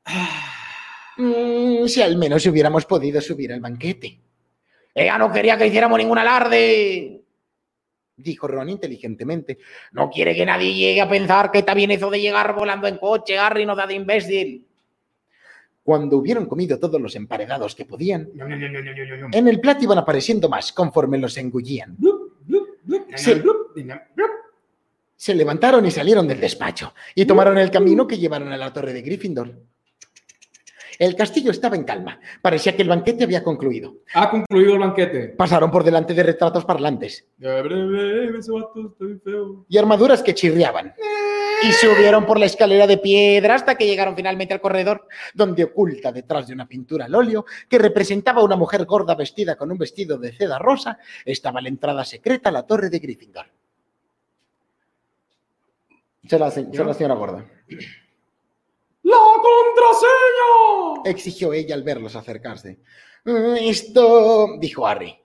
Mm, 1.16 1.86
si 1.86 2.00
al 2.00 2.16
menos 2.16 2.46
hubiéramos 2.46 2.86
podido 2.86 3.20
subir 3.20 3.52
al 3.52 3.60
banquete, 3.60 4.20
Ella 4.94 5.18
no 5.18 5.32
quería 5.32 5.58
que 5.58 5.66
hiciéramos 5.66 5.98
ningún 5.98 6.18
alarde. 6.18 7.22
dijo 8.16 8.46
Ron 8.48 8.68
inteligentemente. 8.68 9.58
No 9.92 10.10
quiere 10.10 10.34
que 10.34 10.46
nadie 10.46 10.74
llegue 10.74 11.00
a 11.00 11.08
pensar 11.08 11.50
que 11.50 11.58
está 11.58 11.74
bien 11.74 11.90
eso 11.90 12.08
de 12.10 12.20
llegar 12.20 12.54
volando 12.54 12.86
en 12.86 12.98
coche, 12.98 13.36
Harry, 13.38 13.66
no 13.66 13.74
da 13.76 13.86
de 13.86 13.94
imbécil. 13.94 14.67
Cuando 15.88 16.18
hubieron 16.18 16.44
comido 16.44 16.78
todos 16.78 17.00
los 17.00 17.16
emparedados 17.16 17.74
que 17.74 17.86
podían, 17.86 18.28
en 19.32 19.48
el 19.48 19.58
plato 19.58 19.84
iban 19.84 19.96
apareciendo 19.96 20.46
más 20.46 20.70
conforme 20.70 21.16
los 21.16 21.34
engullían. 21.38 21.96
Se 25.16 25.34
levantaron 25.34 25.86
y 25.86 25.90
salieron 25.90 26.28
del 26.28 26.40
despacho 26.40 26.92
y 27.14 27.24
tomaron 27.24 27.56
el 27.56 27.70
camino 27.70 28.06
que 28.06 28.18
llevaron 28.18 28.52
a 28.52 28.58
la 28.58 28.70
torre 28.70 28.92
de 28.92 29.00
Gryffindor. 29.00 29.54
El 30.98 31.14
castillo 31.14 31.52
estaba 31.52 31.76
en 31.76 31.84
calma. 31.84 32.18
Parecía 32.42 32.74
que 32.74 32.82
el 32.82 32.88
banquete 32.88 33.22
había 33.22 33.44
concluido. 33.44 33.98
Ha 34.14 34.30
concluido 34.30 34.74
el 34.74 34.80
banquete. 34.80 35.28
Pasaron 35.28 35.70
por 35.70 35.84
delante 35.84 36.12
de 36.12 36.24
retratos 36.24 36.64
parlantes 36.64 37.24
y 39.68 39.78
armaduras 39.78 40.22
que 40.24 40.34
chirriaban. 40.34 40.92
Y 41.62 41.72
subieron 41.72 42.26
por 42.26 42.38
la 42.38 42.46
escalera 42.46 42.86
de 42.86 42.98
piedra 42.98 43.54
hasta 43.54 43.76
que 43.76 43.86
llegaron 43.86 44.14
finalmente 44.16 44.54
al 44.54 44.60
corredor. 44.60 45.06
donde 45.34 45.64
oculta 45.64 46.10
detrás 46.10 46.46
de 46.48 46.54
una 46.54 46.66
pintura 46.66 47.04
al 47.04 47.14
óleo 47.14 47.44
que 47.68 47.78
representaba 47.78 48.40
a 48.40 48.44
una 48.44 48.56
mujer 48.56 48.84
gorda 48.84 49.14
vestida 49.14 49.56
con 49.56 49.70
un 49.70 49.78
vestido 49.78 50.18
de 50.18 50.36
seda 50.36 50.58
rosa, 50.58 50.98
estaba 51.24 51.60
la 51.60 51.68
entrada 51.68 52.04
secreta 52.04 52.48
a 52.48 52.52
la 52.52 52.64
torre 52.64 52.90
de 52.90 52.98
Gryffindor. 52.98 53.46
Se 56.28 56.38
la, 56.38 56.50
se 56.50 56.62
la 56.62 56.94
señora 56.94 57.14
gorda. 57.14 57.44
¡La 59.08 59.16
contraseña! 59.42 61.02
Exigió 61.10 61.52
ella 61.52 61.74
al 61.74 61.82
verlos 61.82 62.16
acercarse. 62.16 62.78
"Mm, 63.24 63.56
Esto, 63.60 64.56
dijo 64.58 64.86
Harry. 64.86 65.16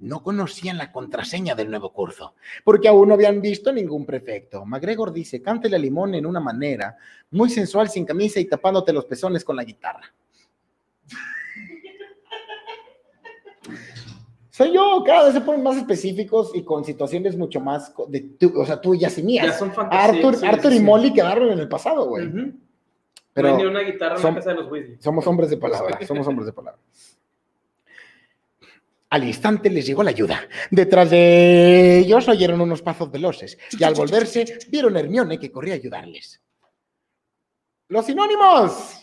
No 0.00 0.22
conocían 0.22 0.78
la 0.78 0.92
contraseña 0.92 1.54
del 1.56 1.70
nuevo 1.70 1.92
curso. 1.92 2.34
Porque 2.64 2.86
aún 2.88 3.08
no 3.08 3.14
habían 3.14 3.40
visto 3.40 3.72
ningún 3.72 4.06
prefecto. 4.06 4.64
MacGregor 4.64 5.12
dice, 5.12 5.42
cántele 5.42 5.74
a 5.76 5.78
Limón 5.78 6.14
en 6.14 6.24
una 6.26 6.38
manera 6.40 6.96
muy 7.32 7.50
sensual, 7.50 7.88
sin 7.88 8.04
camisa 8.04 8.38
y 8.40 8.44
tapándote 8.44 8.92
los 8.92 9.04
pezones 9.06 9.44
con 9.44 9.56
la 9.56 9.64
guitarra. 9.64 10.02
Soy 14.50 14.72
yo, 14.72 15.02
cada 15.06 15.24
vez 15.26 15.34
se 15.34 15.40
ponen 15.40 15.62
más 15.62 15.76
específicos 15.76 16.50
y 16.54 16.62
con 16.64 16.84
situaciones 16.84 17.36
mucho 17.36 17.60
más 17.60 17.92
de 18.08 18.20
tu- 18.20 18.60
o 18.60 18.66
sea, 18.66 18.80
tuyas 18.80 19.16
y 19.18 19.22
mías. 19.22 19.46
Ya 19.46 19.52
son 19.52 19.72
fantasías. 19.72 20.16
Arthur, 20.16 20.36
sí, 20.36 20.46
Arthur 20.46 20.70
sí, 20.70 20.76
y 20.76 20.80
sí. 20.80 20.84
Molly 20.84 21.12
quedaron 21.12 21.50
en 21.50 21.58
el 21.60 21.68
pasado, 21.68 22.06
güey. 22.08 22.26
Ujú. 22.26 22.52
Pero 23.42 23.48
no 23.50 23.56
hay 23.56 23.62
ni 23.64 23.68
una 23.70 23.80
guitarra 23.80 24.16
en 24.16 24.22
la 24.22 24.34
casa 24.34 24.50
de 24.50 24.56
los 24.56 24.70
Weasley. 24.70 24.96
somos 25.00 25.26
hombres 25.26 25.50
de 25.50 25.56
palabra, 25.56 25.98
somos 26.06 26.26
hombres 26.26 26.46
de 26.46 26.52
palabra. 26.52 26.80
Al 29.10 29.24
instante 29.24 29.70
les 29.70 29.86
llegó 29.86 30.02
la 30.02 30.10
ayuda. 30.10 30.40
Detrás 30.70 31.10
de 31.10 31.98
ellos 32.00 32.28
oyeron 32.28 32.60
unos 32.60 32.82
pasos 32.82 33.10
veloces 33.10 33.56
y 33.78 33.82
al 33.82 33.94
volverse 33.94 34.58
vieron 34.68 34.96
a 34.96 35.00
Hermione 35.00 35.38
que 35.38 35.50
corría 35.50 35.74
a 35.74 35.76
ayudarles. 35.76 36.40
¡Los 37.88 38.04
sinónimos! 38.04 39.02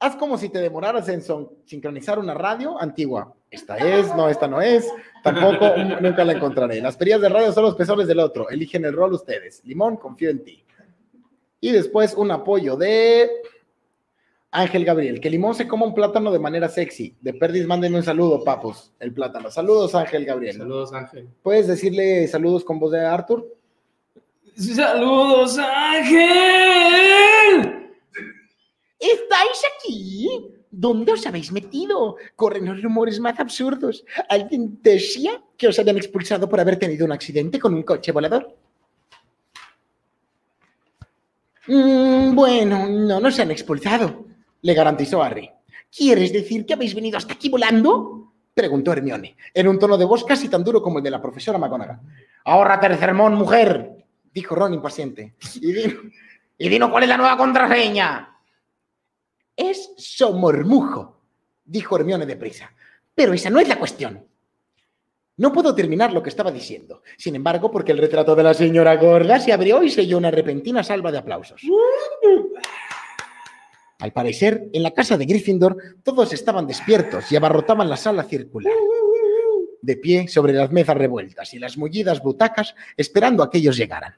Haz 0.00 0.16
como 0.16 0.36
si 0.36 0.48
te 0.48 0.58
demoraras 0.58 1.08
en 1.10 1.22
son- 1.22 1.50
sincronizar 1.64 2.18
una 2.18 2.34
radio 2.34 2.80
antigua. 2.80 3.32
Esta 3.50 3.76
es, 3.76 4.08
no, 4.16 4.28
esta 4.28 4.48
no 4.48 4.60
es, 4.60 4.88
tampoco, 5.22 5.76
nunca 6.00 6.24
la 6.24 6.32
encontraré. 6.32 6.80
Las 6.80 6.96
perillas 6.96 7.20
de 7.20 7.28
radio 7.28 7.52
son 7.52 7.64
los 7.64 7.76
pezones 7.76 8.08
del 8.08 8.18
otro. 8.18 8.48
Eligen 8.48 8.84
el 8.84 8.94
rol 8.94 9.12
ustedes. 9.12 9.62
Limón, 9.64 9.96
confío 9.96 10.30
en 10.30 10.42
ti. 10.42 10.64
Y 11.60 11.72
después 11.72 12.14
un 12.14 12.30
apoyo 12.30 12.76
de 12.76 13.30
Ángel 14.50 14.84
Gabriel. 14.84 15.20
Que 15.20 15.30
Limón 15.30 15.54
se 15.54 15.68
coma 15.68 15.86
un 15.86 15.94
plátano 15.94 16.32
de 16.32 16.38
manera 16.38 16.68
sexy. 16.68 17.16
De 17.20 17.34
Perdis, 17.34 17.66
mándenme 17.66 17.98
un 17.98 18.02
saludo, 18.02 18.42
papos. 18.42 18.92
El 18.98 19.12
plátano. 19.12 19.50
Saludos, 19.50 19.94
Ángel 19.94 20.24
Gabriel. 20.24 20.56
Saludos, 20.56 20.92
Ángel. 20.92 21.28
¿Puedes 21.42 21.66
decirle 21.66 22.26
saludos 22.28 22.64
con 22.64 22.78
voz 22.78 22.92
de 22.92 23.00
Arthur? 23.00 23.46
Saludos, 24.56 25.58
Ángel. 25.58 26.30
¿Estáis 28.98 29.62
aquí? 29.76 30.28
¿Dónde 30.70 31.12
os 31.12 31.26
habéis 31.26 31.50
metido? 31.52 32.16
Corren 32.36 32.66
los 32.66 32.82
rumores 32.82 33.18
más 33.18 33.38
absurdos. 33.40 34.04
¿Alguien 34.28 34.78
decía 34.82 35.42
que 35.56 35.68
os 35.68 35.78
habían 35.78 35.96
expulsado 35.96 36.48
por 36.48 36.60
haber 36.60 36.78
tenido 36.78 37.06
un 37.06 37.12
accidente 37.12 37.58
con 37.58 37.74
un 37.74 37.82
coche 37.82 38.12
volador? 38.12 38.54
Mm, 41.66 42.34
bueno, 42.34 42.86
no 42.86 43.20
nos 43.20 43.38
han 43.38 43.50
expulsado, 43.50 44.26
le 44.62 44.74
garantizó 44.74 45.22
Harry. 45.22 45.50
¿Quieres 45.94 46.32
decir 46.32 46.64
que 46.64 46.74
habéis 46.74 46.94
venido 46.94 47.18
hasta 47.18 47.34
aquí 47.34 47.48
volando? 47.48 48.32
Preguntó 48.54 48.92
Hermione, 48.92 49.36
en 49.52 49.68
un 49.68 49.78
tono 49.78 49.98
de 49.98 50.04
voz 50.04 50.24
casi 50.24 50.48
tan 50.48 50.64
duro 50.64 50.82
como 50.82 50.98
el 50.98 51.04
de 51.04 51.10
la 51.10 51.20
profesora 51.20 51.58
McGonagall. 51.58 52.00
Ahórrate 52.44 52.86
el 52.86 52.98
sermón, 52.98 53.34
mujer, 53.34 54.04
dijo 54.32 54.54
Ron 54.54 54.74
impaciente. 54.74 55.34
Y 55.60 55.72
dinos, 56.68 56.88
y 56.88 56.90
cuál 56.90 57.02
es 57.02 57.08
la 57.08 57.16
nueva 57.16 57.36
contraseña. 57.36 58.36
Es 59.56 59.92
somormujo, 59.96 61.20
dijo 61.64 61.96
Hermione 61.96 62.26
deprisa. 62.26 62.72
Pero 63.14 63.32
esa 63.32 63.50
no 63.50 63.60
es 63.60 63.68
la 63.68 63.78
cuestión. 63.78 64.24
No 65.40 65.54
puedo 65.54 65.74
terminar 65.74 66.12
lo 66.12 66.22
que 66.22 66.28
estaba 66.28 66.52
diciendo. 66.52 67.00
Sin 67.16 67.34
embargo, 67.34 67.70
porque 67.70 67.92
el 67.92 67.98
retrato 67.98 68.36
de 68.36 68.42
la 68.42 68.52
señora 68.52 68.94
gorda 68.96 69.40
se 69.40 69.54
abrió 69.54 69.82
y 69.82 69.88
selló 69.88 70.18
una 70.18 70.30
repentina 70.30 70.84
salva 70.84 71.10
de 71.10 71.16
aplausos. 71.16 71.62
Al 74.00 74.12
parecer, 74.12 74.68
en 74.74 74.82
la 74.82 74.90
casa 74.90 75.16
de 75.16 75.24
Gryffindor 75.24 75.78
todos 76.02 76.34
estaban 76.34 76.66
despiertos 76.66 77.32
y 77.32 77.36
abarrotaban 77.36 77.88
la 77.88 77.96
sala 77.96 78.24
circular. 78.24 78.74
De 79.80 79.96
pie 79.96 80.28
sobre 80.28 80.52
las 80.52 80.70
mesas 80.72 80.98
revueltas 80.98 81.54
y 81.54 81.58
las 81.58 81.78
mullidas 81.78 82.22
butacas 82.22 82.74
esperando 82.98 83.42
a 83.42 83.50
que 83.50 83.56
ellos 83.56 83.78
llegaran. 83.78 84.16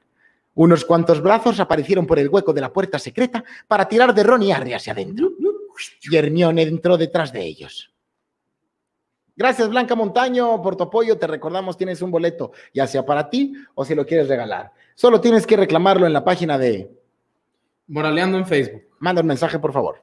Unos 0.54 0.84
cuantos 0.84 1.22
brazos 1.22 1.60
aparecieron 1.60 2.04
por 2.04 2.18
el 2.18 2.30
hueco 2.30 2.52
de 2.52 2.62
la 2.62 2.72
puerta 2.72 2.98
secreta 2.98 3.44
para 3.68 3.86
tirar 3.86 4.12
de 4.12 4.24
Ron 4.24 4.42
y 4.42 4.50
Harry 4.50 4.74
hacia 4.74 4.92
adentro. 4.92 5.30
Y 6.02 6.16
Hermione 6.16 6.62
entró 6.62 6.98
detrás 6.98 7.32
de 7.32 7.44
ellos. 7.44 7.91
Gracias, 9.34 9.68
Blanca 9.70 9.94
Montaño, 9.94 10.60
por 10.60 10.76
tu 10.76 10.84
apoyo. 10.84 11.18
Te 11.18 11.26
recordamos, 11.26 11.76
tienes 11.76 12.02
un 12.02 12.10
boleto, 12.10 12.52
ya 12.74 12.86
sea 12.86 13.04
para 13.04 13.30
ti 13.30 13.54
o 13.74 13.84
si 13.84 13.94
lo 13.94 14.04
quieres 14.04 14.28
regalar. 14.28 14.72
Solo 14.94 15.20
tienes 15.20 15.46
que 15.46 15.56
reclamarlo 15.56 16.06
en 16.06 16.12
la 16.12 16.24
página 16.24 16.58
de... 16.58 16.90
Moraleando 17.88 18.38
en 18.38 18.46
Facebook. 18.46 18.82
Manda 18.98 19.22
un 19.22 19.26
mensaje, 19.26 19.58
por 19.58 19.72
favor. 19.72 20.02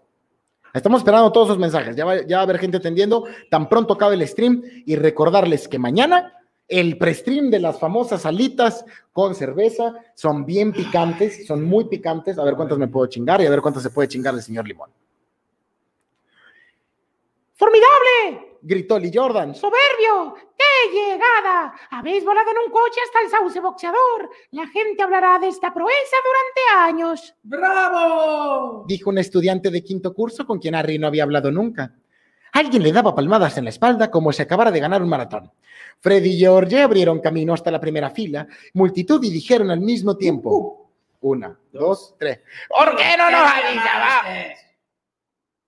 Estamos 0.73 1.01
esperando 1.01 1.32
todos 1.32 1.47
sus 1.47 1.57
mensajes. 1.57 1.95
Ya 1.95 2.05
va, 2.05 2.21
ya 2.21 2.38
va 2.38 2.41
a 2.41 2.43
haber 2.43 2.59
gente 2.59 2.77
atendiendo. 2.77 3.25
Tan 3.49 3.69
pronto 3.69 3.93
acabe 3.93 4.15
el 4.15 4.27
stream 4.27 4.63
y 4.86 4.95
recordarles 4.95 5.67
que 5.67 5.80
mañana 5.80 6.34
el 6.67 6.97
pre-stream 6.97 7.49
de 7.49 7.59
las 7.59 7.80
famosas 7.80 8.25
alitas 8.25 8.86
con 9.11 9.34
cerveza 9.34 9.95
son 10.13 10.45
bien 10.45 10.71
picantes, 10.71 11.47
son 11.47 11.63
muy 11.63 11.86
picantes. 11.86 12.38
A 12.38 12.43
ver 12.43 12.55
cuántas 12.55 12.77
me 12.77 12.88
puedo 12.88 13.07
chingar 13.07 13.41
y 13.41 13.45
a 13.45 13.49
ver 13.49 13.61
cuántas 13.61 13.84
se 13.84 13.89
puede 13.89 14.07
chingar 14.07 14.34
el 14.34 14.41
señor 14.41 14.67
Limón. 14.67 14.89
¡Formidable! 17.55 18.49
Gritó 18.62 18.99
Lee 18.99 19.12
Jordan. 19.14 19.55
¡Soberbio! 19.55 20.36
¡Qué 20.57 20.91
llegada! 20.93 21.74
Habéis 21.91 22.24
volado 22.26 22.51
en 22.51 22.57
un 22.66 22.72
coche 22.72 22.99
hasta 23.05 23.22
el 23.22 23.30
sauce 23.30 23.60
boxeador. 23.60 24.30
La 24.51 24.68
gente 24.68 25.01
hablará 25.01 25.39
de 25.39 25.47
esta 25.47 25.74
proeza 25.74 26.18
durante 26.24 26.88
años. 26.89 27.36
¡Bravo! 27.43 28.86
Dijo 28.88 29.10
un 29.10 29.18
estudiante 29.18 29.70
de 29.70 29.84
quinto 29.84 30.14
curso 30.14 30.45
con 30.45 30.60
quien 30.60 30.76
Harry 30.76 30.99
no 30.99 31.07
había 31.07 31.24
hablado 31.24 31.51
nunca. 31.51 31.93
Alguien 32.51 32.84
le 32.84 32.91
daba 32.91 33.16
palmadas 33.16 33.57
en 33.57 33.66
la 33.66 33.70
espalda 33.70 34.10
como 34.10 34.34
si 34.34 34.41
acabara 34.41 34.72
de 34.72 34.80
ganar 34.80 35.01
un 35.01 35.10
maratón. 35.10 35.51
Fred 35.99 36.24
y 36.24 36.38
George 36.38 36.82
abrieron 36.82 37.20
camino 37.20 37.53
hasta 37.53 37.72
la 37.72 37.80
primera 37.80 38.10
fila, 38.10 38.47
multitud 38.74 39.24
y 39.24 39.30
dijeron 39.30 39.70
al 39.70 39.82
mismo 39.82 40.18
tiempo. 40.18 40.91
Una, 41.22 41.57
dos, 41.72 42.16
tres. 42.18 42.39
¿Por 42.70 42.95
qué 42.95 43.16
no 43.18 43.30
nos 43.30 43.41
habéis 43.41 43.84
llamado? 43.84 44.68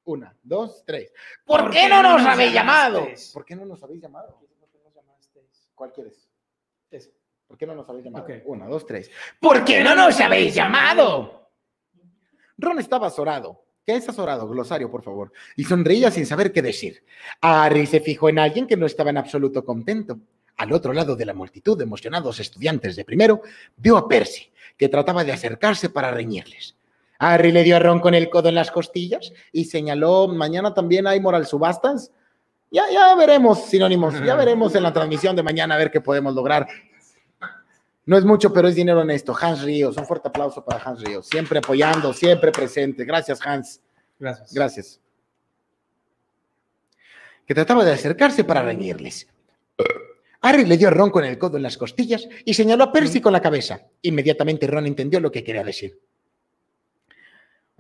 Una, 0.06 0.36
dos, 0.42 0.84
tres. 0.86 1.14
¿Por 1.46 1.70
qué 1.70 1.88
no 1.88 2.02
nos 2.02 2.26
habéis 2.26 2.54
llamado? 2.54 3.08
¿Por 3.34 3.46
qué 3.46 3.56
no 3.56 3.66
nos 3.66 3.84
habéis 3.84 4.02
llamado? 4.02 4.40
¿Cuál 5.76 5.92
quieres? 5.92 6.28
¿Por 7.48 7.58
qué 7.58 7.66
no 7.66 7.76
nos 7.76 7.90
habéis 7.90 8.06
llamado? 8.06 8.28
Una, 8.46 8.68
dos, 8.68 8.86
tres. 8.86 9.12
¿Por 9.40 9.66
qué 9.66 9.84
no 9.84 9.96
nos 9.96 10.20
habéis 10.20 10.56
llamado? 10.56 11.50
Ron 12.58 12.80
estaba 12.80 13.08
azorado. 13.08 13.66
¿Qué 13.86 13.96
es 13.96 14.08
azorado? 14.08 14.48
Glosario, 14.48 14.92
por 14.92 15.04
favor. 15.04 15.34
Y 15.56 15.64
sonreía 15.64 16.12
sin 16.12 16.26
saber 16.26 16.52
qué 16.52 16.62
decir. 16.62 17.04
Harry 17.42 17.88
se 17.88 18.00
fijó 18.00 18.30
en 18.30 18.40
alguien 18.40 18.68
que 18.68 18.78
no 18.78 18.86
estaba 18.86 19.10
en 19.10 19.18
absoluto 19.18 19.66
contento. 19.66 20.20
Al 20.58 20.72
otro 20.72 20.94
lado 20.94 21.16
de 21.16 21.26
la 21.26 21.34
multitud 21.34 21.78
de 21.78 21.86
emocionados 21.86 22.40
estudiantes 22.40 22.96
de 22.96 23.04
primero, 23.04 23.42
vio 23.76 23.98
a 23.98 24.08
Percy, 24.08 24.52
que 24.78 24.90
trataba 24.90 25.24
de 25.24 25.32
acercarse 25.32 25.90
para 25.90 26.12
reñirles. 26.12 26.78
Harry 27.24 27.52
le 27.52 27.64
dio 27.64 27.76
a 27.76 27.80
Ron 27.80 28.00
con 28.00 28.16
el 28.16 28.32
codo 28.32 28.50
en 28.50 28.56
las 28.56 28.72
costillas 28.72 29.32
y 29.52 29.66
señaló, 29.66 30.28
mañana 30.28 30.74
también 30.74 31.06
hay 31.06 31.20
moral 31.20 31.46
subastas. 31.46 32.12
Ya, 32.72 32.90
ya 32.92 33.14
veremos, 33.14 33.66
sinónimos, 33.66 34.16
ya 34.26 34.36
veremos 34.38 34.74
en 34.74 34.82
la 34.82 34.92
transmisión 34.92 35.36
de 35.36 35.44
mañana 35.44 35.76
a 35.76 35.78
ver 35.78 35.92
qué 35.92 36.02
podemos 36.02 36.34
lograr. 36.34 36.68
No 38.08 38.18
es 38.18 38.26
mucho, 38.26 38.52
pero 38.52 38.68
es 38.68 38.74
dinero 38.74 39.02
honesto. 39.02 39.36
Hans 39.40 39.62
Ríos, 39.62 39.98
un 39.98 40.08
fuerte 40.08 40.30
aplauso 40.30 40.66
para 40.66 40.82
Hans 40.84 41.04
Ríos. 41.04 41.28
Siempre 41.28 41.60
apoyando, 41.60 42.12
siempre 42.12 42.52
presente. 42.52 43.06
Gracias, 43.06 43.40
Hans. 43.46 43.82
Gracias. 44.18 44.54
Gracias. 44.54 45.00
Que 47.46 47.54
trataba 47.54 47.86
de 47.86 47.92
acercarse 47.92 48.44
para 48.44 48.64
reñirles. 48.64 49.28
Harry 50.42 50.66
le 50.66 50.76
dio 50.76 50.88
a 50.88 50.92
Ron 50.92 51.12
con 51.12 51.24
el 51.24 51.38
codo 51.38 51.58
en 51.58 51.64
las 51.64 51.78
costillas 51.78 52.28
y 52.46 52.56
señaló 52.56 52.86
a 52.86 52.92
Percy 52.92 53.22
con 53.22 53.32
la 53.32 53.42
cabeza. 53.42 53.82
Inmediatamente 54.02 54.66
Ron 54.66 54.88
entendió 54.88 55.20
lo 55.20 55.32
que 55.32 55.44
quería 55.44 55.64
decir. 55.64 56.00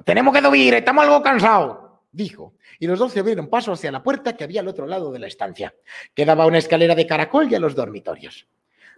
Tenemos 0.05 0.33
que 0.33 0.41
dormir, 0.41 0.73
estamos 0.73 1.03
algo 1.03 1.21
cansados, 1.21 1.77
dijo. 2.11 2.53
Y 2.79 2.87
los 2.87 2.97
dos 2.97 3.11
se 3.11 3.19
abrieron 3.19 3.47
paso 3.47 3.71
hacia 3.71 3.91
la 3.91 4.01
puerta 4.01 4.35
que 4.35 4.43
había 4.43 4.61
al 4.61 4.67
otro 4.67 4.87
lado 4.87 5.11
de 5.11 5.19
la 5.19 5.27
estancia. 5.27 5.73
Quedaba 6.13 6.45
una 6.45 6.57
escalera 6.57 6.95
de 6.95 7.05
caracol 7.07 7.51
y 7.51 7.55
a 7.55 7.59
los 7.59 7.75
dormitorios. 7.75 8.47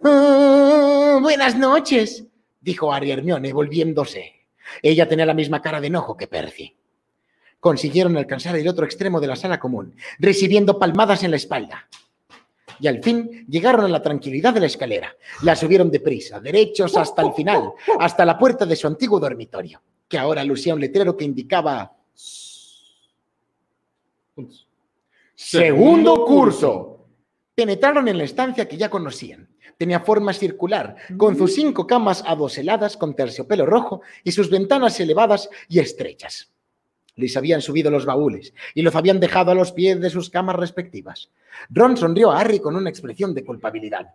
"Ah, 0.02 1.18
buenas 1.20 1.56
noches, 1.56 2.24
dijo 2.60 2.92
Harry 2.92 3.10
a 3.10 3.14
Hermione, 3.14 3.52
volviéndose. 3.52 4.32
Ella 4.82 5.06
tenía 5.06 5.26
la 5.26 5.34
misma 5.34 5.60
cara 5.60 5.80
de 5.80 5.88
enojo 5.88 6.16
que 6.16 6.26
Percy. 6.26 6.74
Consiguieron 7.60 8.16
alcanzar 8.16 8.56
el 8.56 8.68
otro 8.68 8.84
extremo 8.84 9.20
de 9.20 9.26
la 9.26 9.36
sala 9.36 9.58
común, 9.58 9.94
recibiendo 10.18 10.78
palmadas 10.78 11.22
en 11.22 11.30
la 11.30 11.36
espalda. 11.36 11.88
Y 12.80 12.88
al 12.88 13.02
fin 13.02 13.46
llegaron 13.48 13.84
a 13.84 13.88
la 13.88 14.02
tranquilidad 14.02 14.52
de 14.52 14.60
la 14.60 14.66
escalera. 14.66 15.14
La 15.42 15.54
subieron 15.54 15.90
deprisa, 15.90 16.40
derechos 16.40 16.96
hasta 16.96 17.22
el 17.22 17.32
final, 17.32 17.72
hasta 18.00 18.24
la 18.24 18.36
puerta 18.36 18.66
de 18.66 18.76
su 18.76 18.86
antiguo 18.86 19.20
dormitorio, 19.20 19.80
que 20.08 20.18
ahora 20.18 20.44
lucía 20.44 20.74
un 20.74 20.80
letrero 20.80 21.16
que 21.16 21.24
indicaba. 21.24 21.96
Segundo 25.34 26.24
curso. 26.24 26.90
Penetraron 27.54 28.08
en 28.08 28.18
la 28.18 28.24
estancia 28.24 28.68
que 28.68 28.76
ya 28.76 28.88
conocían. 28.88 29.48
Tenía 29.76 30.00
forma 30.00 30.32
circular, 30.32 30.96
con 31.16 31.36
sus 31.36 31.54
cinco 31.54 31.86
camas 31.86 32.22
adoseladas 32.26 32.96
con 32.96 33.14
terciopelo 33.14 33.66
rojo 33.66 34.02
y 34.22 34.32
sus 34.32 34.50
ventanas 34.50 34.98
elevadas 35.00 35.48
y 35.68 35.80
estrechas. 35.80 36.52
Les 37.16 37.36
habían 37.36 37.60
subido 37.60 37.90
los 37.90 38.06
baúles 38.06 38.54
y 38.74 38.82
los 38.82 38.94
habían 38.94 39.20
dejado 39.20 39.52
a 39.52 39.54
los 39.54 39.72
pies 39.72 40.00
de 40.00 40.10
sus 40.10 40.30
camas 40.30 40.56
respectivas. 40.56 41.30
Ron 41.70 41.96
sonrió 41.96 42.30
a 42.30 42.40
Harry 42.40 42.58
con 42.58 42.76
una 42.76 42.90
expresión 42.90 43.34
de 43.34 43.44
culpabilidad. 43.44 44.14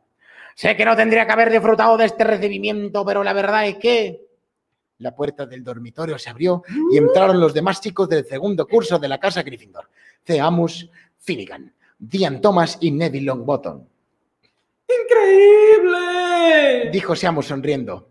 Sé 0.56 0.76
que 0.76 0.86
no 0.86 0.96
tendría 0.96 1.26
que 1.26 1.32
haber 1.32 1.52
disfrutado 1.52 1.98
de 1.98 2.06
este 2.06 2.24
recibimiento, 2.26 3.06
pero 3.06 3.24
la 3.24 3.34
verdad 3.34 3.68
es 3.68 3.78
que... 3.78 4.29
La 5.00 5.16
puerta 5.16 5.45
del 5.45 5.64
dormitorio 5.64 6.18
se 6.20 6.30
abrió 6.30 6.64
y 6.91 6.97
entraron 6.97 7.39
los 7.39 7.54
demás 7.54 7.82
chicos 7.82 8.08
del 8.10 8.26
segundo 8.26 8.68
curso 8.68 9.00
de 9.00 9.08
la 9.08 9.18
casa 9.20 9.43
Gryffindor. 9.43 9.89
Theamus 10.24 10.89
Finnegan, 11.18 11.74
Dian 11.97 12.41
Thomas 12.41 12.78
y 12.82 12.91
Neville 12.91 13.26
Longbottom. 13.26 13.86
¡Increíble! 15.04 16.89
Dijo 16.91 17.16
Seamus 17.16 17.47
sonriendo. 17.47 18.10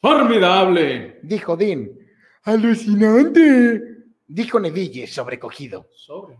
¡Formidable! 0.00 1.20
Dijo 1.22 1.56
Dean. 1.56 1.90
Alucinante, 2.44 4.04
dijo 4.26 4.60
Neville 4.60 5.06
sobrecogido. 5.06 5.88
Sobre. 5.94 6.38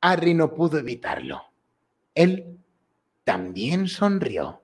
Harry 0.00 0.34
no 0.34 0.52
pudo 0.54 0.78
evitarlo. 0.78 1.42
Él 2.14 2.58
también 3.24 3.88
sonrió. 3.88 4.63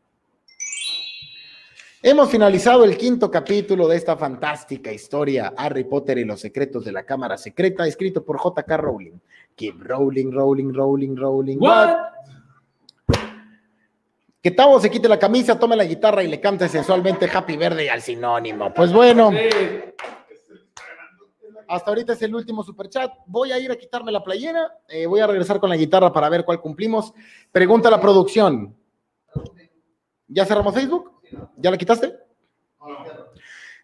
Hemos 2.03 2.30
finalizado 2.30 2.84
el 2.84 2.96
quinto 2.96 3.30
capítulo 3.30 3.86
de 3.86 3.98
esta 3.98 4.16
fantástica 4.16 4.90
historia, 4.90 5.53
Harry 5.55 5.84
Potter 5.84 6.16
y 6.16 6.24
los 6.24 6.40
secretos 6.40 6.82
de 6.82 6.92
la 6.92 7.05
Cámara 7.05 7.36
Secreta, 7.36 7.86
escrito 7.86 8.24
por 8.24 8.38
J.K. 8.38 8.74
Rowling. 8.78 9.20
Keep 9.55 9.82
rolling, 9.82 10.30
rolling, 10.32 10.72
rolling, 10.72 11.14
rolling. 11.14 11.59
What? 11.59 11.98
Que 14.40 14.51
Tavo 14.51 14.80
se 14.80 14.90
quite 14.90 15.11
la 15.11 15.18
camisa, 15.18 15.59
tome 15.59 15.76
la 15.76 15.84
guitarra 15.84 16.22
y 16.22 16.28
le 16.28 16.40
cante 16.40 16.70
sensualmente 16.70 17.28
Happy 17.30 17.59
Verde 17.59 17.90
al 17.90 18.01
sinónimo. 18.01 18.72
Pues 18.72 18.90
bueno, 18.90 19.30
hasta 21.68 21.90
ahorita 21.90 22.14
es 22.14 22.22
el 22.22 22.34
último 22.34 22.62
superchat. 22.62 23.12
Voy 23.26 23.53
a 23.53 23.59
ir 23.59 23.70
a 23.70 23.76
quitarme 23.76 24.11
la 24.11 24.24
playera, 24.24 24.78
eh, 24.88 25.05
voy 25.05 25.20
a 25.20 25.26
regresar 25.26 25.61
con 25.61 25.68
la 25.68 25.76
guitarra 25.76 26.11
para 26.11 26.30
ver 26.30 26.46
cuál 26.46 26.62
cumplimos. 26.62 27.12
Pregunta 27.53 27.88
a 27.88 27.90
la 27.90 28.01
producción. 28.01 28.74
¿Ya 30.28 30.46
cerramos 30.46 30.72
Facebook? 30.72 31.09
¿Ya 31.57 31.70
la 31.70 31.76
quitaste? 31.76 32.14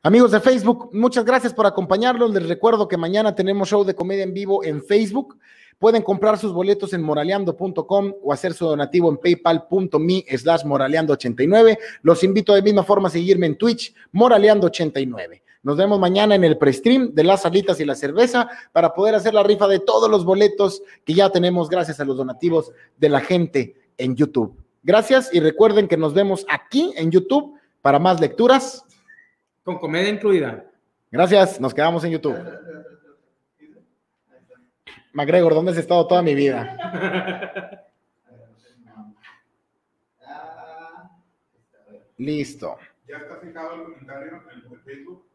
Amigos 0.03 0.31
de 0.31 0.41
Facebook, 0.41 0.91
muchas 0.93 1.25
gracias 1.25 1.53
por 1.53 1.67
acompañarnos. 1.67 2.33
Les 2.33 2.49
recuerdo 2.49 2.87
que 2.87 2.97
mañana 2.97 3.35
tenemos 3.35 3.69
show 3.69 3.85
de 3.85 3.95
comedia 3.95 4.23
en 4.23 4.33
vivo 4.33 4.63
en 4.63 4.83
Facebook. 4.83 5.37
Pueden 5.79 6.03
comprar 6.03 6.39
sus 6.39 6.53
boletos 6.53 6.93
en 6.93 7.03
moraleando.com 7.03 8.13
o 8.23 8.33
hacer 8.33 8.55
su 8.55 8.67
donativo 8.67 9.11
en 9.11 9.19
paypal.me 9.19 10.25
slash 10.39 10.63
moraleando89. 10.63 11.79
Los 12.03 12.23
invito 12.25 12.55
de 12.55 12.63
misma 12.63 12.85
forma 12.85 13.09
a 13.09 13.11
seguirme 13.11 13.47
en 13.47 13.59
Twitch, 13.59 13.95
moraleando89. 14.13 15.43
Nos 15.65 15.77
vemos 15.77 15.99
mañana 15.99 16.37
en 16.37 16.45
el 16.45 16.57
pre-stream 16.57 17.13
de 17.13 17.25
las 17.25 17.43
salitas 17.43 17.81
y 17.81 17.85
la 17.85 17.97
cerveza 17.97 18.49
para 18.73 18.95
poder 18.95 19.17
hacer 19.17 19.35
la 19.35 19.43
rifa 19.43 19.67
de 19.67 19.81
todos 19.81 20.09
los 20.09 20.25
boletos 20.25 20.83
que 21.05 21.15
ya 21.15 21.31
tenemos 21.31 21.69
gracias 21.69 21.99
a 21.99 22.05
los 22.05 22.17
donativos 22.17 22.71
de 22.97 23.09
la 23.09 23.21
gente 23.21 23.75
en 23.99 24.15
YouTube. 24.15 24.66
Gracias 24.87 25.35
y 25.35 25.41
recuerden 25.41 25.89
que 25.89 25.97
nos 25.97 26.15
vemos 26.15 26.47
aquí 26.49 26.95
en 26.97 27.11
YouTube 27.11 27.59
para 27.83 27.99
más 27.99 28.21
lecturas. 28.21 28.85
Con 29.65 29.81
comedia 29.81 30.09
incluida. 30.09 30.65
Gracias, 31.11 31.61
nos 31.61 31.75
quedamos 31.75 32.05
en 32.05 32.13
YouTube. 32.13 32.39
McGregor, 35.13 35.55
¿dónde 35.55 35.73
has 35.73 35.79
estado 35.79 36.07
toda 36.07 36.23
mi 36.23 36.37
vida? 36.37 37.85
Listo. 42.19 42.79
Ya 43.09 43.17
está 43.17 43.39
fijado 43.39 43.75
el 43.75 43.83
comentario 43.83 44.41
en 44.53 44.73
el 44.73 44.81
Facebook. 44.85 45.27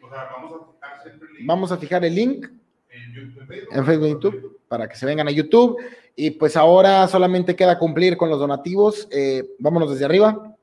O 0.00 0.08
sea, 0.08 0.28
vamos 0.30 0.52
a 0.52 0.72
fijar 0.72 1.02
siempre 1.02 1.28
el 1.28 1.34
link 1.34 1.48
Vamos 1.48 1.72
a 1.72 1.76
fijar 1.76 2.04
el 2.04 2.14
link 2.14 2.46
en 2.90 3.14
YouTube. 3.14 3.40
en 3.40 3.48
Facebook. 3.48 3.74
en 3.76 3.84
Facebook 3.84 4.06
y 4.06 4.10
YouTube 4.10 4.55
para 4.68 4.88
que 4.88 4.96
se 4.96 5.06
vengan 5.06 5.28
a 5.28 5.32
YouTube. 5.32 5.78
Y 6.14 6.30
pues 6.32 6.56
ahora 6.56 7.06
solamente 7.08 7.54
queda 7.54 7.78
cumplir 7.78 8.16
con 8.16 8.30
los 8.30 8.38
donativos. 8.38 9.08
Eh, 9.10 9.44
vámonos 9.58 9.90
desde 9.90 10.04
arriba. 10.04 10.54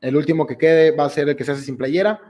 El 0.00 0.16
último 0.16 0.46
que 0.46 0.58
quede 0.58 0.90
va 0.92 1.06
a 1.06 1.10
ser 1.10 1.28
el 1.28 1.36
que 1.36 1.44
se 1.44 1.52
hace 1.52 1.62
sin 1.62 1.76
playera. 1.76 2.20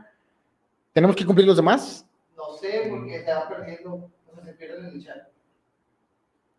¿Tenemos 0.93 1.17
que 1.17 1.27
cumplir 1.27 1.47
los 1.47 1.57
demás? 1.57 2.07
No 2.37 2.57
sé, 2.57 2.87
porque 2.89 3.25
se 3.25 3.33
va 3.33 3.49
perdiendo, 3.49 3.95
o 3.95 4.35
sea, 4.35 4.45
se 4.45 4.53
pierde 4.53 4.79
en 4.79 4.95
el 4.95 5.05
chat. 5.05 5.29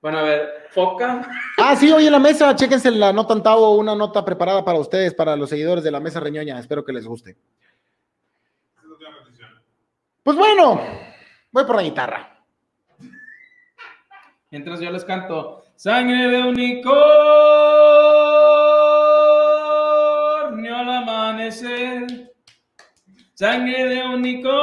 Bueno, 0.02 0.20
a 0.20 0.24
ver, 0.24 0.68
foca. 0.70 1.28
Ah, 1.58 1.76
sí, 1.76 1.92
hoy 1.92 2.06
en 2.06 2.12
la 2.12 2.20
mesa, 2.20 2.56
chéquense 2.56 2.92
la 2.92 3.12
nota 3.12 3.34
Antavo, 3.34 3.76
una 3.76 3.96
nota 3.96 4.24
preparada 4.24 4.64
para 4.64 4.78
ustedes, 4.78 5.16
para 5.16 5.36
los 5.36 5.50
seguidores 5.50 5.84
de 5.84 5.90
la 5.90 6.00
mesa 6.00 6.20
reñoña. 6.20 6.60
Espero 6.60 6.86
que 6.86 6.94
les 6.94 7.08
guste. 7.08 7.36
Pues 10.22 10.38
bueno, 10.38 10.82
voy 11.52 11.64
por 11.64 11.76
la 11.76 11.82
guitarra. 11.82 12.35
Mientras 14.52 14.80
yo 14.80 14.92
les 14.92 15.04
canto, 15.04 15.64
sangre 15.76 16.28
de 16.30 16.44
unicornio 16.44 16.96
al 20.76 20.90
amanecer. 20.90 22.32
Sangre 23.34 23.86
de 23.86 24.04
unicornio 24.04 24.54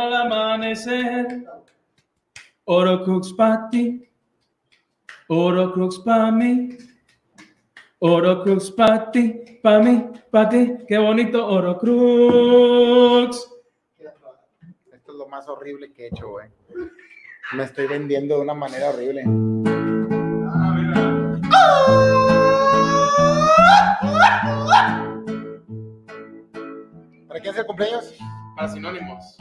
al 0.00 0.14
amanecer. 0.14 1.44
Orocrux 2.64 3.32
pa' 3.34 3.68
ti, 3.70 4.08
Orocrux 5.28 5.98
pa' 6.00 6.30
mí. 6.30 6.76
Orocrux 8.00 8.70
pa' 8.70 9.10
ti, 9.10 9.60
pa' 9.62 9.78
mí, 9.80 10.10
pa' 10.30 10.48
ti. 10.48 10.78
Qué 10.88 10.98
bonito 10.98 11.46
Orocrux. 11.46 13.36
Esto 14.92 15.12
es 15.12 15.18
lo 15.18 15.28
más 15.28 15.46
horrible 15.46 15.92
que 15.92 16.04
he 16.04 16.08
hecho, 16.08 16.30
güey. 16.30 16.48
Me 17.54 17.64
estoy 17.64 17.86
vendiendo 17.86 18.36
de 18.36 18.42
una 18.42 18.54
manera 18.54 18.90
horrible. 18.90 19.22
Ah, 19.26 20.74
mira. 20.76 21.38
¿Para 27.26 27.40
quién 27.40 27.54
es 27.54 27.60
el 27.60 27.66
cumpleaños? 27.66 28.14
Para 28.56 28.68
sinónimos. 28.68 29.36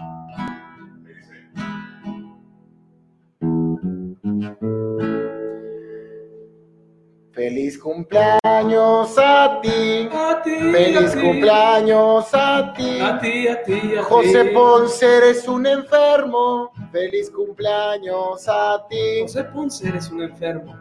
Feliz 7.33 7.77
cumpleaños 7.77 9.15
a 9.19 9.59
ti. 9.61 10.09
A 10.11 10.41
ti, 10.41 10.55
Feliz 10.71 11.11
a 11.11 11.15
ti. 11.15 11.21
cumpleaños 11.21 12.29
a 12.33 12.73
ti. 12.75 12.99
A 12.99 13.19
ti, 13.19 13.47
a 13.47 13.61
ti, 13.63 13.95
a 13.95 14.03
José 14.03 14.43
ti. 14.45 14.49
Ponce, 14.55 15.17
eres 15.17 15.47
un 15.47 15.67
enfermo. 15.67 16.71
Feliz 16.97 17.29
cumpleaños 17.29 18.47
a 18.49 18.83
ti. 18.89 19.21
José 19.21 19.43
Ponce 19.43 19.87
eres 19.87 20.09
un 20.09 20.23
enfermo. 20.23 20.75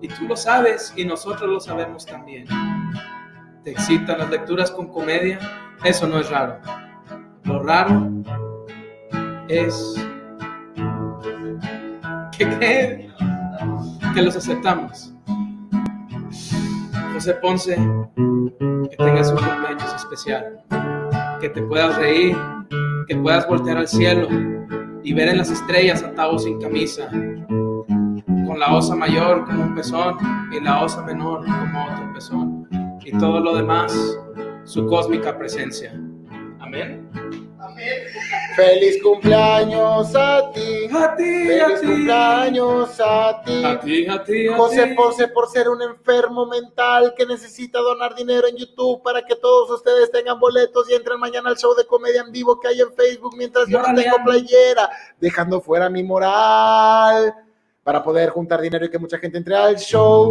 Y 0.00 0.08
tú 0.08 0.24
lo 0.26 0.34
sabes 0.34 0.94
y 0.96 1.04
nosotros 1.04 1.50
lo 1.50 1.60
sabemos 1.60 2.06
también. 2.06 2.46
¿Te 3.62 3.72
excitan 3.72 4.18
las 4.18 4.30
lecturas 4.30 4.70
con 4.70 4.88
comedia? 4.88 5.38
Eso 5.84 6.06
no 6.06 6.18
es 6.18 6.30
raro. 6.30 6.58
Lo 7.44 7.62
raro 7.62 8.08
es 9.48 9.94
que, 12.38 12.48
que, 12.58 13.10
que 14.14 14.22
los 14.22 14.36
aceptamos. 14.36 15.12
José 17.12 17.34
Ponce, 17.34 17.76
que 17.76 18.96
tengas 18.96 19.30
un 19.30 19.36
cumpleaños 19.36 19.94
especial. 19.96 20.64
Que 21.42 21.50
te 21.50 21.60
puedas 21.62 21.94
reír, 21.96 22.38
que 23.06 23.16
puedas 23.16 23.46
voltear 23.48 23.78
al 23.78 23.88
cielo 23.88 24.28
y 25.02 25.12
ver 25.12 25.28
en 25.28 25.38
las 25.38 25.50
estrellas 25.50 26.02
a 26.02 26.14
Tavo 26.14 26.38
sin 26.38 26.60
camisa, 26.60 27.08
con 27.08 28.58
la 28.58 28.74
osa 28.74 28.94
mayor 28.94 29.44
como 29.44 29.64
un 29.64 29.74
pezón 29.74 30.16
y 30.52 30.60
la 30.60 30.82
osa 30.82 31.02
menor 31.02 31.44
como 31.44 31.84
otro 31.84 32.12
pezón, 32.14 32.68
y 33.04 33.16
todo 33.18 33.40
lo 33.40 33.56
demás, 33.56 33.92
su 34.64 34.86
cósmica 34.86 35.36
presencia. 35.36 35.92
Amén. 36.60 37.08
Feliz 38.56 39.02
cumpleaños 39.02 40.14
a 40.14 40.50
ti. 40.52 40.88
A 40.92 41.16
ti, 41.16 41.46
Feliz 41.46 41.80
cumpleaños 41.80 43.00
a 43.00 43.42
ti. 43.44 43.64
A 43.64 43.80
ti, 43.80 44.06
a 44.06 44.24
ti, 44.24 44.48
a 44.48 44.56
José 44.56 44.86
ti. 44.86 44.94
Ponce 44.94 45.28
por 45.28 45.48
ser 45.48 45.68
un 45.68 45.80
enfermo 45.82 46.46
mental 46.46 47.14
que 47.16 47.24
necesita 47.24 47.78
donar 47.78 48.14
dinero 48.14 48.46
en 48.48 48.56
YouTube 48.56 49.02
para 49.02 49.22
que 49.24 49.36
todos 49.36 49.70
ustedes 49.70 50.10
tengan 50.10 50.38
boletos 50.38 50.88
y 50.90 50.94
entren 50.94 51.18
mañana 51.18 51.50
al 51.50 51.56
show 51.56 51.74
de 51.74 51.86
comedia 51.86 52.22
en 52.22 52.32
vivo 52.32 52.60
que 52.60 52.68
hay 52.68 52.80
en 52.80 52.92
Facebook 52.92 53.34
mientras 53.36 53.68
yo 53.68 53.80
no 53.80 53.94
tengo 53.94 54.16
playera, 54.24 54.90
dejando 55.18 55.60
fuera 55.60 55.88
mi 55.88 56.02
moral 56.02 57.34
para 57.82 58.02
poder 58.02 58.30
juntar 58.30 58.60
dinero 58.60 58.84
y 58.84 58.90
que 58.90 58.98
mucha 58.98 59.18
gente 59.18 59.38
entre 59.38 59.56
al 59.56 59.76
show. 59.76 60.30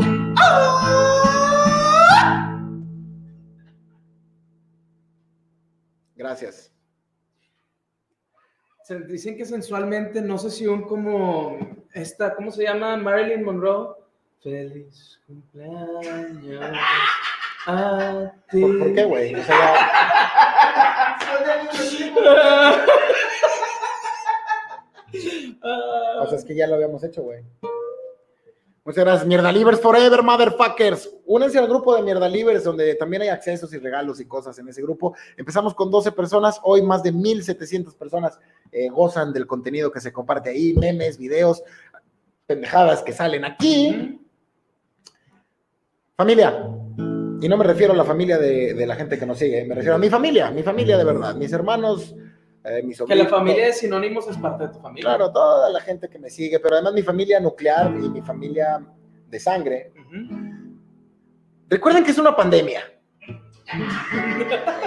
Gracias. 6.15 6.70
Se 8.83 8.99
dicen 8.99 9.37
que 9.37 9.45
sensualmente, 9.45 10.21
no 10.21 10.37
sé 10.37 10.49
si 10.49 10.67
un 10.67 10.81
como 10.83 11.57
esta, 11.93 12.35
¿cómo 12.35 12.51
se 12.51 12.63
llama? 12.63 12.97
Marilyn 12.97 13.43
Monroe. 13.43 13.95
Feliz 14.41 15.19
cumpleaños 15.27 16.65
a 17.67 18.31
ti. 18.49 18.61
¿Por, 18.61 18.79
por 18.79 18.93
qué, 18.95 19.03
güey? 19.03 19.35
O 19.35 19.43
sea, 19.43 19.59
ya- 19.59 21.17
O 26.21 26.27
sea, 26.27 26.37
es 26.37 26.45
que 26.45 26.55
ya 26.55 26.67
lo 26.67 26.75
habíamos 26.75 27.03
hecho, 27.03 27.21
güey. 27.23 27.43
Muchas 28.83 29.05
gracias. 29.05 29.27
Mierda 29.27 29.51
Livers 29.51 29.79
Forever, 29.79 30.23
motherfuckers. 30.23 31.07
Únense 31.25 31.59
al 31.59 31.67
grupo 31.67 31.95
de 31.95 32.01
Mierda 32.01 32.27
Livers, 32.27 32.63
donde 32.63 32.95
también 32.95 33.21
hay 33.21 33.27
accesos 33.27 33.71
y 33.73 33.77
regalos 33.77 34.19
y 34.19 34.25
cosas 34.25 34.57
en 34.57 34.67
ese 34.69 34.81
grupo. 34.81 35.15
Empezamos 35.37 35.75
con 35.75 35.91
12 35.91 36.11
personas. 36.13 36.59
Hoy 36.63 36.81
más 36.81 37.03
de 37.03 37.11
1,700 37.11 37.93
personas 37.95 38.39
eh, 38.71 38.89
gozan 38.89 39.31
del 39.33 39.45
contenido 39.45 39.91
que 39.91 39.99
se 39.99 40.11
comparte 40.11 40.49
ahí. 40.49 40.73
Memes, 40.73 41.19
videos, 41.19 41.63
pendejadas 42.47 43.03
que 43.03 43.13
salen 43.13 43.45
aquí. 43.45 44.19
Familia. 46.17 46.67
Y 47.39 47.47
no 47.47 47.57
me 47.57 47.63
refiero 47.63 47.93
a 47.93 47.95
la 47.95 48.03
familia 48.03 48.39
de 48.39 48.85
la 48.87 48.95
gente 48.95 49.19
que 49.19 49.27
nos 49.27 49.37
sigue. 49.37 49.63
Me 49.63 49.75
refiero 49.75 49.95
a 49.95 49.99
mi 49.99 50.09
familia. 50.09 50.49
Mi 50.49 50.63
familia 50.63 50.97
de 50.97 51.03
verdad. 51.03 51.35
Mis 51.35 51.53
hermanos 51.53 52.15
eh, 52.63 52.83
Que 53.07 53.15
la 53.15 53.27
familia 53.27 53.65
de 53.65 53.73
sinónimos 53.73 54.27
es 54.27 54.37
parte 54.37 54.67
de 54.67 54.73
tu 54.73 54.79
familia. 54.79 55.09
Claro, 55.09 55.31
toda 55.31 55.69
la 55.69 55.79
gente 55.81 56.09
que 56.09 56.19
me 56.19 56.29
sigue, 56.29 56.59
pero 56.59 56.75
además 56.75 56.93
mi 56.93 57.01
familia 57.01 57.39
nuclear 57.39 57.91
y 57.95 58.09
mi 58.09 58.21
familia 58.21 58.85
de 59.27 59.39
sangre. 59.39 59.91
Recuerden 61.67 62.03
que 62.03 62.11
es 62.11 62.17
una 62.17 62.35
pandemia. 62.35 62.83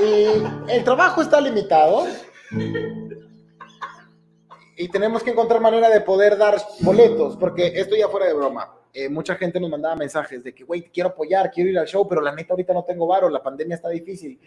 Y 0.00 0.70
el 0.70 0.84
trabajo 0.84 1.22
está 1.22 1.40
limitado. 1.40 2.06
Y 4.76 4.88
tenemos 4.88 5.22
que 5.22 5.30
encontrar 5.30 5.60
manera 5.60 5.88
de 5.88 6.00
poder 6.00 6.36
dar 6.36 6.56
boletos, 6.80 7.36
porque 7.36 7.72
esto 7.74 7.96
ya 7.96 8.08
fuera 8.08 8.26
de 8.26 8.34
broma. 8.34 8.70
eh, 8.92 9.08
mucha 9.08 9.34
gente 9.34 9.58
nos 9.58 9.70
mandaba 9.70 9.96
mensajes 9.96 10.44
de 10.44 10.54
que, 10.54 10.62
güey, 10.62 10.82
quiero 10.82 11.08
apoyar, 11.10 11.50
quiero 11.50 11.70
ir 11.70 11.78
al 11.78 11.86
show, 11.86 12.06
pero 12.08 12.20
la 12.20 12.32
neta 12.32 12.52
ahorita 12.52 12.72
no 12.72 12.84
tengo 12.84 13.06
varo, 13.08 13.28
la 13.28 13.42
pandemia 13.42 13.74
está 13.74 13.88
difícil. 13.88 14.38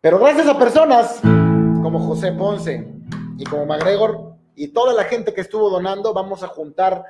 Pero 0.00 0.18
gracias 0.18 0.48
a 0.48 0.58
personas 0.58 1.20
como 1.82 1.98
José 2.00 2.32
Ponce 2.32 2.86
y 3.38 3.44
como 3.44 3.66
McGregor 3.66 4.34
y 4.54 4.68
toda 4.68 4.92
la 4.92 5.04
gente 5.04 5.32
que 5.32 5.40
estuvo 5.40 5.70
donando, 5.70 6.12
vamos 6.12 6.42
a 6.42 6.48
juntar 6.48 7.04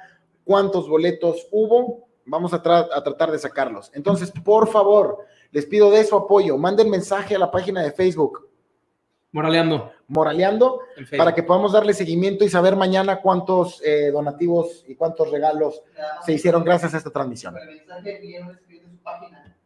cuántos 0.45 0.89
boletos 0.89 1.49
hubo, 1.51 2.09
vamos 2.25 2.53
a, 2.55 2.63
tra- 2.63 2.89
a 2.93 3.03
tratar 3.03 3.31
de 3.31 3.39
sacarlos. 3.39 3.91
Entonces, 3.95 4.31
por 4.31 4.69
favor, 4.69 5.19
les 5.51 5.67
pido 5.67 5.91
de 5.91 6.05
su 6.05 6.17
apoyo, 6.17 6.57
manden 6.59 6.89
mensaje 6.91 7.35
a 7.35 7.39
la 7.39 7.51
página 7.51 7.83
de 7.83 7.93
Facebook, 7.93 8.49
Moraleando. 9.33 9.93
Moraleando, 10.09 10.81
para 11.17 11.33
que 11.33 11.45
podamos 11.45 11.71
darle 11.73 11.95
seguimiento 11.95 12.45
y 12.45 12.49
saber 12.49 12.75
mañana 12.75 13.21
cuántos 13.21 13.81
eh, 13.85 14.11
donativos 14.11 14.85
y 14.89 14.97
cuántos 14.97 15.31
regalos 15.31 15.83
se 16.27 16.33
hicieron 16.33 16.65
gracias 16.65 16.95
a 16.95 16.97
esta 16.97 17.11
transmisión. 17.11 17.57
El 17.57 17.77
mensaje 17.77 18.41
un 18.43 18.55
screen 18.57 18.85
de 18.85 18.91
su 18.91 18.97
página. 19.05 19.57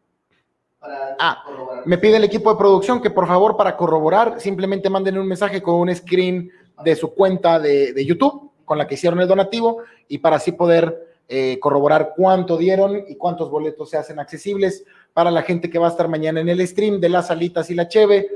Para 0.79 1.15
Ah, 1.19 1.43
corroborar. 1.45 1.87
Me 1.87 1.97
pide 1.97 2.17
el 2.17 2.23
equipo 2.23 2.51
de 2.51 2.57
producción 2.57 3.01
que 3.01 3.09
por 3.09 3.27
favor 3.27 3.55
para 3.57 3.75
corroborar 3.77 4.39
simplemente 4.39 4.89
manden 4.89 5.17
un 5.17 5.27
mensaje 5.27 5.61
con 5.61 5.75
un 5.75 5.93
screen 5.95 6.51
de 6.83 6.95
su 6.95 7.13
cuenta 7.13 7.59
de, 7.59 7.93
de 7.93 8.05
YouTube 8.05 8.51
con 8.65 8.77
la 8.77 8.87
que 8.87 8.95
hicieron 8.95 9.19
el 9.21 9.27
donativo 9.27 9.83
y 10.07 10.17
para 10.19 10.35
así 10.37 10.51
poder 10.51 11.13
eh, 11.27 11.57
corroborar 11.59 12.13
cuánto 12.15 12.57
dieron 12.57 13.03
y 13.07 13.15
cuántos 13.15 13.49
boletos 13.49 13.89
se 13.89 13.97
hacen 13.97 14.19
accesibles 14.19 14.83
para 15.13 15.31
la 15.31 15.41
gente 15.43 15.69
que 15.69 15.79
va 15.79 15.87
a 15.87 15.91
estar 15.91 16.07
mañana 16.07 16.39
en 16.41 16.49
el 16.49 16.67
stream 16.67 16.99
de 16.99 17.09
las 17.09 17.31
alitas 17.31 17.69
y 17.71 17.75
la 17.75 17.87
cheve. 17.87 18.27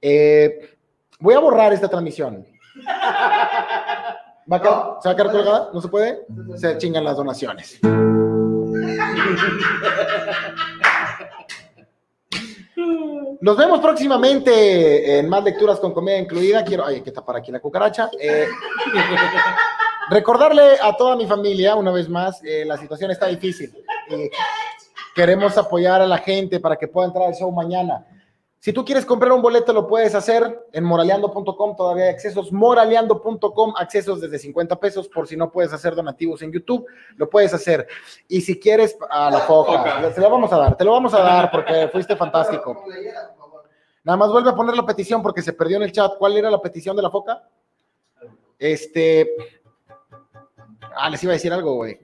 Eh, 0.00 0.76
voy 1.20 1.34
a 1.34 1.40
borrar 1.40 1.72
esta 1.72 1.88
transmisión. 1.88 2.46
¿Va 4.50 4.56
a 4.56 4.60
quedar- 4.62 4.72
No. 4.94 4.98
¿Se 5.02 5.08
va 5.08 5.12
a 5.12 5.16
quedar 5.16 5.30
colgada? 5.32 5.70
¿No 5.74 5.80
se 5.80 5.88
puede? 5.88 6.20
Se 6.56 6.78
chingan 6.78 7.04
las 7.04 7.16
donaciones. 7.16 7.78
Nos 13.42 13.56
vemos 13.56 13.80
próximamente 13.80 15.18
en 15.18 15.28
más 15.28 15.42
lecturas 15.42 15.80
con 15.80 15.92
comedia 15.92 16.20
incluida. 16.20 16.62
Quiero, 16.62 16.86
ay, 16.86 16.94
hay 16.94 17.00
que 17.00 17.10
tapar 17.10 17.38
aquí 17.38 17.50
la 17.50 17.58
cucaracha. 17.58 18.08
Eh, 18.20 18.46
recordarle 20.10 20.78
a 20.80 20.96
toda 20.96 21.16
mi 21.16 21.26
familia, 21.26 21.74
una 21.74 21.90
vez 21.90 22.08
más, 22.08 22.40
eh, 22.44 22.62
la 22.64 22.76
situación 22.76 23.10
está 23.10 23.26
difícil. 23.26 23.74
Eh, 24.10 24.30
queremos 25.12 25.58
apoyar 25.58 26.00
a 26.00 26.06
la 26.06 26.18
gente 26.18 26.60
para 26.60 26.76
que 26.76 26.86
pueda 26.86 27.08
entrar 27.08 27.26
al 27.26 27.34
show 27.34 27.50
mañana. 27.50 28.06
Si 28.62 28.72
tú 28.72 28.84
quieres 28.84 29.04
comprar 29.04 29.32
un 29.32 29.42
boleto, 29.42 29.72
lo 29.72 29.88
puedes 29.88 30.14
hacer 30.14 30.68
en 30.70 30.84
moraleando.com. 30.84 31.74
Todavía 31.74 32.04
hay 32.04 32.10
accesos. 32.10 32.52
Moraleando.com, 32.52 33.74
accesos 33.76 34.20
desde 34.20 34.38
50 34.38 34.78
pesos. 34.78 35.08
Por 35.08 35.26
si 35.26 35.36
no 35.36 35.50
puedes 35.50 35.72
hacer 35.72 35.96
donativos 35.96 36.42
en 36.42 36.52
YouTube, 36.52 36.86
lo 37.16 37.28
puedes 37.28 37.52
hacer. 37.52 37.88
Y 38.28 38.40
si 38.40 38.60
quieres, 38.60 38.96
a 39.10 39.32
la 39.32 39.40
foca, 39.40 40.12
te 40.14 40.20
lo 40.20 40.30
vamos 40.30 40.52
a 40.52 40.58
dar. 40.58 40.76
Te 40.76 40.84
lo 40.84 40.92
vamos 40.92 41.12
a 41.12 41.22
dar 41.22 41.50
porque 41.50 41.88
fuiste 41.90 42.14
fantástico. 42.14 42.84
Nada 44.04 44.16
más 44.16 44.30
vuelve 44.30 44.50
a 44.50 44.54
poner 44.54 44.76
la 44.76 44.86
petición 44.86 45.22
porque 45.22 45.42
se 45.42 45.54
perdió 45.54 45.78
en 45.78 45.82
el 45.82 45.90
chat. 45.90 46.12
¿Cuál 46.16 46.36
era 46.36 46.48
la 46.48 46.62
petición 46.62 46.94
de 46.94 47.02
la 47.02 47.10
foca? 47.10 47.42
Este. 48.60 49.28
Ah, 50.94 51.10
les 51.10 51.20
iba 51.24 51.32
a 51.32 51.34
decir 51.34 51.52
algo, 51.52 51.74
güey. 51.74 51.98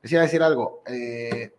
Les 0.00 0.12
iba 0.12 0.20
a 0.20 0.26
decir 0.26 0.44
algo. 0.44 0.84
Eh, 0.86 1.52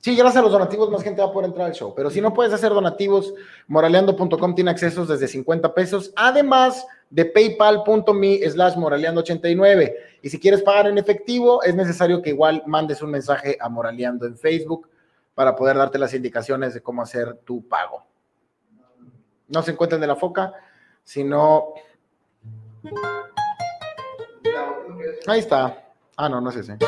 Sí, 0.00 0.14
gracias 0.14 0.36
a 0.36 0.42
los 0.42 0.52
donativos 0.52 0.90
más 0.90 1.02
gente 1.02 1.20
va 1.20 1.28
a 1.28 1.32
poder 1.32 1.48
entrar 1.48 1.66
al 1.66 1.74
show. 1.74 1.92
Pero 1.94 2.08
si 2.08 2.20
no 2.20 2.32
puedes 2.32 2.52
hacer 2.52 2.70
donativos, 2.70 3.34
moraleando.com 3.66 4.54
tiene 4.54 4.70
accesos 4.70 5.08
desde 5.08 5.26
50 5.26 5.74
pesos, 5.74 6.12
además 6.14 6.86
de 7.10 7.24
paypal.me 7.24 8.48
slash 8.48 8.74
moraleando89. 8.76 9.94
Y 10.22 10.30
si 10.30 10.38
quieres 10.38 10.62
pagar 10.62 10.86
en 10.86 10.98
efectivo, 10.98 11.62
es 11.62 11.74
necesario 11.74 12.22
que 12.22 12.30
igual 12.30 12.62
mandes 12.66 13.02
un 13.02 13.10
mensaje 13.10 13.56
a 13.60 13.68
Moraleando 13.68 14.26
en 14.26 14.36
Facebook 14.36 14.88
para 15.34 15.54
poder 15.54 15.76
darte 15.76 15.98
las 15.98 16.14
indicaciones 16.14 16.74
de 16.74 16.80
cómo 16.80 17.02
hacer 17.02 17.34
tu 17.44 17.66
pago. 17.66 18.04
No 19.48 19.62
se 19.62 19.72
encuentren 19.72 20.00
de 20.00 20.06
la 20.06 20.16
foca, 20.16 20.52
sino... 21.04 21.74
Ahí 25.26 25.40
está. 25.40 25.92
Ah, 26.16 26.28
no, 26.28 26.40
no 26.40 26.50
es 26.50 26.56
ese. 26.56 26.78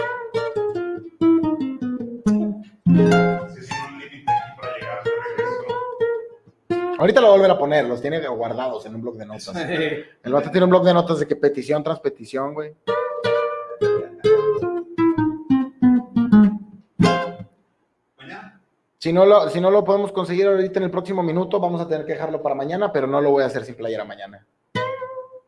Ahorita 6.98 7.20
lo 7.22 7.28
voy 7.28 7.34
a 7.34 7.38
volver 7.38 7.50
a 7.52 7.58
poner, 7.58 7.86
los 7.86 8.02
tiene 8.02 8.20
guardados 8.28 8.84
en 8.84 8.94
un 8.94 9.00
blog 9.00 9.16
de 9.16 9.24
notas. 9.24 9.56
El 9.56 10.32
vato 10.32 10.50
tiene 10.50 10.64
un 10.64 10.70
blog 10.70 10.84
de 10.84 10.92
notas 10.92 11.18
de 11.18 11.26
que 11.26 11.34
petición 11.34 11.82
tras 11.82 11.98
petición, 12.00 12.52
güey. 12.52 12.74
Si 18.98 19.12
no, 19.14 19.24
lo, 19.24 19.48
si 19.48 19.60
no 19.62 19.70
lo 19.70 19.82
podemos 19.82 20.12
conseguir 20.12 20.46
ahorita 20.46 20.78
en 20.78 20.84
el 20.84 20.90
próximo 20.90 21.22
minuto, 21.22 21.58
vamos 21.58 21.80
a 21.80 21.88
tener 21.88 22.04
que 22.04 22.12
dejarlo 22.12 22.42
para 22.42 22.54
mañana, 22.54 22.92
pero 22.92 23.06
no 23.06 23.20
lo 23.22 23.30
voy 23.30 23.42
a 23.42 23.46
hacer 23.46 23.64
sin 23.64 23.74
playera 23.74 24.04
mañana. 24.04 24.46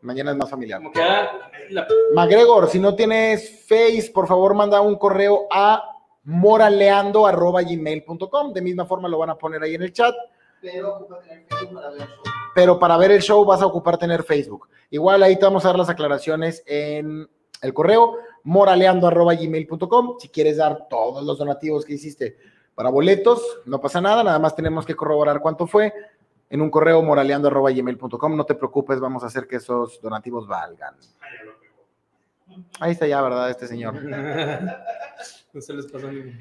Mañana 0.00 0.30
es 0.30 0.36
más 0.38 0.48
familiar. 0.48 0.78
Como 0.78 0.90
que 0.90 0.98
ya 1.00 1.30
la- 1.68 1.86
McGregor, 2.14 2.68
si 2.68 2.80
no 2.80 2.94
tienes 2.94 3.66
Face, 3.68 4.11
por 4.12 4.26
favor 4.26 4.55
manda 4.55 4.80
un 4.80 4.96
correo 4.96 5.46
a 5.50 5.91
moraleando.gmail.com. 6.24 8.52
De 8.52 8.62
misma 8.62 8.86
forma 8.86 9.08
lo 9.08 9.18
van 9.18 9.30
a 9.30 9.34
poner 9.36 9.62
ahí 9.62 9.74
en 9.74 9.82
el 9.82 9.92
chat, 9.92 10.14
Pero 10.60 10.96
ocupa 10.96 11.18
tener 11.20 11.44
Facebook 11.48 11.74
para 11.74 11.90
ver 11.90 12.02
el 12.02 12.08
show. 12.08 12.22
pero 12.54 12.78
para 12.78 12.96
ver 12.96 13.10
el 13.10 13.22
show 13.22 13.44
vas 13.44 13.60
a 13.62 13.66
ocupar 13.66 13.98
tener 13.98 14.22
Facebook. 14.22 14.68
Igual 14.90 15.22
ahí 15.22 15.36
te 15.38 15.44
vamos 15.44 15.64
a 15.64 15.68
dar 15.68 15.78
las 15.78 15.88
aclaraciones 15.88 16.62
en 16.66 17.28
el 17.60 17.74
correo 17.74 18.16
moraleando.gmail.com. 18.44 20.18
Si 20.18 20.28
quieres 20.28 20.56
dar 20.58 20.86
todos 20.88 21.24
los 21.24 21.38
donativos 21.38 21.84
que 21.84 21.94
hiciste 21.94 22.36
para 22.74 22.90
boletos, 22.90 23.60
no 23.66 23.80
pasa 23.80 24.00
nada, 24.00 24.22
nada 24.24 24.38
más 24.38 24.54
tenemos 24.56 24.86
que 24.86 24.94
corroborar 24.96 25.40
cuánto 25.40 25.66
fue 25.66 25.92
en 26.50 26.60
un 26.60 26.70
correo 26.70 27.02
moraleando.gmail.com. 27.02 28.36
No 28.36 28.44
te 28.44 28.54
preocupes, 28.54 29.00
vamos 29.00 29.22
a 29.22 29.26
hacer 29.26 29.46
que 29.46 29.56
esos 29.56 30.00
donativos 30.00 30.46
valgan. 30.46 30.94
Ah, 31.20 31.26
ya 31.38 31.44
lo 31.44 31.58
pegó. 31.58 31.84
Ahí 32.80 32.92
está 32.92 33.07
ya, 33.07 33.20
¿verdad? 33.22 33.50
Este 33.50 33.66
señor. 33.66 33.94
no 35.53 35.61
se 35.61 35.72
les 35.74 35.86
pasó 35.86 36.11
ni. 36.11 36.32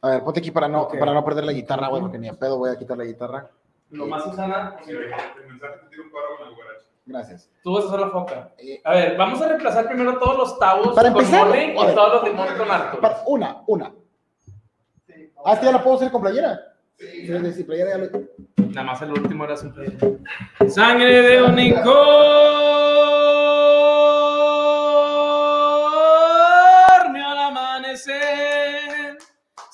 A 0.00 0.08
ver, 0.10 0.22
ponte 0.24 0.40
aquí 0.40 0.50
para 0.50 0.68
no, 0.68 0.88
para 0.88 1.12
no 1.14 1.24
perder 1.24 1.44
la 1.44 1.52
guitarra, 1.52 1.88
güey, 1.88 2.02
porque 2.02 2.18
ni 2.18 2.28
a 2.28 2.34
pedo 2.34 2.58
voy 2.58 2.70
a 2.70 2.76
quitar 2.78 2.96
la 2.98 3.04
guitarra. 3.04 3.48
Lo 3.90 4.06
más, 4.06 4.24
Susana, 4.24 4.76
Sí, 4.84 4.90
el 4.90 4.98
mensaje 5.48 5.74
te 5.82 5.88
tira 5.90 6.02
un 6.02 6.10
paro 6.10 6.26
con 6.38 6.48
el 6.48 6.54
guarache. 6.54 6.86
Gracias. 7.04 7.50
tú 7.62 7.74
vas 7.74 7.84
a 7.84 7.88
hacer 7.88 8.00
la 8.00 8.08
foca. 8.10 8.50
Eh, 8.58 8.80
A 8.84 8.92
ver, 8.92 9.16
vamos 9.16 9.40
a 9.42 9.48
reemplazar 9.48 9.86
primero 9.88 10.18
todos 10.18 10.36
los 10.38 10.58
tabos 10.58 10.94
Para 10.94 11.12
con 11.12 11.20
empezar, 11.22 11.46
mole 11.46 11.72
y 11.74 11.94
todos 11.94 12.12
los 12.14 12.24
limones 12.24 12.52
con 12.54 12.70
Arthur. 12.70 13.00
para- 13.00 13.22
una, 13.26 13.62
una. 13.66 13.92
Sí, 15.06 15.30
Ah, 15.44 15.52
¿esta 15.54 15.66
ya 15.66 15.72
la 15.72 15.82
puedo 15.82 15.96
hacer 15.96 16.10
con 16.10 16.22
playera? 16.22 16.58
Sí, 16.96 17.26
Sí, 17.26 17.38
sí, 17.38 17.52
sí, 17.52 17.64
playera 17.64 17.90
ya 17.90 17.98
lo... 17.98 18.08
Nada 18.68 18.84
más 18.86 19.02
el 19.02 19.10
último 19.10 19.44
era 19.44 19.56
su 19.56 19.70
Sangre 20.68 21.22
de 21.22 21.42
unicornio 21.42 21.92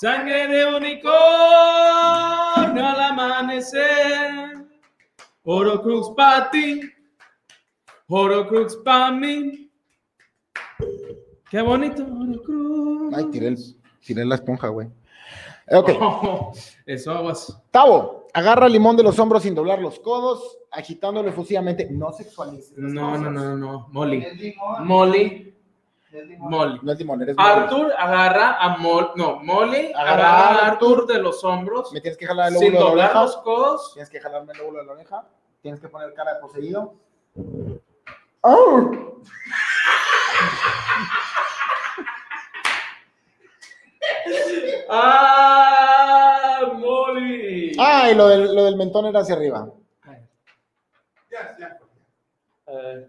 Sangre 0.00 0.46
de 0.46 0.64
unicornio 0.76 1.12
al 2.86 3.00
amanecer. 3.00 4.64
Horocrux 5.42 6.10
para 6.16 6.50
ti. 6.50 6.80
Horocrux 8.06 8.76
para 8.84 9.10
mí. 9.10 9.70
Qué 11.50 11.60
bonito, 11.62 12.04
Horocrux. 12.04 13.16
Ay, 13.16 13.24
tiré, 13.32 13.48
el- 13.48 13.58
tiré 14.04 14.24
la 14.24 14.36
esponja, 14.36 14.68
güey. 14.68 14.88
Ok. 15.72 15.90
Eso 16.86 17.10
aguas. 17.12 17.60
Tavo, 17.72 18.28
agarra 18.32 18.66
el 18.66 18.72
limón 18.74 18.96
de 18.96 19.02
los 19.02 19.18
hombros 19.18 19.42
sin 19.42 19.54
doblar 19.54 19.80
los 19.80 19.98
codos, 19.98 20.58
agitándolo 20.70 21.28
efusivamente. 21.28 21.88
No 21.90 22.12
sexualices. 22.12 22.78
No, 22.78 23.10
cosas. 23.10 23.22
no, 23.22 23.30
no, 23.30 23.56
no. 23.56 23.88
Molly. 23.90 24.54
Molly. 24.84 25.54
Molly. 26.38 26.80
No 26.82 26.92
es 26.92 26.98
limón, 26.98 27.22
eres 27.22 27.36
Molly. 27.36 27.48
Arthur 27.50 27.92
agarra 27.98 28.56
a 28.58 28.76
Molly. 28.78 29.08
No, 29.16 29.36
Molly 29.42 29.92
Agarra 29.94 30.32
agarra 30.38 30.64
a 30.64 30.66
Arthur 30.72 31.06
de 31.06 31.18
los 31.18 31.44
hombros 31.44 31.92
Me 31.92 32.00
tienes 32.00 32.16
que 32.16 32.26
jalar 32.26 32.48
el 32.52 32.58
sin 32.58 32.72
lóbulo 32.72 32.90
de 32.92 32.96
la 32.96 33.04
oreja. 33.04 33.22
los 33.22 33.36
codos. 33.38 33.90
Tienes 33.94 34.10
que 34.10 34.20
jalarme 34.20 34.52
el 34.52 34.58
lóbulo 34.58 34.78
de 34.80 34.86
la 34.86 34.92
oreja. 34.92 35.24
Tienes 35.60 35.80
que 35.80 35.88
poner 35.88 36.14
cara 36.14 36.34
de 36.34 36.40
poseído. 36.40 36.94
¡Au! 38.42 39.20
¡Ah! 45.38 46.72
Molly. 46.76 47.72
Ah, 47.78 48.10
y 48.10 48.14
lo 48.14 48.28
del, 48.28 48.54
lo 48.54 48.64
del 48.64 48.76
mentón 48.76 49.06
era 49.06 49.20
hacia 49.20 49.34
arriba. 49.34 49.68
Eh, 52.70 53.08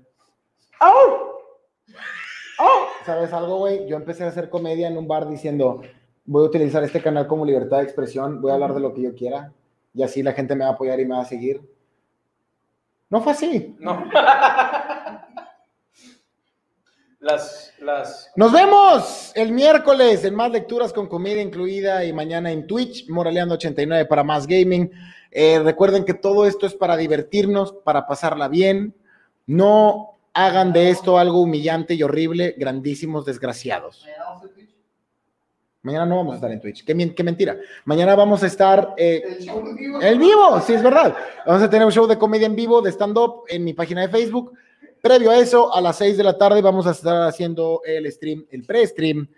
¿Sabes 3.10 3.34
algo, 3.34 3.58
güey? 3.58 3.88
Yo 3.88 3.96
empecé 3.96 4.24
a 4.24 4.28
hacer 4.28 4.52
comedia 4.52 4.88
en 4.88 4.96
un 4.96 5.08
bar 5.08 5.28
diciendo, 5.28 5.82
voy 6.26 6.44
a 6.44 6.48
utilizar 6.48 6.84
este 6.84 7.02
canal 7.02 7.26
como 7.26 7.44
libertad 7.44 7.78
de 7.78 7.84
expresión, 7.84 8.40
voy 8.40 8.52
a 8.52 8.54
hablar 8.54 8.76
de 8.76 8.82
lo 8.82 8.94
que 8.94 9.02
yo 9.02 9.16
quiera 9.16 9.52
y 9.96 10.04
así 10.04 10.22
la 10.22 10.34
gente 10.34 10.54
me 10.54 10.64
va 10.64 10.70
a 10.70 10.74
apoyar 10.74 11.00
y 11.00 11.06
me 11.06 11.16
va 11.16 11.24
a 11.24 11.26
seguir. 11.26 11.60
No 13.10 13.20
fue 13.20 13.32
así. 13.32 13.76
no. 13.80 14.04
las, 17.20 17.74
las, 17.80 18.32
Nos 18.36 18.52
vemos 18.52 19.32
el 19.34 19.54
miércoles 19.54 20.24
en 20.24 20.36
más 20.36 20.52
lecturas 20.52 20.94
con 20.94 21.08
comida 21.08 21.42
incluida 21.42 22.06
y 22.06 22.14
mañana 22.14 22.52
en 22.52 22.68
Twitch, 22.68 23.08
Moraleando89 23.08 24.08
para 24.08 24.24
más 24.24 24.46
gaming. 24.46 24.92
Eh, 25.32 25.58
recuerden 25.64 26.06
que 26.06 26.14
todo 26.14 26.46
esto 26.46 26.68
es 26.68 26.76
para 26.76 26.96
divertirnos, 26.96 27.74
para 27.74 28.06
pasarla 28.06 28.48
bien. 28.48 28.94
No 29.48 30.19
hagan 30.46 30.72
de 30.74 30.90
esto 30.90 31.18
algo 31.18 31.42
humillante 31.42 31.94
y 31.94 32.04
horrible, 32.04 32.56
grandísimos 32.58 33.26
desgraciados. 33.26 34.06
Mañana 34.06 34.24
vamos 34.26 34.44
a 34.46 34.48
Twitch. 34.54 34.70
Mañana 35.82 36.06
no 36.06 36.16
vamos 36.18 36.34
a 36.34 36.36
estar 36.36 36.52
en 36.52 36.60
Twitch. 36.62 36.84
Qué, 36.86 36.94
men- 36.94 37.16
qué 37.16 37.24
mentira. 37.24 37.58
Mañana 37.86 38.16
vamos 38.16 38.44
a 38.44 38.48
estar 38.48 38.94
eh, 38.98 39.22
El 39.26 39.40
show 39.46 39.60
en 39.66 39.76
vivo. 39.76 40.02
el 40.02 40.20
vivo, 40.20 40.62
sí, 40.62 40.74
es 40.74 40.84
verdad. 40.84 41.16
Vamos 41.46 41.64
a 41.64 41.70
tener 41.70 41.86
un 41.86 41.92
show 41.92 42.06
de 42.06 42.18
comedia 42.18 42.46
en 42.48 42.56
vivo, 42.56 42.82
de 42.82 42.92
stand-up, 42.92 43.44
en 43.48 43.64
mi 43.64 43.74
página 43.74 44.02
de 44.02 44.10
Facebook. 44.10 44.54
Previo 45.02 45.32
a 45.32 45.38
eso, 45.38 45.74
a 45.74 45.80
las 45.80 45.96
6 45.98 46.18
de 46.18 46.24
la 46.26 46.38
tarde 46.38 46.62
vamos 46.62 46.86
a 46.86 46.92
estar 46.92 47.26
haciendo 47.28 47.82
el 47.86 48.12
stream, 48.12 48.46
el 48.52 48.66
pre-stream. 48.66 49.30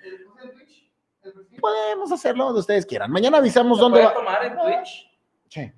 Podemos 1.59 2.11
hacerlo 2.11 2.45
donde 2.45 2.61
ustedes 2.61 2.85
quieran. 2.87 3.11
Mañana 3.11 3.37
avisamos 3.37 3.77
¿Se 3.77 3.81
dónde 3.83 4.03
va. 4.03 4.13
tomar 4.13 4.43
en 4.43 4.57
Twitch? 4.57 5.07
Sí. 5.49 5.71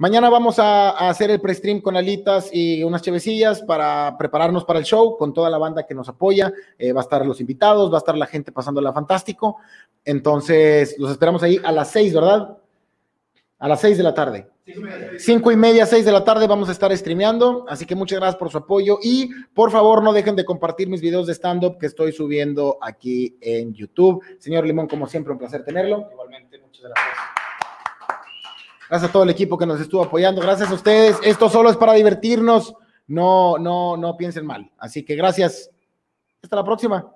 Mañana 0.00 0.30
vamos 0.30 0.60
a, 0.60 0.90
hacer 1.08 1.28
el 1.32 1.40
pre-stream 1.40 1.80
con 1.80 1.96
alitas 1.96 2.50
y 2.52 2.84
unas 2.84 3.02
chevecillas 3.02 3.62
para 3.62 4.16
prepararnos 4.16 4.64
para 4.64 4.78
el 4.78 4.84
show 4.84 5.16
con 5.16 5.34
toda 5.34 5.50
la 5.50 5.58
banda 5.58 5.84
que 5.84 5.94
nos 5.94 6.08
apoya. 6.08 6.52
Eh, 6.78 6.92
va 6.92 7.00
a 7.00 7.02
estar 7.02 7.26
los 7.26 7.40
invitados, 7.40 7.90
va 7.90 7.96
a 7.96 7.98
estar 7.98 8.16
la 8.16 8.26
gente 8.26 8.52
pasándola 8.52 8.92
fantástico. 8.92 9.56
Entonces, 10.04 10.94
los 10.98 11.10
esperamos 11.10 11.42
ahí 11.42 11.60
a 11.64 11.72
las 11.72 11.90
6, 11.90 12.14
¿verdad? 12.14 12.58
A 13.58 13.66
las 13.66 13.80
6 13.80 13.96
de 13.96 14.02
la 14.04 14.14
tarde. 14.14 14.48
Cinco 14.64 14.80
y 14.80 14.84
media. 14.84 15.10
Cinco 15.18 15.52
y 15.52 15.56
media, 15.56 15.86
seis 15.86 16.04
de 16.04 16.12
la 16.12 16.24
tarde 16.24 16.46
vamos 16.46 16.68
a 16.68 16.72
estar 16.72 16.94
streameando, 16.94 17.64
así 17.68 17.86
que 17.86 17.94
muchas 17.94 18.18
gracias 18.18 18.36
por 18.36 18.50
su 18.50 18.58
apoyo 18.58 18.98
y 19.02 19.30
por 19.54 19.70
favor 19.70 20.02
no 20.02 20.12
dejen 20.12 20.36
de 20.36 20.44
compartir 20.44 20.88
mis 20.88 21.00
videos 21.00 21.26
de 21.26 21.32
stand-up 21.32 21.78
que 21.78 21.86
estoy 21.86 22.12
subiendo 22.12 22.76
aquí 22.82 23.38
en 23.40 23.72
YouTube. 23.72 24.22
Señor 24.38 24.66
Limón, 24.66 24.86
como 24.86 25.06
siempre, 25.06 25.32
un 25.32 25.38
placer 25.38 25.64
tenerlo. 25.64 26.06
Igualmente, 26.12 26.58
muchas 26.58 26.82
gracias. 26.82 27.37
Gracias 28.88 29.10
a 29.10 29.12
todo 29.12 29.22
el 29.22 29.30
equipo 29.30 29.58
que 29.58 29.66
nos 29.66 29.80
estuvo 29.80 30.02
apoyando, 30.02 30.40
gracias 30.40 30.70
a 30.70 30.74
ustedes. 30.74 31.18
Esto 31.22 31.48
solo 31.48 31.70
es 31.70 31.76
para 31.76 31.92
divertirnos, 31.92 32.74
no, 33.06 33.58
no, 33.58 33.96
no 33.96 34.16
piensen 34.16 34.46
mal. 34.46 34.70
Así 34.78 35.04
que 35.04 35.14
gracias. 35.14 35.70
Hasta 36.42 36.56
la 36.56 36.64
próxima. 36.64 37.12